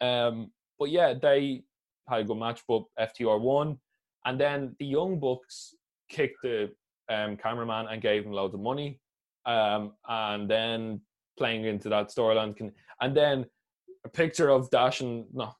Um, 0.00 0.50
but 0.78 0.88
yeah, 0.90 1.12
they 1.20 1.62
had 2.08 2.20
a 2.20 2.24
good 2.24 2.38
match, 2.38 2.62
but 2.66 2.84
FTR 2.98 3.38
won, 3.40 3.78
and 4.24 4.40
then 4.40 4.74
the 4.78 4.86
Young 4.86 5.18
Bucks 5.20 5.74
kicked 6.10 6.38
the 6.42 6.70
um, 7.10 7.36
cameraman 7.36 7.86
and 7.90 8.00
gave 8.02 8.24
him 8.24 8.32
loads 8.32 8.54
of 8.54 8.60
money, 8.60 8.98
um, 9.46 9.92
and 10.08 10.48
then 10.48 11.00
playing 11.38 11.64
into 11.64 11.88
that 11.88 12.08
storyline 12.08 12.56
can, 12.56 12.72
and 13.00 13.16
then 13.16 13.46
a 14.04 14.08
picture 14.08 14.50
of 14.50 14.70
Dash 14.70 15.00
and 15.00 15.24
no 15.32 15.52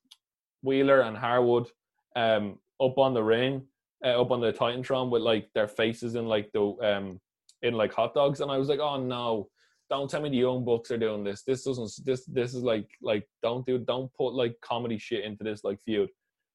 Wheeler 0.63 1.03
and 1.03 1.17
Harwood 1.17 1.69
um, 2.17 2.59
up 2.81 2.99
on 2.99 3.15
the 3.15 3.23
ring, 3.23 3.67
uh, 4.05 4.21
up 4.21 4.31
on 4.31 4.41
the 4.41 4.53
Titantron 4.53 5.11
with 5.11 5.23
like 5.23 5.49
their 5.55 5.69
faces 5.69 6.15
in 6.15 6.27
like 6.27 6.51
the 6.53 6.63
um 6.83 7.21
in 7.63 7.75
like 7.75 7.93
hot 7.93 8.15
dogs, 8.15 8.41
and 8.41 8.51
I 8.51 8.59
was 8.59 8.69
like, 8.69 8.81
oh 8.81 9.01
no, 9.01 9.49
don't 9.91 10.11
tell 10.11 10.21
me 10.21 10.29
the 10.29 10.37
Young 10.37 10.65
Bucks 10.65 10.91
are 10.91 10.99
doing 10.99 11.25
this. 11.25 11.43
This 11.43 11.65
doesn't. 11.65 11.91
This 12.05 12.25
this 12.27 12.55
is 12.55 12.63
like 12.63 12.89
like 13.03 13.27
don't 13.43 13.67
do 13.67 13.79
don't 13.79 14.13
put 14.15 14.35
like 14.35 14.57
comedy 14.63 14.99
shit 14.99 15.25
into 15.25 15.45
this 15.45 15.65
like 15.65 15.81
feud. 15.81 16.09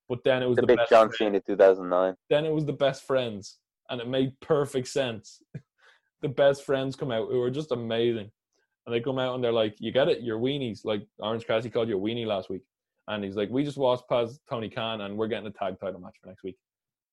But 0.08 0.24
then 0.24 0.42
it 0.42 0.48
was 0.48 0.56
The 0.56 0.62
the, 0.62 0.68
big 0.68 0.78
best 0.78 0.90
John 0.90 1.12
Cena 1.12 1.40
2009. 1.40 2.16
then 2.32 2.46
it 2.46 2.52
was 2.52 2.66
the 2.66 2.74
best 2.74 3.06
friends, 3.06 3.60
and 3.90 4.02
it 4.02 4.08
made 4.08 4.40
perfect 4.40 4.88
sense. 4.88 5.42
the 6.22 6.30
best 6.30 6.64
friends 6.66 6.96
come 6.96 7.12
out 7.12 7.30
who 7.30 7.42
are 7.42 7.52
just 7.52 7.72
amazing, 7.72 8.30
and 8.86 8.94
they 8.94 9.00
come 9.00 9.20
out 9.20 9.36
and 9.36 9.44
they're 9.44 9.52
like, 9.52 9.76
"You 9.80 9.92
get 9.92 10.10
it, 10.10 10.22
you're 10.22 10.40
weenies." 10.40 10.86
Like 10.86 11.06
Orange 11.20 11.46
Cassidy 11.46 11.70
called 11.70 11.90
you 11.90 11.98
a 11.98 12.02
weenie 12.02 12.26
last 12.26 12.50
week, 12.50 12.64
and 13.08 13.24
he's 13.24 13.36
like, 13.36 13.50
"We 13.50 13.64
just 13.64 13.78
watched 13.78 14.10
past 14.10 14.40
Tony 14.50 14.70
Khan, 14.70 15.02
and 15.02 15.18
we're 15.18 15.28
getting 15.28 15.48
a 15.48 15.52
tag 15.52 15.80
title 15.80 16.00
match 16.00 16.16
for 16.22 16.28
next 16.28 16.44
week." 16.44 16.58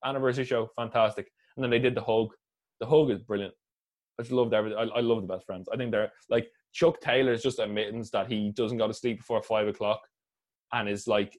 Anniversary 0.05 0.45
show, 0.45 0.69
fantastic. 0.77 1.31
And 1.57 1.63
then 1.63 1.71
they 1.71 1.79
did 1.79 1.95
the 1.95 2.03
hug. 2.03 2.29
The 2.81 2.87
hug 2.87 3.11
is 3.11 3.23
brilliant. 3.23 3.55
I 4.19 4.23
just 4.23 4.33
loved 4.33 4.55
everything. 4.55 4.79
I, 4.79 4.99
I 4.99 5.01
love 5.01 5.21
the 5.21 5.33
best 5.33 5.47
friends. 5.47 5.69
I 5.73 5.77
think 5.77 5.91
they're 5.91 6.13
like 6.29 6.49
Chuck 6.73 7.01
Taylor's 7.01 7.43
just 7.43 7.59
admittance 7.59 8.11
that 8.11 8.31
he 8.31 8.51
doesn't 8.53 8.79
go 8.79 8.89
to 8.89 8.95
sleep 8.95 9.19
before 9.19 9.43
five 9.43 9.69
o'clock, 9.69 10.01
and 10.73 10.89
is 10.89 11.07
like 11.07 11.39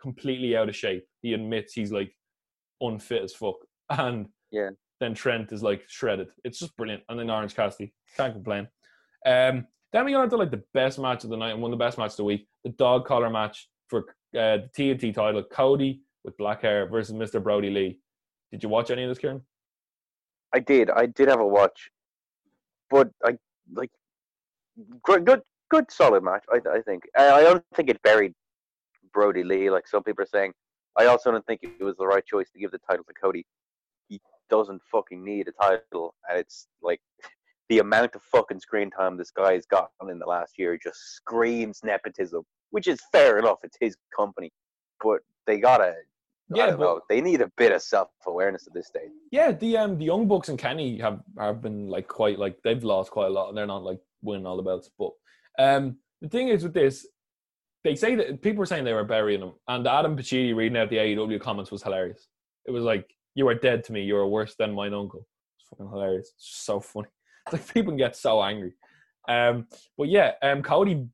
completely 0.00 0.56
out 0.56 0.68
of 0.68 0.76
shape. 0.76 1.04
He 1.22 1.34
admits 1.34 1.72
he's 1.72 1.92
like 1.92 2.12
unfit 2.80 3.22
as 3.22 3.34
fuck. 3.34 3.56
And 3.90 4.28
Yeah. 4.50 4.70
Then 5.00 5.14
Trent 5.14 5.52
is 5.52 5.62
like 5.62 5.84
shredded. 5.88 6.28
It's 6.44 6.58
just 6.58 6.76
brilliant. 6.76 7.02
And 7.08 7.18
then 7.18 7.30
Orange 7.30 7.54
Cassidy. 7.54 7.92
Can't 8.16 8.32
complain. 8.32 8.68
Um, 9.26 9.66
then 9.92 10.04
we 10.04 10.12
got 10.12 10.24
into 10.24 10.36
like 10.36 10.50
the 10.50 10.62
best 10.72 10.98
match 10.98 11.24
of 11.24 11.30
the 11.30 11.36
night 11.36 11.52
and 11.52 11.62
one 11.62 11.72
of 11.72 11.78
the 11.78 11.84
best 11.84 11.98
matches 11.98 12.14
of 12.14 12.18
the 12.18 12.24
week. 12.24 12.46
The 12.64 12.70
dog 12.70 13.06
collar 13.06 13.30
match 13.30 13.68
for 13.88 14.00
uh, 14.36 14.58
the 14.58 14.70
TNT 14.76 15.14
title. 15.14 15.42
Cody 15.44 16.00
with 16.24 16.36
black 16.36 16.62
hair 16.62 16.88
versus 16.88 17.14
Mr. 17.14 17.42
Brodie 17.42 17.70
Lee. 17.70 17.98
Did 18.50 18.62
you 18.62 18.68
watch 18.68 18.90
any 18.90 19.02
of 19.02 19.08
this, 19.08 19.18
Kieran? 19.18 19.42
I 20.54 20.60
did. 20.60 20.90
I 20.90 21.06
did 21.06 21.28
have 21.28 21.40
a 21.40 21.46
watch, 21.46 21.90
but 22.88 23.10
I 23.24 23.36
like 23.72 23.90
good, 25.02 25.24
good, 25.70 25.90
solid 25.90 26.22
match. 26.22 26.44
I, 26.52 26.60
I 26.70 26.80
think. 26.80 27.04
I, 27.16 27.32
I 27.32 27.42
don't 27.42 27.64
think 27.74 27.90
it 27.90 28.00
buried 28.02 28.32
Brodie 29.12 29.44
Lee 29.44 29.70
like 29.70 29.88
some 29.88 30.02
people 30.02 30.22
are 30.22 30.28
saying. 30.28 30.52
I 30.96 31.06
also 31.06 31.32
don't 31.32 31.44
think 31.46 31.60
it 31.62 31.82
was 31.82 31.96
the 31.96 32.06
right 32.06 32.24
choice 32.24 32.48
to 32.50 32.58
give 32.60 32.70
the 32.70 32.78
title 32.78 33.04
to 33.04 33.14
Cody. 33.14 33.44
Doesn't 34.50 34.82
fucking 34.90 35.24
need 35.24 35.48
a 35.48 35.52
title, 35.52 36.14
and 36.28 36.38
it's 36.38 36.68
like 36.82 37.00
the 37.68 37.78
amount 37.78 38.14
of 38.14 38.22
fucking 38.22 38.60
screen 38.60 38.90
time 38.90 39.16
this 39.16 39.30
guy's 39.30 39.66
gotten 39.66 40.10
in 40.10 40.18
the 40.18 40.26
last 40.26 40.58
year 40.58 40.78
just 40.82 40.98
screams 41.14 41.80
nepotism, 41.82 42.42
which 42.70 42.86
is 42.86 43.00
fair 43.12 43.38
enough. 43.38 43.58
It's 43.64 43.76
his 43.80 43.96
company, 44.16 44.50
but 45.02 45.20
they 45.46 45.58
gotta. 45.58 45.94
Yeah, 46.54 46.72
but- 46.72 46.80
know. 46.80 47.00
They 47.08 47.22
need 47.22 47.40
a 47.40 47.50
bit 47.56 47.72
of 47.72 47.80
self 47.82 48.08
awareness 48.26 48.66
at 48.66 48.74
this 48.74 48.88
stage. 48.88 49.10
Yeah, 49.30 49.52
the 49.52 49.78
um 49.78 49.98
the 49.98 50.04
Young 50.04 50.28
Bucks 50.28 50.48
and 50.50 50.58
Kenny 50.58 50.98
have 50.98 51.20
have 51.38 51.62
been 51.62 51.88
like 51.88 52.06
quite 52.06 52.38
like 52.38 52.58
they've 52.62 52.84
lost 52.84 53.10
quite 53.10 53.26
a 53.28 53.30
lot 53.30 53.48
and 53.48 53.56
they're 53.56 53.66
not 53.66 53.82
like 53.82 53.98
winning 54.22 54.46
all 54.46 54.56
the 54.56 54.62
belts. 54.62 54.90
But 54.98 55.10
um 55.58 55.96
the 56.20 56.28
thing 56.28 56.48
is 56.48 56.62
with 56.62 56.74
this, 56.74 57.06
they 57.82 57.94
say 57.94 58.14
that 58.14 58.42
people 58.42 58.60
were 58.60 58.66
saying 58.66 58.84
they 58.84 58.92
were 58.92 59.04
burying 59.04 59.42
him, 59.42 59.52
and 59.68 59.86
Adam 59.86 60.16
Pacitti 60.16 60.54
reading 60.54 60.76
out 60.78 60.90
the 60.90 60.96
AEW 60.96 61.40
comments 61.40 61.70
was 61.70 61.82
hilarious. 61.82 62.28
It 62.66 62.70
was 62.70 62.84
like 62.84 63.08
you 63.34 63.48
are 63.48 63.54
dead 63.54 63.84
to 63.84 63.92
me. 63.92 64.02
You 64.02 64.16
are 64.16 64.26
worse 64.26 64.54
than 64.58 64.74
mine 64.74 64.94
uncle. 64.94 65.26
It's 65.58 65.68
fucking 65.68 65.88
hilarious. 65.90 66.32
It's 66.36 66.64
so 66.64 66.80
funny. 66.80 67.08
It's 67.46 67.52
like 67.52 67.74
people 67.74 67.94
get 67.96 68.16
so 68.16 68.42
angry. 68.42 68.74
Um, 69.28 69.66
but 69.96 70.08
yeah, 70.08 70.32
um, 70.42 70.62
Cody 70.62 71.06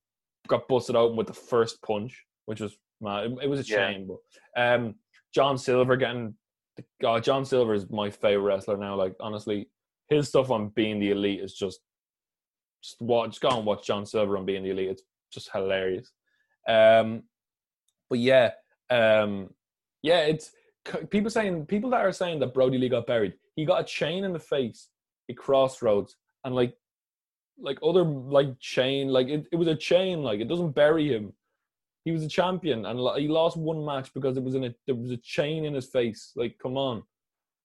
got 0.49 0.69
busted 0.69 0.97
open 0.97 1.17
with 1.17 1.27
the 1.29 1.33
first 1.33 1.81
punch, 1.83 2.25
which 2.47 2.61
was 2.61 2.77
man, 3.01 3.33
it, 3.33 3.45
it 3.45 3.47
was 3.49 3.61
a 3.61 3.71
Yeah. 3.71 3.89
shame. 3.91 4.09
But 4.09 4.63
um, 4.63 4.95
John 5.35 5.57
Silver 5.59 5.97
getting 5.97 6.35
God, 7.01 7.23
John 7.25 7.45
Silver 7.45 7.75
is 7.75 7.91
my 7.91 8.11
favorite 8.11 8.45
wrestler 8.45 8.77
now. 8.77 8.95
Like 8.95 9.15
honestly, 9.21 9.69
his 10.09 10.29
stuff 10.29 10.51
on 10.51 10.69
being 10.71 10.99
the 10.99 11.11
elite 11.11 11.41
is 11.41 11.55
just 11.55 11.81
just 12.83 13.01
watch. 13.01 13.31
Just 13.31 13.43
go 13.43 13.51
and 13.51 13.67
watch 13.67 13.87
John 13.87 14.07
Silver 14.07 14.37
on 14.39 14.47
being 14.47 14.63
the 14.63 14.71
elite. 14.71 14.91
It's 14.91 15.03
just 15.33 15.51
hilarious. 15.53 16.11
Um, 16.67 17.25
but 18.09 18.19
yeah, 18.19 18.51
um, 18.91 19.51
yeah, 20.03 20.21
it's 20.21 20.51
people 21.11 21.31
saying 21.31 21.67
people 21.67 21.91
that 21.91 22.01
are 22.01 22.13
saying 22.13 22.41
that 22.41 22.55
Brodie 22.55 22.79
Lee 22.79 22.89
got 22.89 23.07
buried. 23.07 23.35
He 23.57 23.65
got 23.65 23.81
a 23.81 23.85
chain 23.85 24.25
in 24.25 24.33
the 24.33 24.39
face 24.39 24.89
at 25.29 25.37
Crossroads, 25.37 26.17
and 26.45 26.55
like 26.55 26.75
like 27.59 27.79
other 27.83 28.03
like 28.05 28.59
chain, 28.59 29.09
like 29.09 29.29
it, 29.29 29.47
it 29.53 29.57
was 29.57 29.69
a 29.69 29.77
chain. 29.77 30.23
Like 30.23 30.41
it 30.41 30.49
doesn't 30.49 30.73
bury 30.73 31.09
him. 31.09 31.33
He 32.05 32.13
was 32.13 32.23
a 32.23 32.29
champion, 32.29 32.87
and 32.87 32.99
he 33.19 33.29
lost 33.29 33.57
one 33.57 33.85
match 33.85 34.13
because 34.15 34.37
it 34.37 34.43
was 34.43 34.55
in 34.55 34.65
a 34.65 34.75
there 34.87 34.95
was 34.95 35.11
a 35.11 35.19
chain 35.19 35.65
in 35.65 35.75
his 35.75 35.87
face. 35.87 36.33
Like, 36.35 36.57
come 36.61 36.77
on, 36.77 37.03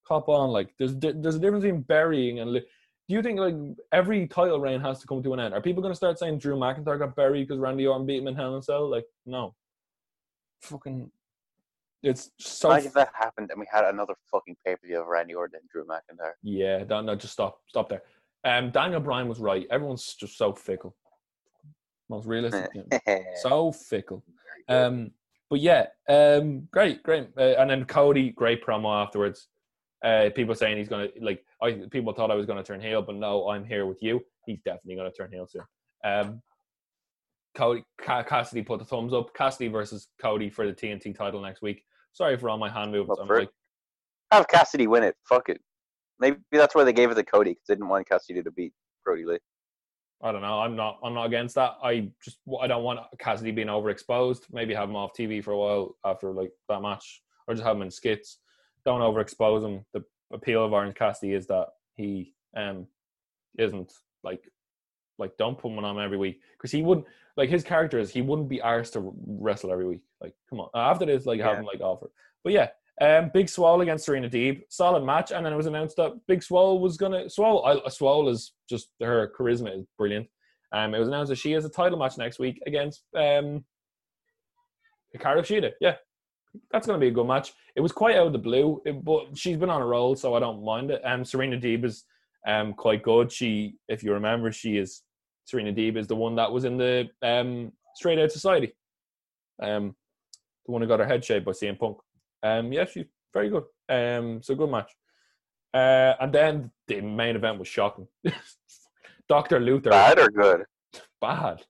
cop 0.05 0.27
on. 0.27 0.49
Like, 0.49 0.73
there's 0.77 0.95
there's 0.97 1.35
a 1.35 1.39
difference 1.39 1.63
between 1.63 1.81
burying 1.81 2.39
and. 2.39 2.53
Li- 2.53 2.65
do 3.07 3.13
you 3.13 3.21
think 3.21 3.39
like 3.39 3.53
every 3.91 4.27
title 4.27 4.59
reign 4.59 4.81
has 4.81 4.99
to 4.99 5.05
come 5.05 5.21
to 5.21 5.33
an 5.33 5.39
end? 5.39 5.53
Are 5.53 5.61
people 5.61 5.83
going 5.83 5.91
to 5.91 5.95
start 5.95 6.17
saying 6.17 6.39
Drew 6.39 6.55
McIntyre 6.55 6.97
got 6.97 7.15
buried 7.15 7.47
because 7.47 7.59
Randy 7.59 7.85
Orton 7.85 8.07
beat 8.07 8.17
him 8.17 8.27
in 8.27 8.35
Hell 8.35 8.53
in 8.53 8.59
a 8.59 8.63
Cell? 8.63 8.89
Like, 8.89 9.05
no. 9.27 9.53
Fucking, 10.61 11.11
it's 12.05 12.31
so. 12.39 12.69
Imagine 12.69 12.87
if 12.87 12.93
that 12.93 13.11
happened 13.17 13.49
and 13.51 13.59
we 13.59 13.65
had 13.71 13.83
another 13.83 14.13
fucking 14.31 14.55
pay 14.63 14.75
per 14.75 14.87
view 14.87 15.01
of 15.01 15.07
Randy 15.07 15.33
Orton 15.33 15.59
and 15.59 15.69
Drew 15.69 15.85
McIntyre. 15.85 16.33
Yeah, 16.43 16.83
no, 16.87 17.01
no, 17.01 17.15
just 17.15 17.33
stop, 17.33 17.59
stop 17.67 17.89
there. 17.89 18.03
Um, 18.43 18.69
Daniel 18.69 18.99
Bryan 18.99 19.27
was 19.27 19.39
right. 19.39 19.65
Everyone's 19.71 20.13
just 20.13 20.37
so 20.37 20.53
fickle. 20.53 20.95
Most 22.07 22.27
realistic, 22.27 22.69
so 23.41 23.71
fickle. 23.71 24.23
Um, 24.69 25.11
but 25.49 25.59
yeah, 25.59 25.87
um, 26.07 26.67
great, 26.71 27.01
great. 27.01 27.29
Uh, 27.35 27.55
and 27.57 27.69
then 27.69 27.85
Cody, 27.85 28.29
great 28.29 28.63
promo 28.63 29.03
afterwards. 29.03 29.47
Uh, 30.03 30.29
people 30.35 30.53
saying 30.53 30.77
he's 30.77 30.87
gonna 30.87 31.07
like. 31.19 31.43
I 31.63 31.81
people 31.89 32.13
thought 32.13 32.29
I 32.29 32.35
was 32.35 32.45
gonna 32.45 32.63
turn 32.63 32.81
heel, 32.81 33.01
but 33.01 33.15
no, 33.15 33.49
I'm 33.49 33.65
here 33.65 33.87
with 33.87 34.03
you. 34.03 34.21
He's 34.45 34.59
definitely 34.63 34.97
gonna 34.97 35.11
turn 35.11 35.31
heel 35.31 35.47
soon. 35.47 35.63
Um, 36.03 36.41
Cody 37.55 37.83
Cassidy 37.99 38.61
put 38.61 38.77
the 38.77 38.85
thumbs 38.85 39.13
up. 39.13 39.33
Cassidy 39.33 39.69
versus 39.69 40.09
Cody 40.21 40.51
for 40.51 40.67
the 40.67 40.73
TNT 40.73 41.17
title 41.17 41.41
next 41.41 41.63
week. 41.63 41.81
Sorry 42.15 42.37
for 42.37 42.49
all 42.49 42.57
my 42.57 42.69
hand 42.69 42.91
movements. 42.91 43.21
I'm 43.21 43.27
like, 43.27 43.49
have 44.31 44.47
Cassidy 44.47 44.87
win 44.87 45.03
it. 45.03 45.15
Fuck 45.27 45.49
it. 45.49 45.59
Maybe 46.19 46.37
that's 46.51 46.73
why 46.73 46.85
they 46.85 46.93
gave 46.93 47.11
it 47.11 47.15
to 47.15 47.23
Cody 47.23 47.51
because 47.51 47.67
they 47.67 47.75
didn't 47.75 47.89
want 47.89 48.07
Cassidy 48.07 48.41
to 48.41 48.51
beat 48.51 48.71
Brodie 49.03 49.25
Lee. 49.25 49.37
I 50.23 50.31
don't 50.31 50.41
know. 50.41 50.59
I'm 50.61 50.77
not. 50.77 50.97
I'm 51.03 51.13
not 51.13 51.25
against 51.25 51.55
that. 51.55 51.73
I 51.83 52.09
just. 52.23 52.37
I 52.61 52.67
don't 52.67 52.83
want 52.83 53.01
Cassidy 53.19 53.51
being 53.51 53.67
overexposed. 53.67 54.43
Maybe 54.49 54.73
have 54.73 54.89
him 54.89 54.95
off 54.95 55.11
TV 55.13 55.43
for 55.43 55.51
a 55.51 55.57
while 55.57 55.97
after 56.05 56.31
like 56.31 56.51
that 56.69 56.81
match, 56.81 57.21
or 57.47 57.53
just 57.53 57.65
have 57.65 57.75
him 57.75 57.81
in 57.81 57.91
skits. 57.91 58.39
Don't 58.85 59.01
overexpose 59.01 59.65
him. 59.65 59.85
The 59.93 60.01
appeal 60.33 60.63
of 60.63 60.71
Orange 60.71 60.95
Cassidy 60.95 61.33
is 61.33 61.47
that 61.47 61.67
he 61.95 62.33
um 62.55 62.87
isn't 63.59 63.91
like 64.23 64.41
like 65.17 65.35
don't 65.37 65.57
put 65.57 65.71
one 65.71 65.85
on 65.85 65.99
every 65.99 66.17
week 66.17 66.41
because 66.53 66.71
he 66.71 66.81
wouldn't 66.81 67.07
like 67.37 67.49
his 67.49 67.63
character 67.63 67.99
is 67.99 68.11
he 68.11 68.21
wouldn't 68.21 68.49
be 68.49 68.59
arsed 68.59 68.93
to 68.93 69.13
wrestle 69.27 69.71
every 69.71 69.85
week. 69.85 70.01
Like 70.21 70.33
come 70.49 70.59
on, 70.59 70.69
after 70.73 71.05
this 71.05 71.25
like 71.25 71.39
yeah. 71.39 71.49
have 71.49 71.57
him 71.59 71.65
like 71.65 71.81
offer. 71.81 72.09
But 72.43 72.53
yeah, 72.53 72.69
um, 73.01 73.29
Big 73.33 73.49
Swole 73.49 73.81
against 73.81 74.05
Serena 74.05 74.29
Deeb, 74.29 74.61
solid 74.69 75.03
match, 75.03 75.31
and 75.31 75.45
then 75.45 75.51
it 75.51 75.57
was 75.57 75.65
announced 75.65 75.97
that 75.97 76.13
Big 76.27 76.41
Swole 76.41 76.79
was 76.79 76.95
gonna 76.95 77.29
Swole. 77.29 77.65
I, 77.65 77.89
Swole 77.89 78.29
is 78.29 78.53
just 78.69 78.89
her 79.01 79.31
charisma 79.37 79.77
is 79.77 79.85
brilliant. 79.97 80.27
Um, 80.71 80.95
it 80.95 80.99
was 80.99 81.07
announced 81.07 81.29
that 81.29 81.37
she 81.37 81.51
has 81.51 81.65
a 81.65 81.69
title 81.69 81.99
match 81.99 82.17
next 82.17 82.39
week 82.39 82.61
against 82.65 83.03
um, 83.15 83.65
Hikaru 85.15 85.39
Shida. 85.39 85.71
Yeah, 85.81 85.95
that's 86.71 86.87
gonna 86.87 86.99
be 86.99 87.07
a 87.07 87.11
good 87.11 87.27
match. 87.27 87.53
It 87.75 87.81
was 87.81 87.91
quite 87.91 88.15
out 88.15 88.27
of 88.27 88.33
the 88.33 88.39
blue, 88.39 88.81
it, 88.85 89.03
but 89.03 89.37
she's 89.37 89.57
been 89.57 89.69
on 89.69 89.81
a 89.81 89.85
roll, 89.85 90.15
so 90.15 90.33
I 90.33 90.39
don't 90.39 90.63
mind 90.63 90.91
it. 90.91 91.01
Um, 91.03 91.25
Serena 91.25 91.57
Deeb 91.57 91.83
is 91.83 92.05
um 92.47 92.73
quite 92.73 93.03
good. 93.03 93.29
She, 93.29 93.75
if 93.89 94.03
you 94.03 94.13
remember, 94.13 94.53
she 94.53 94.77
is 94.77 95.01
Serena 95.45 95.71
Deeb 95.71 95.97
is 95.97 96.07
the 96.07 96.15
one 96.15 96.35
that 96.35 96.51
was 96.51 96.65
in 96.65 96.77
the 96.77 97.07
um 97.21 97.71
Straight 97.95 98.19
Out 98.19 98.31
Society. 98.31 98.73
Um, 99.61 99.95
the 100.65 100.71
one 100.71 100.81
who 100.81 100.87
got 100.87 100.99
her 100.99 101.07
head 101.07 101.23
shaved 101.23 101.45
by 101.45 101.51
CM 101.51 101.79
Punk. 101.79 101.97
Um, 102.43 102.73
yeah, 102.73 102.85
she's 102.85 103.05
very 103.33 103.49
good. 103.49 103.63
Um, 103.89 104.41
so 104.41 104.55
good 104.55 104.69
match. 104.69 104.91
Uh, 105.73 106.13
and 106.19 106.33
then 106.33 106.71
the 106.87 107.01
main 107.01 107.35
event 107.35 107.59
was 107.59 107.67
shocking. 107.67 108.07
Doctor 109.29 109.59
Luther. 109.59 109.89
Bad 109.89 110.19
or 110.19 110.29
good? 110.29 110.63
Bad. 111.21 111.61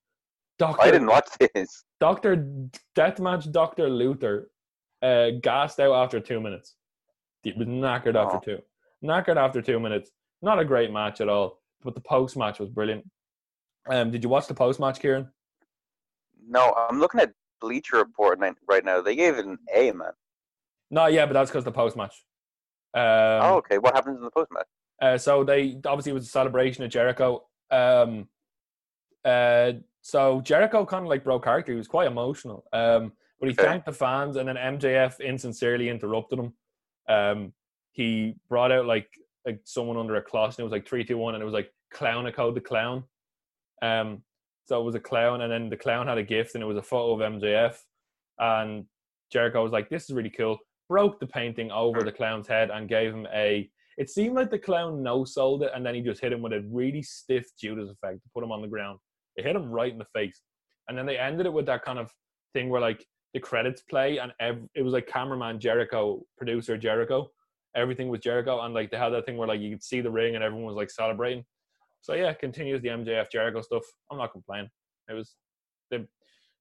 Doctor. 0.57 0.82
I 0.82 0.91
didn't 0.91 1.07
watch 1.07 1.30
this. 1.39 1.84
Doctor 1.99 2.69
Deathmatch. 2.97 3.51
Doctor 3.51 3.89
Luther 3.89 4.49
uh, 5.01 5.32
gassed 5.41 5.80
out 5.80 5.93
after 5.93 6.19
two 6.19 6.39
minutes. 6.39 6.76
He 7.43 7.53
was 7.53 7.67
knackered 7.67 8.15
oh. 8.15 8.26
after 8.26 8.57
two. 8.57 8.61
Knackered 9.03 9.38
after 9.38 9.61
two 9.61 9.80
minutes. 9.80 10.11
Not 10.41 10.59
a 10.59 10.65
great 10.65 10.91
match 10.91 11.21
at 11.21 11.30
all, 11.30 11.61
but 11.84 11.95
the 11.95 12.01
post 12.01 12.38
match 12.38 12.59
was 12.59 12.69
brilliant. 12.69 13.05
Um, 13.88 14.11
did 14.11 14.23
you 14.23 14.29
watch 14.29 14.47
the 14.47 14.53
post 14.53 14.79
match, 14.79 14.99
Kieran? 14.99 15.29
No, 16.47 16.73
I'm 16.73 16.99
looking 16.99 17.21
at 17.21 17.33
Bleacher 17.61 17.97
Report 17.97 18.39
right 18.67 18.86
now. 18.86 19.01
They 19.01 19.15
gave 19.15 19.38
it 19.38 19.45
an 19.45 19.57
A, 19.73 19.91
man. 19.91 20.11
No, 20.91 21.07
yeah, 21.07 21.25
but 21.25 21.33
that's 21.33 21.49
because 21.49 21.63
the 21.63 21.71
post 21.71 21.95
match. 21.95 22.23
Um, 22.93 23.03
oh, 23.03 23.55
okay. 23.57 23.77
What 23.77 23.95
happens 23.95 24.17
in 24.17 24.23
the 24.23 24.31
post 24.31 24.51
match? 24.51 24.67
Uh, 25.01 25.17
so 25.17 25.43
they 25.43 25.77
obviously 25.86 26.11
it 26.11 26.13
was 26.13 26.25
a 26.25 26.29
celebration 26.29 26.83
of 26.83 26.89
Jericho. 26.89 27.45
Um, 27.69 28.29
uh, 29.25 29.73
so 30.01 30.41
Jericho 30.41 30.86
kind 30.86 31.03
of 31.03 31.09
like 31.09 31.23
broke 31.23 31.43
character. 31.43 31.73
He 31.73 31.77
was 31.77 31.88
quite 31.88 32.07
emotional. 32.07 32.65
Um, 32.71 33.11
but 33.39 33.49
he 33.49 33.53
okay. 33.53 33.63
thanked 33.63 33.86
the 33.86 33.91
fans, 33.91 34.38
and 34.38 34.47
then 34.47 34.55
MJF 34.55 35.19
insincerely 35.19 35.89
interrupted 35.89 36.39
him. 36.39 36.53
Um, 37.09 37.53
he 37.91 38.36
brought 38.47 38.71
out 38.71 38.86
like 38.86 39.09
like 39.45 39.59
someone 39.63 39.97
under 39.97 40.15
a 40.15 40.21
cloth, 40.21 40.57
and 40.57 40.59
it 40.59 40.63
was 40.63 40.71
like 40.71 40.88
three, 40.88 41.03
two, 41.03 41.17
one, 41.17 41.36
and 41.36 41.41
it 41.41 41.45
was 41.45 41.53
like 41.53 41.71
clown 41.91 42.25
Clownico 42.25 42.53
the 42.53 42.61
clown. 42.61 43.03
Um, 43.82 44.23
so 44.65 44.82
it 44.82 44.84
was 44.84 44.95
a 44.95 44.99
clown, 44.99 45.41
and 45.41 45.51
then 45.51 45.69
the 45.69 45.78
clown 45.78 46.07
had 46.07 46.17
a 46.17 46.23
gift, 46.23 46.55
and 46.55 46.63
it 46.63 46.67
was 46.67 46.78
a 46.78 46.82
photo 46.82 47.13
of 47.13 47.34
MJF. 47.34 47.78
And 48.39 48.86
Jericho 49.32 49.63
was 49.63 49.71
like, 49.71 49.89
"This 49.89 50.05
is 50.09 50.15
really 50.15 50.30
cool." 50.30 50.59
broke 50.88 51.19
the 51.19 51.28
painting 51.28 51.71
over 51.71 52.01
the 52.01 52.11
clown's 52.11 52.47
head 52.47 52.69
and 52.71 52.89
gave 52.89 53.13
him 53.13 53.28
a. 53.34 53.69
It 53.97 54.09
seemed 54.09 54.36
like 54.36 54.51
the 54.51 54.59
clown 54.59 55.01
no 55.01 55.23
sold 55.23 55.63
it, 55.63 55.71
and 55.73 55.86
then 55.86 55.95
he 55.95 56.01
just 56.01 56.21
hit 56.21 56.34
him 56.34 56.41
with 56.41 56.53
a 56.53 56.65
really 56.69 57.01
stiff 57.01 57.45
Judas 57.59 57.89
effect 57.89 58.23
to 58.23 58.30
put 58.34 58.43
him 58.43 58.51
on 58.51 58.61
the 58.61 58.67
ground. 58.67 58.99
It 59.36 59.45
hit 59.45 59.55
him 59.55 59.69
right 59.69 59.91
in 59.91 59.97
the 59.97 60.05
face, 60.13 60.41
and 60.88 60.97
then 60.97 61.05
they 61.05 61.17
ended 61.17 61.45
it 61.45 61.53
with 61.53 61.65
that 61.67 61.84
kind 61.84 61.99
of 61.99 62.11
thing 62.53 62.69
where 62.69 62.82
like 62.82 63.05
the 63.34 63.39
credits 63.39 63.82
play, 63.82 64.17
and 64.17 64.32
ev- 64.39 64.67
it 64.76 64.82
was 64.82 64.93
like 64.93 65.07
cameraman 65.07 65.59
Jericho, 65.59 66.23
producer 66.38 66.78
Jericho, 66.78 67.30
everything 67.76 68.09
was 68.09 68.19
Jericho, 68.19 68.61
and 68.61 68.73
like 68.73 68.91
they 68.91 68.97
had 68.97 69.09
that 69.09 69.26
thing 69.26 69.38
where 69.38 69.47
like 69.47 69.61
you 69.61 69.71
could 69.71 69.84
see 69.84 70.01
the 70.01 70.11
ring 70.11 70.36
and 70.36 70.43
everyone 70.43 70.65
was 70.65 70.76
like 70.76 70.89
celebrating. 70.89 71.43
So 72.06 72.14
yeah, 72.14 72.32
continues 72.34 72.84
the 72.84 72.89
MJF 72.89 73.32
Jericho 73.32 73.62
stuff. 73.62 73.82
I'm 74.12 74.20
not 74.20 74.32
complaining. 74.32 74.70
It 75.10 75.14
was 75.14 75.34
the 75.89 76.08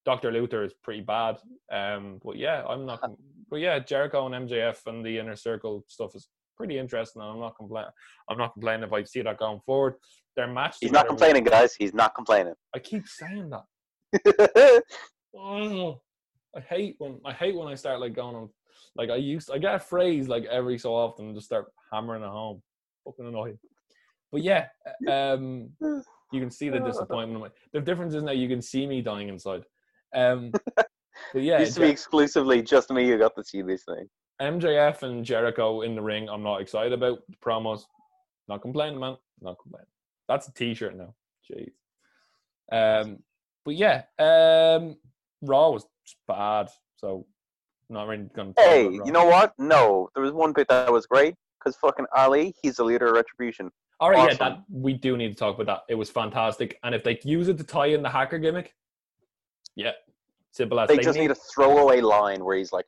Dr. 0.07 0.33
Luther 0.33 0.65
is 0.65 0.73
pretty 0.83 1.03
bad. 1.03 1.37
Um, 1.71 2.19
but 2.25 2.39
yeah, 2.39 2.65
I'm 2.67 2.87
not. 2.87 3.03
But 3.51 3.61
yeah, 3.61 3.79
Jericho 3.79 4.25
and 4.25 4.49
MJF 4.49 4.79
and 4.87 5.05
the 5.05 5.19
inner 5.19 5.37
circle 5.37 5.85
stuff 5.87 6.15
is 6.15 6.29
pretty 6.57 6.79
interesting. 6.79 7.21
And 7.21 7.31
I'm 7.31 7.41
not 7.41 7.59
complaining. 7.59 7.91
I'm 8.31 8.39
not 8.39 8.55
complaining 8.55 8.85
if 8.85 8.93
I 8.95 9.03
see 9.03 9.21
that 9.21 9.39
going 9.39 9.61
forward. 9.67 9.97
Their 10.35 10.47
match. 10.47 10.79
He's 10.81 10.93
not 10.93 11.09
complaining, 11.09 11.45
guys. 11.45 11.75
He's 11.75 11.93
not 11.93 12.15
complaining. 12.15 12.55
I 12.75 12.79
keep 12.79 13.07
saying 13.07 13.51
that. 13.51 14.83
oh, 15.37 16.01
I 16.57 16.61
hate 16.61 16.95
when 16.97 17.21
I 17.23 17.35
hate 17.35 17.55
when 17.55 17.69
I 17.69 17.75
start 17.75 18.01
like 18.01 18.15
going 18.15 18.35
on. 18.35 18.49
Like 18.97 19.11
I 19.11 19.17
used, 19.17 19.51
I 19.53 19.59
get 19.59 19.75
a 19.75 19.79
phrase 19.79 20.27
like 20.27 20.47
every 20.47 20.79
so 20.79 20.95
often 20.95 21.27
and 21.27 21.35
just 21.35 21.49
start 21.49 21.67
hammering 21.93 22.23
it 22.23 22.31
home. 22.31 22.63
Fucking 23.05 23.27
annoying. 23.27 23.59
But 24.35 24.43
yeah, 24.43 24.66
um, 25.09 25.68
you 26.32 26.41
can 26.41 26.51
see 26.51 26.68
the 26.68 26.80
disappointment. 26.80 27.53
The 27.72 27.80
difference 27.80 28.14
is 28.14 28.24
now 28.24 28.32
you 28.32 28.49
can 28.49 28.61
see 28.61 28.85
me 28.85 29.01
dying 29.01 29.28
inside. 29.28 29.62
Um, 30.12 30.51
but 31.32 31.43
yeah, 31.43 31.61
used 31.61 31.74
to 31.74 31.82
be 31.82 31.89
exclusively 31.89 32.61
just 32.61 32.91
me 32.91 33.07
who 33.07 33.16
got 33.16 33.37
to 33.37 33.45
see 33.45 33.62
this 33.62 33.85
thing. 33.85 34.09
MJF 34.43 35.05
and 35.05 35.24
Jericho 35.24 35.82
in 35.82 35.95
the 35.95 36.03
ring. 36.03 36.28
I'm 36.28 36.43
not 36.43 36.61
excited 36.61 36.93
about 36.93 37.20
the 37.28 37.37
promos. 37.37 37.82
Not 38.49 38.61
complaining, 38.61 38.99
man. 38.99 39.16
Not 39.41 39.57
complaining. 39.62 39.87
That's 40.28 40.49
a 40.49 40.53
T-shirt 40.53 40.97
now. 40.97 41.14
Jeez. 41.49 41.70
Um, 42.72 43.18
but 43.64 43.76
yeah, 43.76 44.03
um, 44.18 44.97
Raw 45.43 45.70
was 45.70 45.87
bad, 46.26 46.70
so 46.97 47.24
not 47.89 48.09
really 48.09 48.28
going 48.35 48.53
to. 48.53 48.61
Hey, 48.61 48.82
you 48.82 49.12
know 49.12 49.26
what? 49.26 49.53
No, 49.59 50.09
there 50.12 50.24
was 50.24 50.32
one 50.32 50.53
bit 50.53 50.66
that 50.70 50.93
was 50.93 51.07
great 51.07 51.37
because 51.61 51.76
fucking 51.76 52.07
Ali, 52.16 52.53
he's 52.61 52.76
the 52.76 52.85
leader 52.85 53.07
of 53.07 53.12
Retribution. 53.12 53.70
All 54.01 54.11
right, 54.11 54.19
awesome. 54.19 54.39
yeah, 54.41 54.49
that 54.49 54.65
we 54.71 54.93
do 54.93 55.17
need 55.17 55.29
to 55.29 55.35
talk 55.35 55.59
about 55.59 55.67
that. 55.67 55.93
It 55.93 55.95
was 55.95 56.11
fantastic, 56.11 56.79
and 56.83 56.95
if 56.95 57.05
they 57.05 57.19
use 57.25 57.49
it 57.49 57.59
to 57.59 57.65
tie 57.65 57.87
in 57.87 58.03
the 58.03 58.09
hacker 58.09 58.39
gimmick, 58.39 58.75
yeah, 59.77 59.93
simple 60.51 60.81
as 60.81 60.89
they, 60.89 60.97
they 60.97 61.03
just 61.03 61.17
need, 61.17 61.23
need 61.23 61.31
a 61.31 61.37
throwaway 61.55 62.01
line 62.01 62.45
where 62.45 62.57
he's 62.57 62.73
like, 62.73 62.87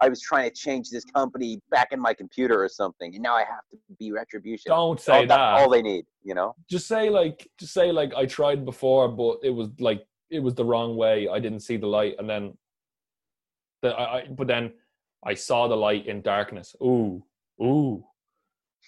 "I 0.00 0.08
was 0.08 0.20
trying 0.20 0.50
to 0.50 0.54
change 0.54 0.90
this 0.90 1.04
company 1.04 1.60
back 1.70 1.88
in 1.92 2.00
my 2.00 2.12
computer 2.12 2.62
or 2.62 2.68
something, 2.68 3.14
and 3.14 3.22
now 3.22 3.34
I 3.34 3.40
have 3.40 3.68
to 3.70 3.78
be 3.98 4.10
retribution." 4.10 4.70
Don't 4.70 5.00
say 5.00 5.20
all, 5.20 5.26
that. 5.26 5.38
all 5.38 5.70
they 5.70 5.82
need, 5.82 6.06
you 6.24 6.34
know. 6.34 6.54
Just 6.68 6.88
say 6.88 7.08
like, 7.08 7.48
just 7.58 7.72
say 7.72 7.92
like, 7.92 8.12
I 8.14 8.26
tried 8.26 8.64
before, 8.64 9.08
but 9.08 9.38
it 9.42 9.50
was 9.50 9.68
like 9.78 10.06
it 10.30 10.40
was 10.40 10.54
the 10.54 10.64
wrong 10.64 10.96
way. 10.96 11.28
I 11.28 11.38
didn't 11.38 11.60
see 11.60 11.76
the 11.76 11.86
light, 11.86 12.16
and 12.18 12.28
then 12.28 12.56
the 13.82 13.90
I, 13.90 14.16
I 14.16 14.26
but 14.28 14.48
then 14.48 14.72
I 15.24 15.34
saw 15.34 15.68
the 15.68 15.76
light 15.76 16.06
in 16.06 16.20
darkness. 16.22 16.74
Ooh, 16.82 17.24
ooh. 17.62 18.04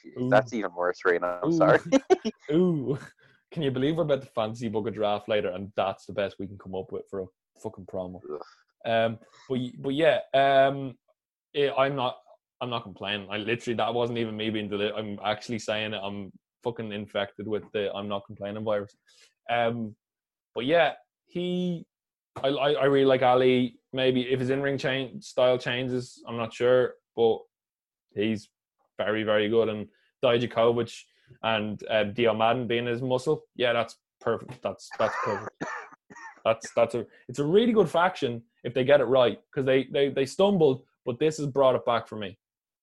Jeez, 0.05 0.31
that's 0.31 0.53
even 0.53 0.75
worse, 0.75 1.01
Rena. 1.05 1.41
I'm 1.43 1.51
ooh. 1.51 1.57
sorry. 1.57 1.79
ooh. 2.53 2.99
Can 3.53 3.63
you 3.63 3.71
believe 3.71 3.97
we're 3.97 4.05
about 4.05 4.23
to 4.23 4.29
fancy 4.29 4.69
book 4.69 4.87
a 4.87 4.91
draft 4.91 5.29
later, 5.29 5.51
and 5.51 5.73
that's 5.77 6.07
the 6.07 6.13
best 6.13 6.37
we 6.39 6.47
can 6.47 6.59
come 6.59 6.75
up 6.75 6.93
with 6.93 7.03
for 7.11 7.21
a 7.23 7.27
fucking 7.63 7.87
promo. 7.87 8.21
Um, 8.87 9.19
but 9.49 9.59
but 9.79 9.95
yeah, 9.95 10.21
um, 10.35 10.95
it, 11.53 11.73
I'm 11.77 11.97
not 11.97 12.19
I'm 12.61 12.71
not 12.71 12.85
complaining. 12.85 13.29
I 13.31 13.39
literally 13.39 13.77
that 13.77 13.93
wasn't 13.93 14.19
even 14.19 14.37
me 14.37 14.51
being 14.51 14.69
deli- 14.69 14.93
I'm 14.93 15.19
actually 15.25 15.59
saying 15.59 15.95
it. 15.95 16.01
I'm 16.03 16.33
fucking 16.63 16.93
infected 16.93 17.49
with 17.49 17.65
the 17.73 17.93
I'm 17.93 18.09
not 18.09 18.27
complaining 18.27 18.65
virus. 18.65 18.97
Um, 19.51 19.97
but 20.55 20.65
yeah, 20.65 20.93
he 21.27 21.85
I, 22.43 22.49
I, 22.49 22.73
I 22.73 22.85
really 22.85 23.07
like 23.07 23.23
Ali. 23.23 23.77
Maybe 23.93 24.31
if 24.31 24.39
his 24.39 24.51
in 24.51 24.63
ring 24.63 24.79
change 24.79 25.25
style 25.25 25.59
changes, 25.59 26.23
I'm 26.27 26.37
not 26.37 26.55
sure, 26.55 26.95
but 27.17 27.39
he's 28.15 28.49
very 29.05 29.23
very 29.23 29.49
good. 29.49 29.69
And 29.69 29.89
Dijakovic 30.23 30.95
and 31.43 31.83
uh, 31.89 32.05
Dio 32.05 32.35
Maddin 32.35 32.67
being 32.67 32.87
his 32.87 33.03
muscle, 33.03 33.45
yeah, 33.57 33.73
that's 33.73 33.97
perfect. 34.21 34.63
That's 34.63 34.89
that's 34.99 35.17
perfect. 35.25 35.65
That's 36.45 36.67
that's 36.75 36.95
a 36.95 37.07
it's 37.29 37.39
a 37.39 37.45
really 37.45 37.73
good 37.73 37.89
faction 37.89 38.43
if 38.65 38.75
they 38.75 38.85
get 38.85 39.01
it 39.01 39.05
right 39.05 39.39
because 39.51 39.67
they, 39.67 39.89
they 39.93 40.09
they 40.09 40.27
stumbled, 40.27 40.83
but 41.05 41.19
this 41.19 41.39
has 41.39 41.47
brought 41.47 41.75
it 41.75 41.85
back 41.85 42.09
for 42.09 42.17
me. 42.17 42.39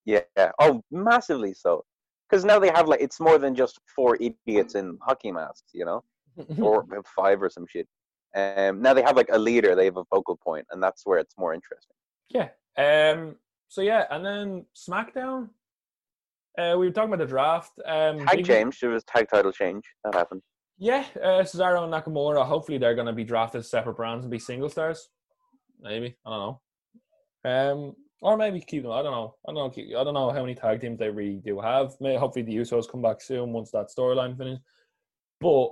Yeah. 0.06 0.22
Oh, 0.60 0.82
massively 0.92 1.54
so. 1.54 1.84
Because 2.30 2.46
now 2.46 2.60
they 2.60 2.70
have 2.70 2.88
like 2.88 3.02
it's 3.02 3.20
more 3.20 3.38
than 3.38 3.56
just 3.56 3.80
four 3.96 4.18
idiots 4.20 4.76
in 4.76 4.98
hockey 5.02 5.32
masks, 5.32 5.72
you 5.74 5.86
know, 5.86 6.04
or 6.62 6.86
five 7.16 7.42
or 7.42 7.50
some 7.50 7.66
shit. 7.68 7.88
Um, 8.36 8.82
now 8.82 8.94
they 8.94 9.02
have 9.02 9.16
like 9.16 9.30
a 9.32 9.40
leader. 9.40 9.76
They 9.76 9.86
have 9.86 9.98
a 9.98 10.06
focal 10.06 10.38
point, 10.38 10.66
and 10.72 10.82
that's 10.82 11.06
where 11.06 11.20
it's 11.20 11.36
more 11.38 11.54
interesting. 11.54 11.96
Yeah. 12.30 12.50
Um. 12.78 13.36
So 13.70 13.82
yeah, 13.82 14.06
and 14.12 14.26
then 14.26 14.66
SmackDown. 14.76 15.50
Uh, 16.58 16.76
we 16.78 16.88
were 16.88 16.92
talking 16.92 17.14
about 17.14 17.24
the 17.24 17.30
draft. 17.30 17.72
Um, 17.86 18.26
tag 18.26 18.46
change. 18.46 18.80
There 18.80 18.90
was 18.90 19.04
tag 19.04 19.28
title 19.32 19.52
change. 19.52 19.84
That 20.04 20.16
happened. 20.16 20.42
Yeah, 20.80 21.06
uh, 21.22 21.44
Cesaro 21.44 21.84
and 21.84 21.94
Nakamura. 21.94 22.46
Hopefully, 22.46 22.78
they're 22.78 22.96
going 22.96 23.08
to 23.08 23.14
be 23.14 23.24
drafted 23.24 23.60
as 23.60 23.70
separate 23.70 23.96
brands 23.96 24.26
and 24.26 24.32
be 24.32 24.40
single 24.40 24.70
stars. 24.70 25.10
Maybe 25.82 26.16
I 26.26 26.30
don't 26.30 26.40
know. 26.40 26.62
Um, 27.46 27.96
or 28.22 28.38
maybe 28.38 28.60
keep 28.60 28.84
them. 28.84 28.92
I 28.92 29.04
don't 29.04 29.12
know. 29.12 29.36
I 29.48 29.54
don't 29.54 29.78
know. 29.78 30.00
I 30.00 30.04
don't 30.04 30.14
know 30.14 30.32
how 30.32 30.42
many 30.42 30.56
tag 30.56 30.82
teams 30.82 30.98
they 30.98 31.10
really 31.10 31.42
do 31.46 31.60
have. 31.60 31.94
Maybe, 32.00 32.18
hopefully, 32.18 32.44
the 32.44 32.56
Usos 32.56 32.90
come 32.90 33.02
back 33.02 33.22
soon 33.22 33.54
once 33.54 33.72
that 33.72 33.88
storyline 33.96 34.38
finishes. 34.38 34.60
But 35.40 35.70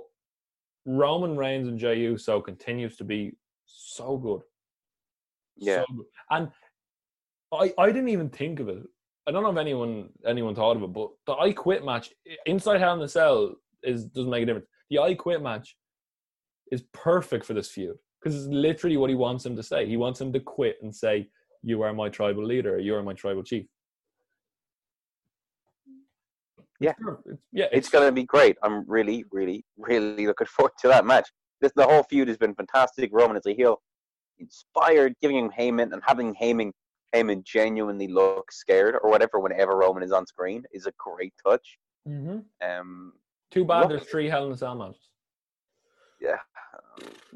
Roman 0.86 1.36
Reigns 1.36 1.66
and 1.66 1.78
Jey 1.78 1.98
Uso 2.00 2.40
continues 2.40 2.96
to 2.98 3.04
be 3.04 3.32
so 3.66 4.16
good. 4.16 4.42
Yeah. 5.56 5.84
So 5.88 5.94
good. 5.96 6.06
And 6.30 6.50
I, 7.52 7.74
I 7.78 7.86
didn't 7.86 8.08
even 8.08 8.28
think 8.30 8.60
of 8.60 8.68
it. 8.68 8.84
I 9.26 9.32
don't 9.32 9.42
know 9.42 9.50
if 9.50 9.58
anyone 9.58 10.10
anyone 10.24 10.54
thought 10.54 10.76
of 10.76 10.82
it, 10.84 10.92
but 10.92 11.10
the 11.26 11.34
I 11.34 11.52
Quit 11.52 11.84
match 11.84 12.10
inside 12.46 12.80
Hell 12.80 12.94
in 12.94 13.00
the 13.00 13.08
Cell 13.08 13.56
is 13.82 14.04
doesn't 14.04 14.30
make 14.30 14.44
a 14.44 14.46
difference. 14.46 14.68
The 14.90 15.00
I 15.00 15.14
Quit 15.14 15.42
match 15.42 15.76
is 16.70 16.82
perfect 16.92 17.44
for 17.44 17.54
this 17.54 17.70
feud 17.70 17.96
because 18.20 18.36
it's 18.36 18.52
literally 18.52 18.96
what 18.96 19.10
he 19.10 19.16
wants 19.16 19.44
him 19.44 19.56
to 19.56 19.62
say. 19.62 19.86
He 19.86 19.96
wants 19.96 20.20
him 20.20 20.32
to 20.32 20.40
quit 20.40 20.78
and 20.82 20.94
say, 20.94 21.28
"You 21.62 21.82
are 21.82 21.92
my 21.92 22.08
tribal 22.08 22.44
leader. 22.44 22.78
You 22.78 22.94
are 22.94 23.02
my 23.02 23.14
tribal 23.14 23.42
chief." 23.42 23.66
Yeah. 26.80 26.92
It's, 27.26 27.40
yeah, 27.52 27.66
It's 27.72 27.88
going 27.88 28.06
to 28.06 28.12
be 28.12 28.24
great. 28.24 28.56
I'm 28.62 28.84
really, 28.86 29.24
really, 29.30 29.64
really 29.78 30.26
looking 30.26 30.46
forward 30.46 30.72
to 30.82 30.88
that 30.88 31.06
match. 31.06 31.28
This 31.60 31.72
the 31.74 31.84
whole 31.84 32.02
feud 32.04 32.28
has 32.28 32.36
been 32.36 32.54
fantastic. 32.54 33.10
Roman 33.12 33.36
as 33.36 33.46
a 33.46 33.54
heel, 33.54 33.80
inspired, 34.38 35.14
giving 35.22 35.38
him 35.38 35.50
Heyman 35.50 35.92
and 35.92 36.02
having 36.04 36.34
Heyman 36.34 36.72
Heyman 37.14 37.44
genuinely 37.44 38.08
look 38.08 38.50
scared 38.52 38.96
or 39.02 39.10
whatever 39.10 39.38
whenever 39.40 39.76
Roman 39.76 40.02
is 40.02 40.12
on 40.12 40.26
screen 40.26 40.64
is 40.72 40.86
a 40.86 40.92
great 40.98 41.34
touch. 41.44 41.78
hmm 42.06 42.38
Um, 42.62 43.12
Too 43.50 43.64
bad 43.64 43.80
Look- 43.82 43.88
there's 43.90 44.04
three 44.10 44.28
Hell 44.28 44.46
in 44.46 44.52
a 44.52 44.56
Cell 44.56 44.74
matches. 44.74 45.08
yeah. 46.20 46.38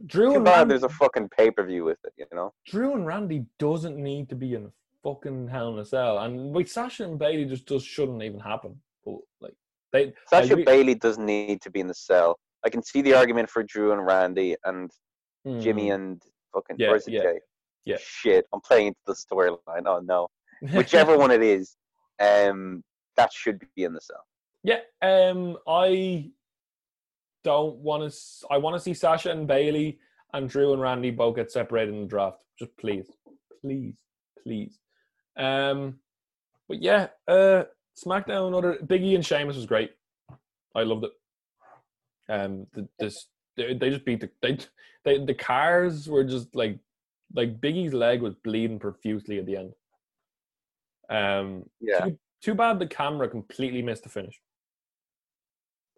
Drew 0.06 0.30
Too 0.30 0.36
and 0.36 0.44
bad 0.44 0.58
Randy, 0.60 0.68
there's 0.70 0.82
a 0.84 0.88
fucking 0.88 1.28
pay 1.36 1.50
per 1.50 1.64
view 1.64 1.84
with 1.84 1.98
it. 2.04 2.12
You 2.16 2.26
know. 2.32 2.52
Drew 2.66 2.94
and 2.94 3.06
Randy 3.06 3.44
doesn't 3.58 3.96
need 3.96 4.28
to 4.30 4.34
be 4.34 4.54
in 4.54 4.66
a 4.66 4.72
fucking 5.02 5.48
Hell 5.48 5.72
in 5.74 5.78
a 5.78 5.84
Cell, 5.84 6.18
and 6.18 6.54
with 6.54 6.70
Sasha 6.70 7.04
and 7.04 7.18
Bayley 7.18 7.44
just 7.44 7.66
just 7.68 7.86
shouldn't 7.86 8.22
even 8.22 8.40
happen. 8.40 8.80
But 9.04 9.18
like 9.40 9.54
they, 9.92 10.14
Sasha 10.28 10.54
I 10.54 10.56
re- 10.56 10.64
Bayley 10.64 10.94
doesn't 10.94 11.24
need 11.26 11.60
to 11.62 11.70
be 11.70 11.80
in 11.80 11.88
the 11.88 11.94
cell. 11.94 12.38
I 12.64 12.70
can 12.70 12.82
see 12.82 13.02
the 13.02 13.14
argument 13.14 13.50
for 13.50 13.62
Drew 13.62 13.92
and 13.92 14.04
Randy 14.06 14.56
and 14.64 14.90
Jimmy 15.60 15.88
Mm, 15.88 15.94
and 15.94 16.22
fucking 16.54 16.76
Yeah, 16.78 16.98
yeah, 17.06 17.22
Jey? 17.22 17.40
Yeah. 17.84 17.96
Shit, 18.00 18.46
I'm 18.52 18.60
playing 18.60 18.88
into 18.88 19.00
the 19.06 19.14
storyline. 19.14 19.84
Oh 19.86 20.00
no. 20.04 20.28
Whichever 20.74 21.16
one 21.16 21.30
it 21.30 21.42
is, 21.42 21.76
um, 22.20 22.82
that 23.16 23.32
should 23.32 23.60
be 23.74 23.84
in 23.84 23.94
the 23.94 24.00
cell. 24.00 24.24
Yeah, 24.62 24.80
um, 25.00 25.56
I 25.66 26.30
don't 27.44 27.76
want 27.76 28.12
to. 28.12 28.18
I 28.50 28.58
want 28.58 28.76
to 28.76 28.80
see 28.80 28.92
Sasha 28.92 29.30
and 29.30 29.46
Bayley 29.46 29.98
and 30.34 30.48
Drew 30.48 30.72
and 30.72 30.82
Randy 30.82 31.10
both 31.10 31.36
get 31.36 31.50
separated 31.50 31.94
in 31.94 32.02
the 32.02 32.06
draft. 32.06 32.38
Just 32.58 32.76
please, 32.76 33.06
please, 33.62 33.94
please. 34.42 34.78
Um, 35.38 35.96
but 36.68 36.82
yeah, 36.82 37.08
uh, 37.26 37.64
SmackDown. 37.96 38.56
Other 38.56 38.78
Biggie 38.84 39.14
and 39.14 39.24
Sheamus 39.24 39.56
was 39.56 39.66
great. 39.66 39.92
I 40.74 40.82
loved 40.82 41.04
it. 41.04 41.12
Um, 42.28 42.66
the, 42.74 42.86
this 42.98 43.26
they, 43.56 43.74
they 43.74 43.90
just 43.90 44.04
beat 44.04 44.20
the 44.20 44.30
they, 44.42 44.58
they 45.04 45.24
the 45.24 45.34
cars 45.34 46.08
were 46.08 46.24
just 46.24 46.54
like 46.54 46.78
like 47.34 47.60
Big 47.60 47.76
E's 47.76 47.92
leg 47.92 48.22
was 48.22 48.34
bleeding 48.34 48.78
profusely 48.78 49.38
at 49.38 49.46
the 49.46 49.56
end. 49.56 49.72
Um, 51.08 51.64
Yeah, 51.80 52.00
too, 52.04 52.18
too 52.42 52.54
bad 52.54 52.78
the 52.78 52.86
camera 52.86 53.28
completely 53.28 53.82
missed 53.82 54.04
the 54.04 54.08
finish. 54.08 54.40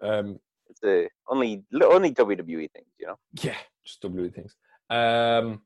Um, 0.01 0.39
it's 0.69 0.83
a 0.85 1.09
only 1.29 1.65
only 1.83 2.13
WWE 2.13 2.71
things, 2.73 2.89
you 2.99 3.07
know. 3.07 3.19
yeah, 3.41 3.57
just 3.85 4.03
WWE 4.03 4.35
things. 4.35 4.57
Um, 4.91 5.63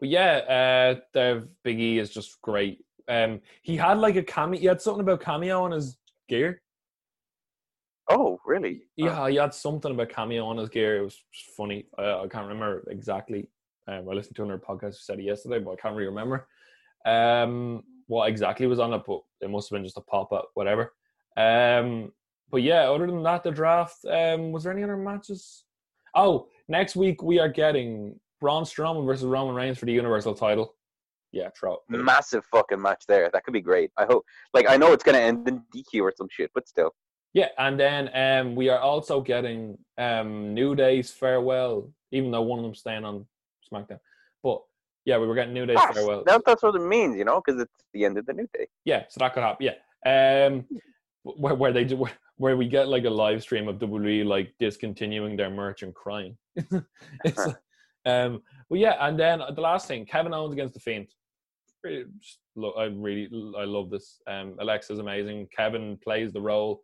but 0.00 0.08
yeah, 0.08 0.94
uh, 0.96 1.00
Dev 1.12 1.48
Big 1.62 1.80
E 1.80 1.98
is 1.98 2.10
just 2.10 2.40
great. 2.42 2.84
Um, 3.08 3.40
he 3.62 3.76
had 3.76 3.98
like 3.98 4.16
a 4.16 4.22
cameo. 4.22 4.60
He 4.60 4.66
had 4.66 4.80
something 4.80 5.02
about 5.02 5.20
cameo 5.20 5.62
on 5.62 5.72
his 5.72 5.96
gear. 6.28 6.62
Oh, 8.08 8.38
really? 8.46 8.82
Yeah, 8.96 9.28
he 9.28 9.36
had 9.36 9.52
something 9.52 9.90
about 9.90 10.10
cameo 10.10 10.46
on 10.46 10.58
his 10.58 10.68
gear. 10.68 10.98
It 10.98 11.02
was 11.02 11.20
just 11.32 11.50
funny. 11.56 11.86
Uh, 11.98 12.22
I 12.22 12.28
can't 12.28 12.46
remember 12.46 12.84
exactly. 12.88 13.48
Um, 13.88 14.08
I 14.08 14.14
listened 14.14 14.36
to 14.36 14.42
another 14.42 14.62
podcast 14.66 14.94
who 14.94 15.00
said 15.00 15.18
it 15.20 15.24
yesterday, 15.24 15.60
but 15.60 15.72
I 15.72 15.76
can't 15.76 15.94
really 15.94 16.08
remember 16.08 16.48
um, 17.06 17.82
what 18.06 18.28
exactly 18.28 18.66
was 18.66 18.78
on 18.78 18.92
it. 18.92 19.02
But 19.06 19.20
it 19.40 19.50
must 19.50 19.70
have 19.70 19.76
been 19.76 19.84
just 19.84 19.98
a 19.98 20.02
pop 20.02 20.32
up, 20.32 20.50
whatever. 20.54 20.92
Um, 21.36 22.12
but 22.50 22.62
yeah, 22.62 22.90
other 22.90 23.06
than 23.06 23.22
that, 23.22 23.42
the 23.42 23.50
draft. 23.50 24.04
Um, 24.04 24.52
was 24.52 24.64
there 24.64 24.72
any 24.72 24.82
other 24.82 24.96
matches? 24.96 25.64
Oh, 26.14 26.48
next 26.68 26.96
week 26.96 27.22
we 27.22 27.38
are 27.38 27.48
getting 27.48 28.18
Braun 28.40 28.64
Strowman 28.64 29.06
versus 29.06 29.26
Roman 29.26 29.54
Reigns 29.54 29.78
for 29.78 29.86
the 29.86 29.92
Universal 29.92 30.34
title. 30.34 30.74
Yeah, 31.32 31.50
throw. 31.58 31.78
Massive 31.88 32.44
fucking 32.46 32.80
match 32.80 33.04
there. 33.08 33.28
That 33.32 33.44
could 33.44 33.52
be 33.52 33.60
great. 33.60 33.90
I 33.96 34.06
hope. 34.06 34.24
Like, 34.54 34.66
I 34.68 34.76
know 34.76 34.92
it's 34.92 35.04
gonna 35.04 35.18
end 35.18 35.46
in 35.48 35.62
DQ 35.74 36.02
or 36.02 36.12
some 36.16 36.28
shit, 36.30 36.50
but 36.54 36.68
still. 36.68 36.94
Yeah, 37.34 37.48
and 37.58 37.78
then 37.78 38.10
um, 38.14 38.56
we 38.56 38.70
are 38.70 38.78
also 38.78 39.20
getting 39.20 39.76
um, 39.98 40.54
New 40.54 40.74
Day's 40.74 41.10
farewell, 41.10 41.92
even 42.10 42.30
though 42.30 42.42
one 42.42 42.58
of 42.58 42.64
them 42.64 42.74
staying 42.74 43.04
on 43.04 43.26
SmackDown. 43.72 43.98
But 44.42 44.60
yeah, 45.04 45.18
we 45.18 45.26
were 45.26 45.34
getting 45.34 45.54
New 45.54 45.66
Day's 45.66 45.76
Yes, 45.76 45.94
farewell. 45.94 46.24
that, 46.26 46.42
that's 46.44 46.62
what 46.62 46.74
it 46.74 46.80
means, 46.80 47.16
you 47.16 47.24
know, 47.24 47.40
because 47.44 47.60
it's 47.60 47.84
the 47.92 48.04
end 48.04 48.18
of 48.18 48.26
the 48.26 48.32
new 48.32 48.48
day. 48.52 48.66
Yeah, 48.84 49.04
so 49.08 49.18
that 49.20 49.34
could 49.34 49.42
happen. 49.42 49.68
Yeah, 50.04 50.46
um, 50.46 50.66
where 51.22 51.54
where 51.54 51.72
they 51.72 51.84
do 51.84 51.96
where, 51.96 52.12
where 52.36 52.56
we 52.56 52.68
get 52.68 52.88
like 52.88 53.04
a 53.04 53.10
live 53.10 53.42
stream 53.42 53.68
of 53.68 53.76
WWE 53.76 54.24
like 54.24 54.52
discontinuing 54.58 55.36
their 55.36 55.50
merch 55.50 55.82
and 55.82 55.94
crying. 55.94 56.36
it's, 57.24 57.46
um, 58.06 58.42
well, 58.68 58.80
yeah, 58.80 58.96
and 59.06 59.18
then 59.18 59.40
the 59.54 59.60
last 59.60 59.86
thing, 59.88 60.06
Kevin 60.06 60.34
Owens 60.34 60.52
against 60.52 60.74
the 60.74 60.80
Fiend. 60.80 61.08
I 61.86 62.84
really 62.84 63.28
I 63.56 63.64
love 63.64 63.90
this. 63.90 64.20
Um, 64.26 64.56
Alexa's 64.58 64.98
amazing. 64.98 65.46
Kevin 65.56 65.98
plays 66.02 66.32
the 66.32 66.40
role 66.40 66.82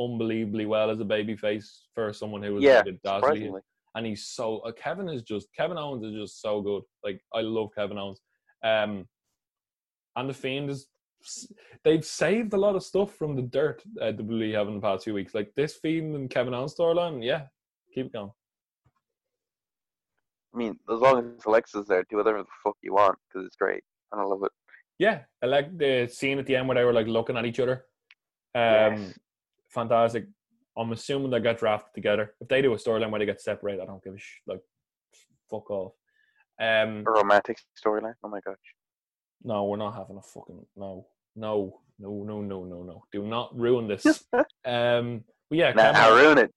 unbelievably 0.00 0.66
well 0.66 0.90
as 0.90 1.00
a 1.00 1.04
babyface 1.04 1.82
for 1.94 2.12
someone 2.12 2.42
who 2.42 2.54
was 2.54 2.64
Yeah, 2.64 2.78
like 2.78 2.86
a 2.86 2.92
dazzling 2.92 3.20
surprisingly. 3.20 3.60
And 3.94 4.06
he's 4.06 4.26
so 4.26 4.58
uh, 4.58 4.72
Kevin 4.72 5.08
is 5.08 5.22
just 5.22 5.48
Kevin 5.56 5.78
Owens 5.78 6.04
is 6.04 6.14
just 6.14 6.40
so 6.40 6.60
good. 6.60 6.82
Like 7.02 7.20
I 7.32 7.40
love 7.40 7.70
Kevin 7.74 7.98
Owens. 7.98 8.20
Um, 8.62 9.06
and 10.16 10.28
the 10.28 10.34
Fiend 10.34 10.70
is 10.70 10.88
they've 11.84 12.04
saved 12.04 12.52
a 12.52 12.56
lot 12.56 12.76
of 12.76 12.82
stuff 12.82 13.14
from 13.14 13.36
the 13.36 13.42
dirt 13.42 13.82
uh, 14.00 14.06
WWE 14.12 14.54
have 14.54 14.68
in 14.68 14.74
the 14.74 14.80
past 14.80 15.04
few 15.04 15.14
weeks. 15.14 15.34
Like 15.34 15.52
this 15.54 15.76
Fiend 15.76 16.14
and 16.14 16.30
Kevin 16.30 16.54
Owens 16.54 16.74
storyline, 16.74 17.24
yeah, 17.24 17.42
keep 17.94 18.12
going. 18.12 18.30
I 20.54 20.56
mean, 20.56 20.78
as 20.92 21.00
long 21.00 21.34
as 21.36 21.44
Alexa's 21.46 21.86
there, 21.86 22.04
do 22.08 22.16
whatever 22.16 22.38
the 22.38 22.44
fuck 22.62 22.76
you 22.82 22.94
want 22.94 23.18
because 23.28 23.44
it's 23.46 23.56
great, 23.56 23.82
and 24.12 24.20
I 24.20 24.24
love 24.24 24.42
it. 24.44 24.52
Yeah, 24.98 25.20
I 25.42 25.46
like 25.46 25.76
the 25.76 26.08
scene 26.12 26.38
at 26.38 26.46
the 26.46 26.54
end 26.54 26.68
where 26.68 26.76
they 26.76 26.84
were 26.84 26.92
like 26.92 27.08
looking 27.08 27.36
at 27.36 27.46
each 27.46 27.58
other. 27.58 27.84
Um, 28.54 28.94
Yes. 28.96 29.18
fantastic. 29.70 30.26
I'm 30.76 30.92
assuming 30.92 31.30
they 31.30 31.40
get 31.40 31.58
drafted 31.58 31.94
together. 31.94 32.34
If 32.40 32.48
they 32.48 32.62
do 32.62 32.72
a 32.72 32.76
storyline 32.76 33.10
where 33.10 33.20
they 33.20 33.26
get 33.26 33.40
separated, 33.40 33.80
I 33.82 33.86
don't 33.86 34.02
give 34.02 34.14
a 34.14 34.18
sh- 34.18 34.40
like 34.46 34.60
fuck 35.50 35.70
off. 35.70 35.92
Um, 36.60 37.04
A 37.06 37.10
romantic 37.10 37.58
storyline. 37.84 38.14
Oh 38.22 38.28
my 38.28 38.40
gosh. 38.40 38.56
No, 39.42 39.64
we're 39.64 39.76
not 39.76 39.94
having 39.94 40.16
a 40.16 40.22
fucking 40.22 40.64
no, 40.76 41.06
no, 41.36 41.80
no, 41.98 42.22
no, 42.22 42.40
no, 42.40 42.64
no, 42.64 42.82
no. 42.82 43.04
Do 43.12 43.26
not 43.26 43.56
ruin 43.58 43.86
this. 43.88 44.04
um, 44.64 45.24
but 45.50 45.58
yeah, 45.58 45.72
Nah, 45.72 45.92
Kevin, 45.92 46.16
ruin 46.16 46.38
it. 46.38 46.54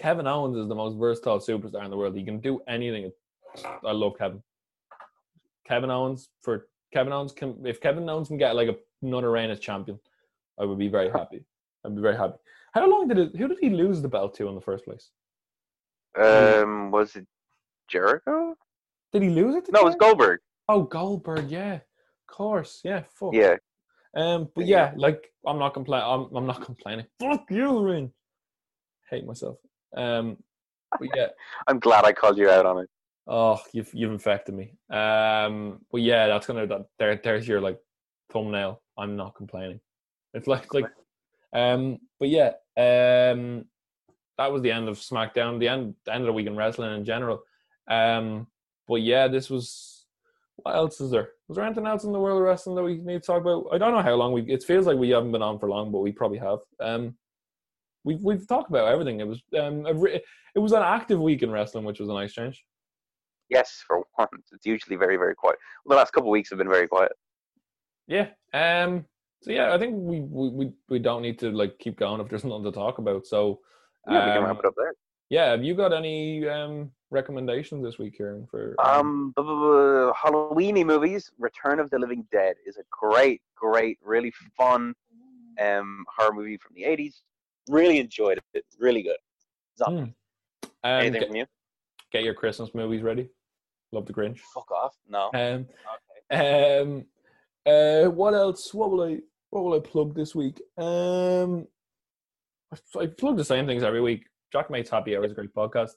Kevin 0.00 0.26
Owens 0.26 0.56
is 0.56 0.68
the 0.68 0.74
most 0.74 0.96
versatile 0.96 1.38
superstar 1.38 1.84
in 1.84 1.90
the 1.90 1.96
world. 1.96 2.16
He 2.16 2.24
can 2.24 2.40
do 2.40 2.60
anything. 2.68 3.10
I 3.84 3.92
love 3.92 4.14
Kevin. 4.18 4.42
Kevin 5.66 5.90
Owens 5.90 6.28
for 6.40 6.68
Kevin 6.92 7.12
Owens 7.12 7.32
can 7.32 7.56
if 7.66 7.80
Kevin 7.80 8.08
Owens 8.08 8.28
can 8.28 8.38
get 8.38 8.56
like 8.56 8.68
a, 8.68 8.76
another 9.02 9.30
reign 9.30 9.50
as 9.50 9.60
champion, 9.60 9.98
I 10.58 10.64
would 10.64 10.78
be 10.78 10.88
very 10.88 11.10
happy. 11.10 11.44
I'd 11.84 11.94
be 11.94 12.02
very 12.02 12.16
happy. 12.16 12.38
How 12.74 12.88
long 12.88 13.08
did 13.08 13.18
it? 13.18 13.36
Who 13.36 13.48
did 13.48 13.58
he 13.60 13.70
lose 13.70 14.02
the 14.02 14.08
belt 14.08 14.34
to 14.36 14.48
in 14.48 14.54
the 14.54 14.60
first 14.60 14.84
place? 14.84 15.10
Um, 16.18 16.90
was 16.90 17.16
it 17.16 17.26
Jericho? 17.88 18.56
Did 19.12 19.22
he 19.22 19.30
lose 19.30 19.54
it? 19.54 19.66
To 19.66 19.72
No, 19.72 19.80
it 19.80 19.84
was 19.84 19.96
Goldberg. 19.96 20.40
Oh, 20.68 20.82
Goldberg. 20.82 21.50
Yeah, 21.50 21.74
of 21.74 21.82
course. 22.26 22.80
Yeah, 22.84 23.02
fuck. 23.14 23.34
Yeah. 23.34 23.56
Um, 24.14 24.48
but 24.54 24.66
Yeah. 24.66 24.90
yeah, 24.90 24.94
like 24.96 25.30
I'm 25.46 25.58
not 25.58 25.74
complaining. 25.74 26.06
I'm, 26.08 26.36
I'm 26.36 26.46
not 26.46 26.62
complaining. 26.64 27.06
Fuck 27.20 27.50
you, 27.50 27.80
Rin. 27.80 28.12
Hate 29.10 29.24
myself. 29.24 29.58
Um, 29.96 30.36
but 30.98 31.08
yeah. 31.14 31.28
I'm 31.68 31.78
glad 31.78 32.04
I 32.04 32.12
called 32.12 32.38
you 32.38 32.50
out 32.50 32.66
on 32.66 32.78
it. 32.80 32.88
Oh, 33.26 33.60
you've 33.72 33.90
you've 33.92 34.12
infected 34.12 34.54
me. 34.54 34.72
Um, 34.90 35.80
but 35.92 36.00
yeah, 36.00 36.26
that's 36.28 36.46
gonna 36.46 36.66
that, 36.66 36.86
there. 36.98 37.20
There's 37.22 37.46
your 37.46 37.60
like 37.60 37.78
thumbnail. 38.32 38.82
I'm 38.96 39.16
not 39.16 39.34
complaining. 39.34 39.80
It's 40.34 40.46
like 40.48 40.72
like, 40.72 40.86
um, 41.52 41.98
but 42.18 42.28
yeah, 42.28 42.52
um, 42.76 43.64
that 44.36 44.52
was 44.52 44.62
the 44.62 44.72
end 44.72 44.88
of 44.88 44.98
SmackDown. 44.98 45.58
The 45.58 45.68
end 45.68 45.94
the 46.04 46.14
end 46.14 46.22
of 46.22 46.26
the 46.26 46.32
week 46.32 46.46
in 46.46 46.56
wrestling 46.56 46.94
in 46.94 47.04
general. 47.04 47.42
Um, 47.90 48.46
but 48.86 49.02
yeah, 49.02 49.28
this 49.28 49.50
was. 49.50 49.94
What 50.56 50.74
else 50.74 51.00
is 51.00 51.12
there? 51.12 51.30
Was 51.46 51.54
there 51.56 51.64
anything 51.64 51.86
else 51.86 52.02
in 52.02 52.10
the 52.10 52.18
world 52.18 52.40
of 52.40 52.44
wrestling 52.44 52.74
that 52.74 52.82
we 52.82 52.96
need 52.96 53.20
to 53.22 53.26
talk 53.26 53.42
about? 53.42 53.68
I 53.72 53.78
don't 53.78 53.92
know 53.92 54.02
how 54.02 54.14
long 54.14 54.32
we. 54.32 54.42
It 54.42 54.64
feels 54.64 54.86
like 54.86 54.98
we 54.98 55.10
haven't 55.10 55.30
been 55.30 55.42
on 55.42 55.58
for 55.58 55.68
long, 55.68 55.92
but 55.92 56.00
we 56.00 56.10
probably 56.10 56.38
have. 56.38 56.58
Um, 56.80 57.14
we've 58.04 58.20
we've 58.20 58.48
talked 58.48 58.68
about 58.68 58.88
everything. 58.88 59.20
It 59.20 59.28
was 59.28 59.40
um 59.58 59.86
a 59.86 59.94
re- 59.94 60.20
it 60.54 60.58
was 60.58 60.72
an 60.72 60.82
active 60.82 61.20
week 61.20 61.42
in 61.42 61.50
wrestling, 61.50 61.84
which 61.84 62.00
was 62.00 62.08
a 62.08 62.12
nice 62.12 62.32
change. 62.32 62.64
Yes, 63.50 63.82
for 63.86 64.02
once. 64.18 64.48
It's 64.52 64.66
usually 64.66 64.96
very, 64.96 65.16
very 65.16 65.34
quiet. 65.34 65.58
The 65.86 65.94
last 65.94 66.12
couple 66.12 66.28
of 66.28 66.32
weeks 66.32 66.50
have 66.50 66.58
been 66.58 66.68
very 66.68 66.88
quiet. 66.88 67.12
Yeah. 68.06 68.28
Um. 68.52 69.06
So 69.40 69.52
yeah, 69.52 69.72
I 69.72 69.78
think 69.78 69.94
we 69.96 70.20
we 70.20 70.72
we, 70.88 70.98
don't 70.98 71.22
need 71.22 71.38
to 71.40 71.50
like 71.50 71.78
keep 71.78 71.96
going 71.98 72.20
if 72.20 72.28
there's 72.28 72.44
nothing 72.44 72.64
to 72.64 72.72
talk 72.72 72.98
about. 72.98 73.26
So 73.26 73.60
Yeah, 74.06 74.26
we 74.26 74.32
can 74.32 74.38
um, 74.38 74.44
wrap 74.44 74.58
it 74.58 74.64
up 74.64 74.74
there. 74.76 74.94
yeah, 75.30 75.50
have 75.50 75.62
you 75.62 75.74
got 75.74 75.92
any 75.92 76.46
um 76.48 76.90
recommendations 77.10 77.84
this 77.84 77.98
week, 77.98 78.16
Kieran? 78.16 78.46
For 78.50 78.74
Um, 78.80 79.32
bu- 79.36 80.12
Halloweeny 80.12 80.84
movies. 80.84 81.30
Return 81.38 81.78
of 81.80 81.88
the 81.90 81.98
Living 81.98 82.26
Dead 82.32 82.56
is 82.66 82.76
a 82.76 82.82
great, 82.90 83.40
great, 83.54 83.98
really 84.02 84.32
fun 84.56 84.94
um 85.60 86.04
horror 86.16 86.32
movie 86.34 86.56
from 86.56 86.74
the 86.74 86.84
eighties. 86.84 87.22
Really 87.70 87.98
enjoyed 87.98 88.40
it. 88.54 88.64
Really 88.78 89.02
good. 89.02 89.18
Hmm. 89.80 89.96
um, 89.98 90.12
Anything 90.82 91.20
get, 91.20 91.26
from 91.28 91.36
you? 91.36 91.46
get 92.10 92.24
your 92.24 92.34
Christmas 92.34 92.70
movies 92.74 93.02
ready. 93.02 93.28
Love 93.92 94.06
the 94.06 94.12
Grinch. 94.12 94.40
Fuck 94.52 94.70
off. 94.72 94.96
No. 95.08 95.30
Um. 95.32 95.66
Okay. 96.32 96.80
Um. 96.80 97.04
Uh. 97.68 98.10
What 98.10 98.34
else? 98.34 98.72
What 98.72 98.90
will 98.90 99.02
I? 99.02 99.18
What 99.50 99.64
will 99.64 99.74
I 99.74 99.80
plug 99.80 100.14
this 100.14 100.34
week? 100.34 100.60
Um. 100.78 101.66
I, 102.72 103.00
I 103.00 103.06
plug 103.06 103.36
the 103.36 103.44
same 103.44 103.66
things 103.66 103.82
every 103.82 104.00
week. 104.00 104.26
Jack 104.52 104.70
Mate's 104.70 104.90
Happy 104.90 105.16
Hour 105.16 105.24
is 105.24 105.32
a 105.32 105.34
great 105.34 105.54
podcast. 105.54 105.92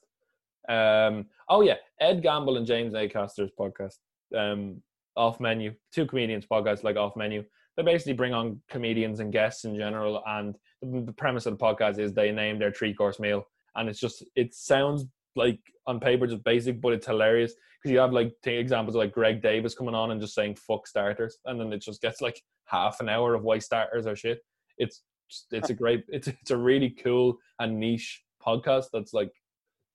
Um. 0.68 1.26
Oh 1.48 1.62
yeah, 1.62 1.76
Ed 2.00 2.22
Gamble 2.22 2.56
and 2.56 2.66
James 2.66 2.94
Acaster's 2.94 3.50
podcast. 3.58 3.96
Um. 4.36 4.82
Off 5.14 5.40
menu, 5.40 5.74
two 5.94 6.06
comedians 6.06 6.46
podcast 6.50 6.84
like 6.84 6.96
Off 6.96 7.16
Menu. 7.16 7.44
They 7.76 7.82
basically 7.82 8.14
bring 8.14 8.32
on 8.32 8.60
comedians 8.70 9.20
and 9.20 9.30
guests 9.30 9.64
in 9.64 9.76
general, 9.76 10.22
and 10.26 10.56
the, 10.80 11.02
the 11.02 11.12
premise 11.12 11.44
of 11.44 11.58
the 11.58 11.62
podcast 11.62 11.98
is 11.98 12.14
they 12.14 12.32
name 12.32 12.58
their 12.58 12.72
three 12.72 12.94
course 12.94 13.20
meal, 13.20 13.46
and 13.76 13.90
it's 13.90 14.00
just 14.00 14.24
it 14.36 14.54
sounds 14.54 15.04
like 15.36 15.58
on 15.86 16.00
paper 16.00 16.26
just 16.26 16.44
basic, 16.44 16.80
but 16.80 16.92
it's 16.92 17.06
hilarious 17.06 17.54
because 17.82 17.92
you 17.92 17.98
have 17.98 18.12
like 18.12 18.32
take 18.42 18.58
examples 18.58 18.94
of 18.94 19.00
like 19.00 19.12
Greg 19.12 19.42
Davies 19.42 19.74
coming 19.74 19.94
on 19.94 20.10
and 20.10 20.20
just 20.20 20.34
saying 20.34 20.56
fuck 20.56 20.86
starters, 20.86 21.38
and 21.46 21.60
then 21.60 21.72
it 21.72 21.82
just 21.82 22.02
gets 22.02 22.20
like 22.20 22.40
half 22.66 23.00
an 23.00 23.08
hour 23.08 23.34
of 23.34 23.42
why 23.42 23.58
starters 23.58 24.06
are 24.06 24.16
shit. 24.16 24.40
It's 24.78 25.02
it's 25.50 25.70
a 25.70 25.74
great 25.74 26.04
it's 26.08 26.28
it's 26.28 26.50
a 26.50 26.56
really 26.56 26.90
cool 26.90 27.38
and 27.58 27.78
niche 27.78 28.22
podcast 28.44 28.86
that's 28.92 29.14
like 29.14 29.30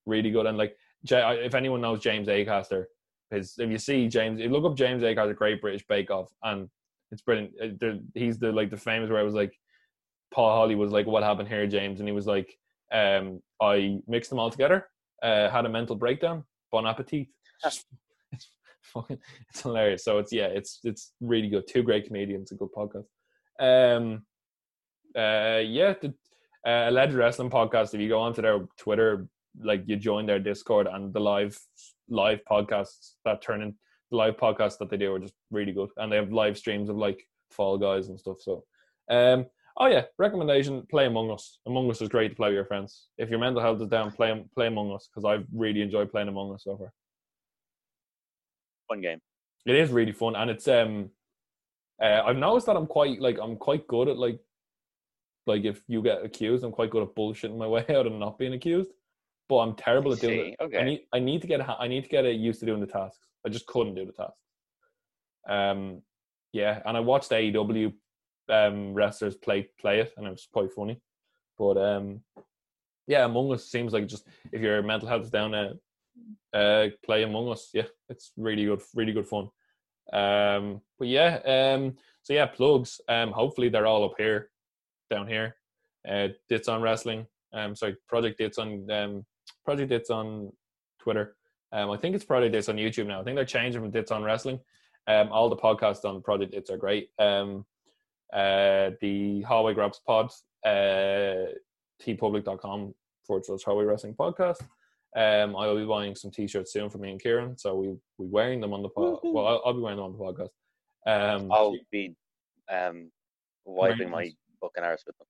really 0.06 0.32
good 0.32 0.46
and 0.46 0.58
like 0.58 0.76
if 1.10 1.54
anyone 1.54 1.82
knows 1.82 2.00
James 2.00 2.28
Acaster, 2.28 2.86
his 3.30 3.54
if 3.58 3.70
you 3.70 3.78
see 3.78 4.08
James, 4.08 4.40
look 4.42 4.66
up 4.66 4.76
James 4.76 5.04
Acaster 5.04 5.36
Great 5.36 5.62
British 5.62 5.86
Bake 5.88 6.10
Off 6.10 6.30
and 6.44 6.70
it's 7.12 7.22
brilliant. 7.22 7.54
Uh, 7.62 7.94
He's 8.14 8.38
the 8.40 8.52
like 8.52 8.70
the 8.70 8.78
famous 8.78 9.10
where 9.10 9.22
it 9.22 9.26
was 9.26 9.34
like 9.34 9.54
Paul 10.34 10.52
Holly 10.52 10.76
was 10.76 10.92
like, 10.92 11.06
"What 11.08 11.24
happened 11.24 11.48
here, 11.48 11.68
James?" 11.68 12.00
and 12.00 12.10
he 12.10 12.14
was 12.14 12.28
like, 12.28 12.58
um, 12.92 13.42
"I 13.62 14.00
mixed 14.08 14.30
them 14.30 14.40
all 14.40 14.52
together, 14.52 14.90
uh, 15.24 15.49
had 15.49 15.65
a 15.65 15.70
mental 15.70 15.95
breakdown. 15.95 16.43
Bon 16.72 16.86
appetit." 16.86 17.28
It's 18.34 18.49
fucking, 18.93 19.18
it's 19.49 19.61
hilarious. 19.63 20.05
So 20.05 20.18
it's 20.20 20.32
yeah, 20.32 20.45
it's 20.45 20.80
it's 20.84 21.13
really 21.20 21.49
good. 21.49 21.68
Two 21.68 21.84
great 21.84 22.05
comedians, 22.07 22.51
a 22.51 22.55
good 22.55 22.70
podcast. 22.72 23.07
Um, 23.59 24.24
uh, 25.15 25.59
yeah, 25.59 25.93
the 26.01 26.13
uh, 26.65 26.89
Alleged 26.89 27.13
Wrestling 27.13 27.49
podcast. 27.49 27.93
If 27.93 27.99
you 28.01 28.09
go 28.09 28.20
onto 28.20 28.41
their 28.41 28.65
Twitter, 28.78 29.28
like 29.61 29.84
you 29.88 29.95
join 29.95 30.26
their 30.26 30.39
Discord 30.39 30.88
and 30.88 31.13
the 31.13 31.20
live 31.20 31.57
live 32.09 32.39
podcasts 32.49 33.15
that 33.26 33.41
turn 33.41 33.61
in 33.61 33.76
the 34.11 34.18
live 34.18 34.38
podcasts 34.38 34.78
that 34.78 34.89
they 34.89 34.97
do 34.97 35.13
are 35.15 35.20
just 35.20 35.34
really 35.51 35.72
good, 35.72 35.89
and 35.97 36.11
they 36.11 36.15
have 36.15 36.32
live 36.32 36.57
streams 36.57 36.89
of 36.89 36.97
like 36.97 37.24
Fall 37.51 37.78
Guys 37.78 38.09
and 38.09 38.20
stuff. 38.20 38.38
So, 38.39 38.63
um, 39.09 39.45
oh 39.78 39.88
yeah, 39.88 40.04
recommendation: 40.18 40.86
play 40.90 41.06
Among 41.06 41.32
Us. 41.32 41.60
Among 41.66 41.90
Us 41.90 42.02
is 42.02 42.10
great 42.10 42.30
to 42.30 42.36
play 42.36 42.50
with 42.50 42.56
your 42.56 42.66
friends. 42.66 43.08
If 43.18 43.30
your 43.30 43.40
mental 43.40 43.62
health 43.62 43.82
is 43.82 43.88
down, 43.88 44.12
play 44.12 44.46
play 44.54 44.68
Among 44.68 44.94
Us 44.94 45.08
because 45.08 45.26
I've 45.26 45.46
really 45.54 45.82
enjoyed 45.82 46.12
playing 46.12 46.28
Among 46.28 46.54
Us 46.54 46.64
so 46.64 46.78
far. 46.78 46.92
Fun 48.90 49.02
game. 49.02 49.20
It 49.66 49.76
is 49.76 49.92
really 49.92 50.14
fun, 50.14 50.36
and 50.36 50.50
it's 50.50 50.68
um, 50.68 51.10
uh, 52.02 52.22
I've 52.26 52.38
noticed 52.38 52.68
that 52.68 52.76
I'm 52.76 52.88
quite 52.88 53.20
like 53.20 53.38
I'm 53.42 53.58
quite 53.58 53.88
good 53.88 54.08
at 54.08 54.18
like, 54.18 54.40
like 55.46 55.66
if 55.66 55.82
you 55.88 56.02
get 56.02 56.24
accused, 56.24 56.64
I'm 56.64 56.72
quite 56.72 56.90
good 56.90 57.04
at 57.04 57.16
bullshitting 57.16 57.58
my 57.58 57.68
way 57.76 57.86
out 57.90 58.08
and 58.08 58.20
not 58.20 58.38
being 58.38 58.54
accused. 58.54 58.92
But 59.50 59.60
I'm 59.60 59.76
terrible 59.76 60.12
at 60.12 60.20
doing 60.20 60.54
it. 60.54 60.56
okay. 60.62 60.78
I 60.78 60.84
need 60.84 61.02
I 61.14 61.20
need 61.20 61.42
to 61.42 61.48
get 61.48 61.62
I 61.68 61.88
need 61.88 62.04
to 62.04 62.10
get 62.10 62.26
used 62.26 62.60
to 62.60 62.66
doing 62.66 62.82
the 62.82 62.88
tasks. 62.88 63.26
I 63.46 63.50
just 63.50 63.66
couldn't 63.66 63.96
do 63.96 64.06
the 64.06 64.12
tasks. 64.12 64.40
Um, 65.50 66.02
yeah, 66.52 66.82
and 66.86 66.98
I 66.98 67.00
watched 67.00 67.32
AEW 67.32 67.94
um 68.50 68.93
wrestlers 68.93 69.36
play 69.36 69.70
play 69.80 70.00
it, 70.00 70.14
and 70.18 70.28
it 70.28 70.32
was 70.32 70.48
quite 70.52 70.72
funny. 70.72 71.02
But 71.58 71.78
um, 71.78 72.22
yeah, 73.08 73.26
Among 73.26 73.52
Us 73.54 73.66
seems 73.66 73.93
like 73.93 74.08
just 74.08 74.28
if 74.52 74.62
your 74.62 74.82
mental 74.84 75.08
health 75.08 75.24
is 75.24 75.30
down, 75.30 75.56
uh, 75.56 75.74
uh, 76.54 76.89
play 77.04 77.24
Among 77.24 77.50
Us. 77.50 77.70
Yeah, 77.74 77.88
it's 78.10 78.32
really 78.38 78.66
good, 78.66 78.82
really 78.93 79.14
good 79.14 79.28
fun. 79.28 79.50
Um, 80.14 80.82
but 81.00 81.08
yeah, 81.08 81.39
um, 81.45 81.95
so 82.24 82.34
yeah, 82.34 82.45
plugs. 82.45 83.02
Um, 83.08 83.32
hopefully 83.32 83.70
they're 83.70 83.88
all 83.88 84.06
up 84.06 84.16
here, 84.18 84.50
down 85.10 85.28
here. 85.28 85.56
Uh, 86.08 86.30
Dits 86.50 86.68
on 86.68 86.82
wrestling. 86.82 87.26
Um, 87.54 87.76
sorry, 87.76 87.95
Project 88.08 88.38
Dits 88.38 88.58
on 88.58 88.89
um, 88.91 89.26
Project 89.66 89.89
Dits 89.89 90.10
on 90.10 90.52
Twitter. 91.00 91.36
Um, 91.72 91.91
I 91.91 91.98
think 91.98 92.16
it's 92.16 92.26
Project 92.26 92.54
Dits 92.54 92.70
on 92.70 92.78
YouTube 92.78 93.08
now. 93.08 93.20
I 93.20 93.24
think 93.24 93.36
they're 93.36 93.45
changing 93.45 93.82
from 93.82 93.91
Dits 93.91 94.12
on 94.12 94.24
wrestling. 94.24 94.60
Um, 95.08 95.30
all 95.32 95.50
the 95.50 95.56
podcasts 95.56 96.06
on 96.06 96.22
Project 96.22 96.52
Dits 96.52 96.70
are 96.70 96.78
great. 96.78 97.10
Um, 97.20 97.66
uh, 98.34 98.92
the 99.02 99.42
Hallway 99.44 99.74
Graps 99.74 100.00
Pod, 100.06 100.32
uh, 100.66 101.52
teepublic.com 102.02 102.94
forward 103.26 103.46
slash 103.46 103.64
Hallway 103.64 103.86
Wrestling 103.86 104.16
Podcast. 104.16 104.62
Um, 105.16 105.56
I 105.56 105.68
will 105.68 105.78
be 105.78 105.86
buying 105.86 106.16
some 106.16 106.32
t-shirts 106.32 106.72
soon 106.74 106.90
for 106.90 106.98
me 107.00 107.12
and 107.12 107.22
Kieran, 107.22 107.58
so 107.58 107.76
we 107.76 107.88
we 108.18 108.28
wearing 108.28 108.62
them 108.62 108.74
on 108.74 108.84
the 108.84 108.90
pod. 108.90 109.20
Woohoo. 109.24 109.34
Well, 109.34 109.48
I'll, 109.48 109.62
I'll 109.66 109.74
be 109.74 109.80
wearing 109.80 109.98
them 109.98 110.06
on 110.06 110.18
the 110.18 110.20
podcast. 110.20 110.50
Um, 111.36 111.52
I'll 111.52 111.76
be 111.92 112.16
um, 112.70 113.12
wiping 113.66 114.10
my 114.12 114.24
Nice. 114.24 114.36
fucking 114.62 114.84
arse 114.84 115.04
with 115.08 115.16
them. 115.18 115.28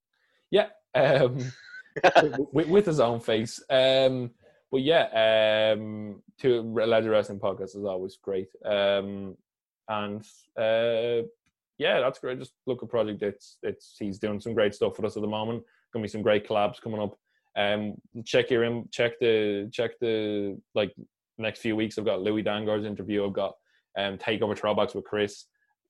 yeah, 0.51 0.67
um, 0.95 1.37
with, 2.51 2.67
with 2.67 2.85
his 2.85 2.99
own 2.99 3.19
face. 3.19 3.61
Um, 3.69 4.31
but 4.71 4.81
yeah, 4.81 5.73
um, 5.77 6.21
to 6.39 6.61
Legend 6.61 7.11
Wrestling 7.11 7.39
Podcast 7.39 7.75
is 7.77 7.85
always 7.85 8.17
great. 8.21 8.49
Um, 8.65 9.37
and 9.87 10.21
uh, 10.57 11.25
yeah, 11.77 11.99
that's 11.99 12.19
great. 12.19 12.39
Just 12.39 12.53
look 12.65 12.81
at 12.83 12.89
Project. 12.89 13.21
It's 13.21 13.57
it's 13.63 13.95
he's 13.99 14.19
doing 14.19 14.39
some 14.39 14.53
great 14.53 14.73
stuff 14.73 14.97
with 14.97 15.05
us 15.05 15.15
at 15.15 15.21
the 15.21 15.27
moment. 15.27 15.63
Gonna 15.93 16.03
be 16.03 16.09
some 16.09 16.21
great 16.21 16.47
collabs 16.47 16.81
coming 16.81 17.01
up. 17.01 17.15
Um, 17.55 17.95
check 18.25 18.49
your 18.49 18.63
in, 18.63 18.87
check 18.91 19.19
the 19.19 19.69
check 19.71 19.91
the 19.99 20.59
like 20.75 20.93
next 21.37 21.59
few 21.59 21.75
weeks. 21.75 21.97
I've 21.97 22.05
got 22.05 22.21
Louis 22.21 22.43
Dangoor's 22.43 22.85
interview. 22.85 23.25
I've 23.25 23.33
got 23.33 23.53
um 23.97 24.17
takeover 24.17 24.57
throwbacks 24.57 24.95
with 24.95 25.05
Chris. 25.05 25.45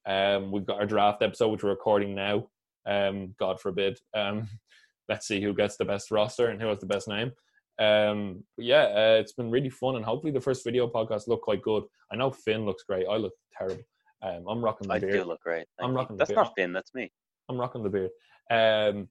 Um, 0.06 0.52
we've 0.52 0.66
got 0.66 0.80
our 0.80 0.86
draft 0.86 1.22
episode 1.22 1.50
which 1.50 1.64
we're 1.64 1.72
recording 1.72 2.16
now. 2.16 2.48
Um, 2.86 3.36
God 3.40 3.60
forbid. 3.60 4.00
Um, 4.16 4.48
let's 5.10 5.28
see 5.28 5.42
who 5.42 5.54
gets 5.54 5.78
the 5.78 5.86
best 5.86 6.12
roster 6.12 6.48
and 6.48 6.62
who 6.62 6.68
has 6.68 6.80
the 6.80 6.86
best 6.86 7.08
name. 7.08 7.32
Um, 7.80 8.44
yeah, 8.58 8.84
uh, 8.84 9.18
it's 9.20 9.34
been 9.34 9.52
really 9.52 9.70
fun, 9.70 9.96
and 9.96 10.04
hopefully 10.04 10.32
the 10.32 10.42
first 10.42 10.64
video 10.64 10.88
podcast 10.88 11.28
look 11.28 11.44
quite 11.44 11.62
good. 11.62 11.84
I 12.12 12.16
know 12.16 12.32
Finn 12.32 12.66
looks 12.66 12.84
great. 12.84 13.06
I 13.10 13.18
look 13.18 13.34
terrible. 13.58 13.84
Um, 14.22 14.46
I'm 14.48 14.64
rocking 14.64 14.88
the 14.88 14.94
I 14.96 15.00
beard. 15.00 15.14
do 15.14 15.24
look 15.24 15.42
great. 15.42 15.68
I'm 15.80 15.86
Thank 15.86 15.90
you. 15.92 15.96
rocking 15.98 16.16
the 16.18 16.22
That's 16.22 16.30
beard. 16.30 16.38
not 16.38 16.54
Finn. 16.56 16.74
That's 16.74 16.94
me. 16.94 17.12
I'm 17.50 17.58
rocking 17.58 17.84
the 17.84 17.90
beard. 17.90 18.10
Um, 18.50 19.10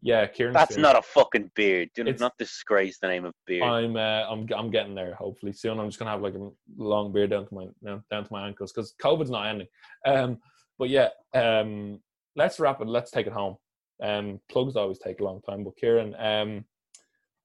yeah, 0.00 0.26
Kieran. 0.26 0.52
That's 0.54 0.74
Finn. 0.74 0.82
not 0.82 0.96
a 0.96 1.02
fucking 1.02 1.50
beard. 1.56 1.90
Do 1.94 2.02
It's- 2.02 2.20
not 2.20 2.38
disgrace 2.38 2.98
the 3.00 3.08
name 3.08 3.24
of 3.24 3.34
beard. 3.46 3.64
I'm 3.64 3.96
uh, 3.96 4.24
I'm 4.30 4.46
I'm 4.54 4.70
getting 4.70 4.94
there. 4.94 5.14
Hopefully 5.14 5.52
soon. 5.52 5.80
I'm 5.80 5.88
just 5.88 5.98
gonna 5.98 6.12
have 6.12 6.22
like 6.22 6.34
a 6.34 6.48
long 6.76 7.12
beard 7.12 7.30
down 7.30 7.46
to 7.48 7.54
my 7.54 7.66
down 7.84 8.04
down 8.10 8.24
to 8.24 8.32
my 8.32 8.46
ankles 8.46 8.72
because 8.72 8.94
COVID's 9.02 9.30
not 9.30 9.46
ending. 9.48 9.66
Um, 10.06 10.38
but 10.78 10.90
yeah, 10.90 11.08
um, 11.34 12.00
let's 12.36 12.60
wrap 12.60 12.80
it. 12.80 12.86
Let's 12.86 13.10
take 13.10 13.26
it 13.26 13.32
home. 13.32 13.56
Um, 14.02 14.40
plugs 14.48 14.76
always 14.76 14.98
take 14.98 15.20
a 15.20 15.24
long 15.24 15.40
time, 15.42 15.64
but 15.64 15.76
Kieran, 15.76 16.14
um, 16.18 16.64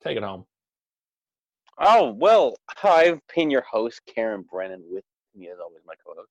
take 0.04 0.18
it 0.18 0.24
home. 0.24 0.46
Oh 1.80 2.12
well, 2.12 2.56
I've 2.84 3.20
been 3.36 3.50
your 3.50 3.62
host, 3.62 4.02
Kieran 4.06 4.44
Brennan, 4.52 4.84
with 4.90 5.04
me 5.36 5.48
as 5.50 5.58
always, 5.60 5.82
my 5.86 5.94
co-host. 6.06 6.30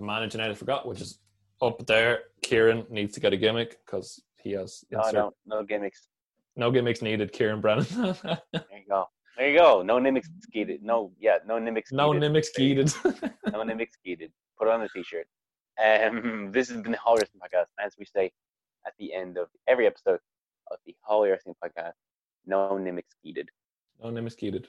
The 0.00 0.06
manager 0.06 0.40
I 0.40 0.54
forgot, 0.54 0.88
which 0.88 1.02
is 1.02 1.18
up 1.60 1.86
there. 1.86 2.20
Kieran 2.42 2.86
needs 2.88 3.12
to 3.12 3.20
get 3.20 3.34
a 3.34 3.36
gimmick 3.36 3.76
because 3.84 4.18
he 4.42 4.52
has 4.52 4.82
No, 4.90 5.00
insert- 5.00 5.14
no, 5.14 5.32
no 5.44 5.62
gimmicks. 5.62 6.08
no 6.56 6.70
gimmicks 6.70 7.02
needed. 7.02 7.32
Kieran 7.32 7.60
Brennan. 7.60 7.84
There 8.24 8.40
you 8.54 8.86
go. 8.88 9.04
There 9.36 9.50
you 9.50 9.58
go. 9.58 9.82
No 9.82 9.98
Nimix 9.98 10.24
skeeted. 10.40 10.82
No, 10.82 11.12
yeah, 11.20 11.36
no 11.46 11.56
Nimix. 11.60 11.92
no 11.92 12.12
skeeted. 12.12 12.32
Nimmix 12.32 12.46
Geeted. 12.58 13.32
No 13.52 13.58
Nimix 13.62 13.92
skeeted. 13.92 14.32
Put 14.58 14.68
on 14.68 14.80
a 14.80 14.88
t-shirt. 14.88 15.26
Um, 15.84 16.50
this 16.54 16.70
has 16.70 16.80
been 16.80 16.92
the 16.92 16.98
Hallway 16.98 17.20
Wrestling 17.20 17.42
Podcast. 17.44 17.66
As 17.78 17.94
we 17.98 18.06
say 18.06 18.32
at 18.86 18.94
the 18.98 19.12
end 19.12 19.36
of 19.36 19.48
every 19.68 19.86
episode 19.86 20.20
of 20.70 20.78
the 20.86 20.96
Hallway 21.02 21.28
Wrestling 21.28 21.56
Podcast, 21.62 21.92
no 22.46 22.70
Nimix 22.80 23.04
skeeted. 23.18 23.50
no 24.02 24.08
Nimmix 24.10 24.34
Geeted. 24.34 24.64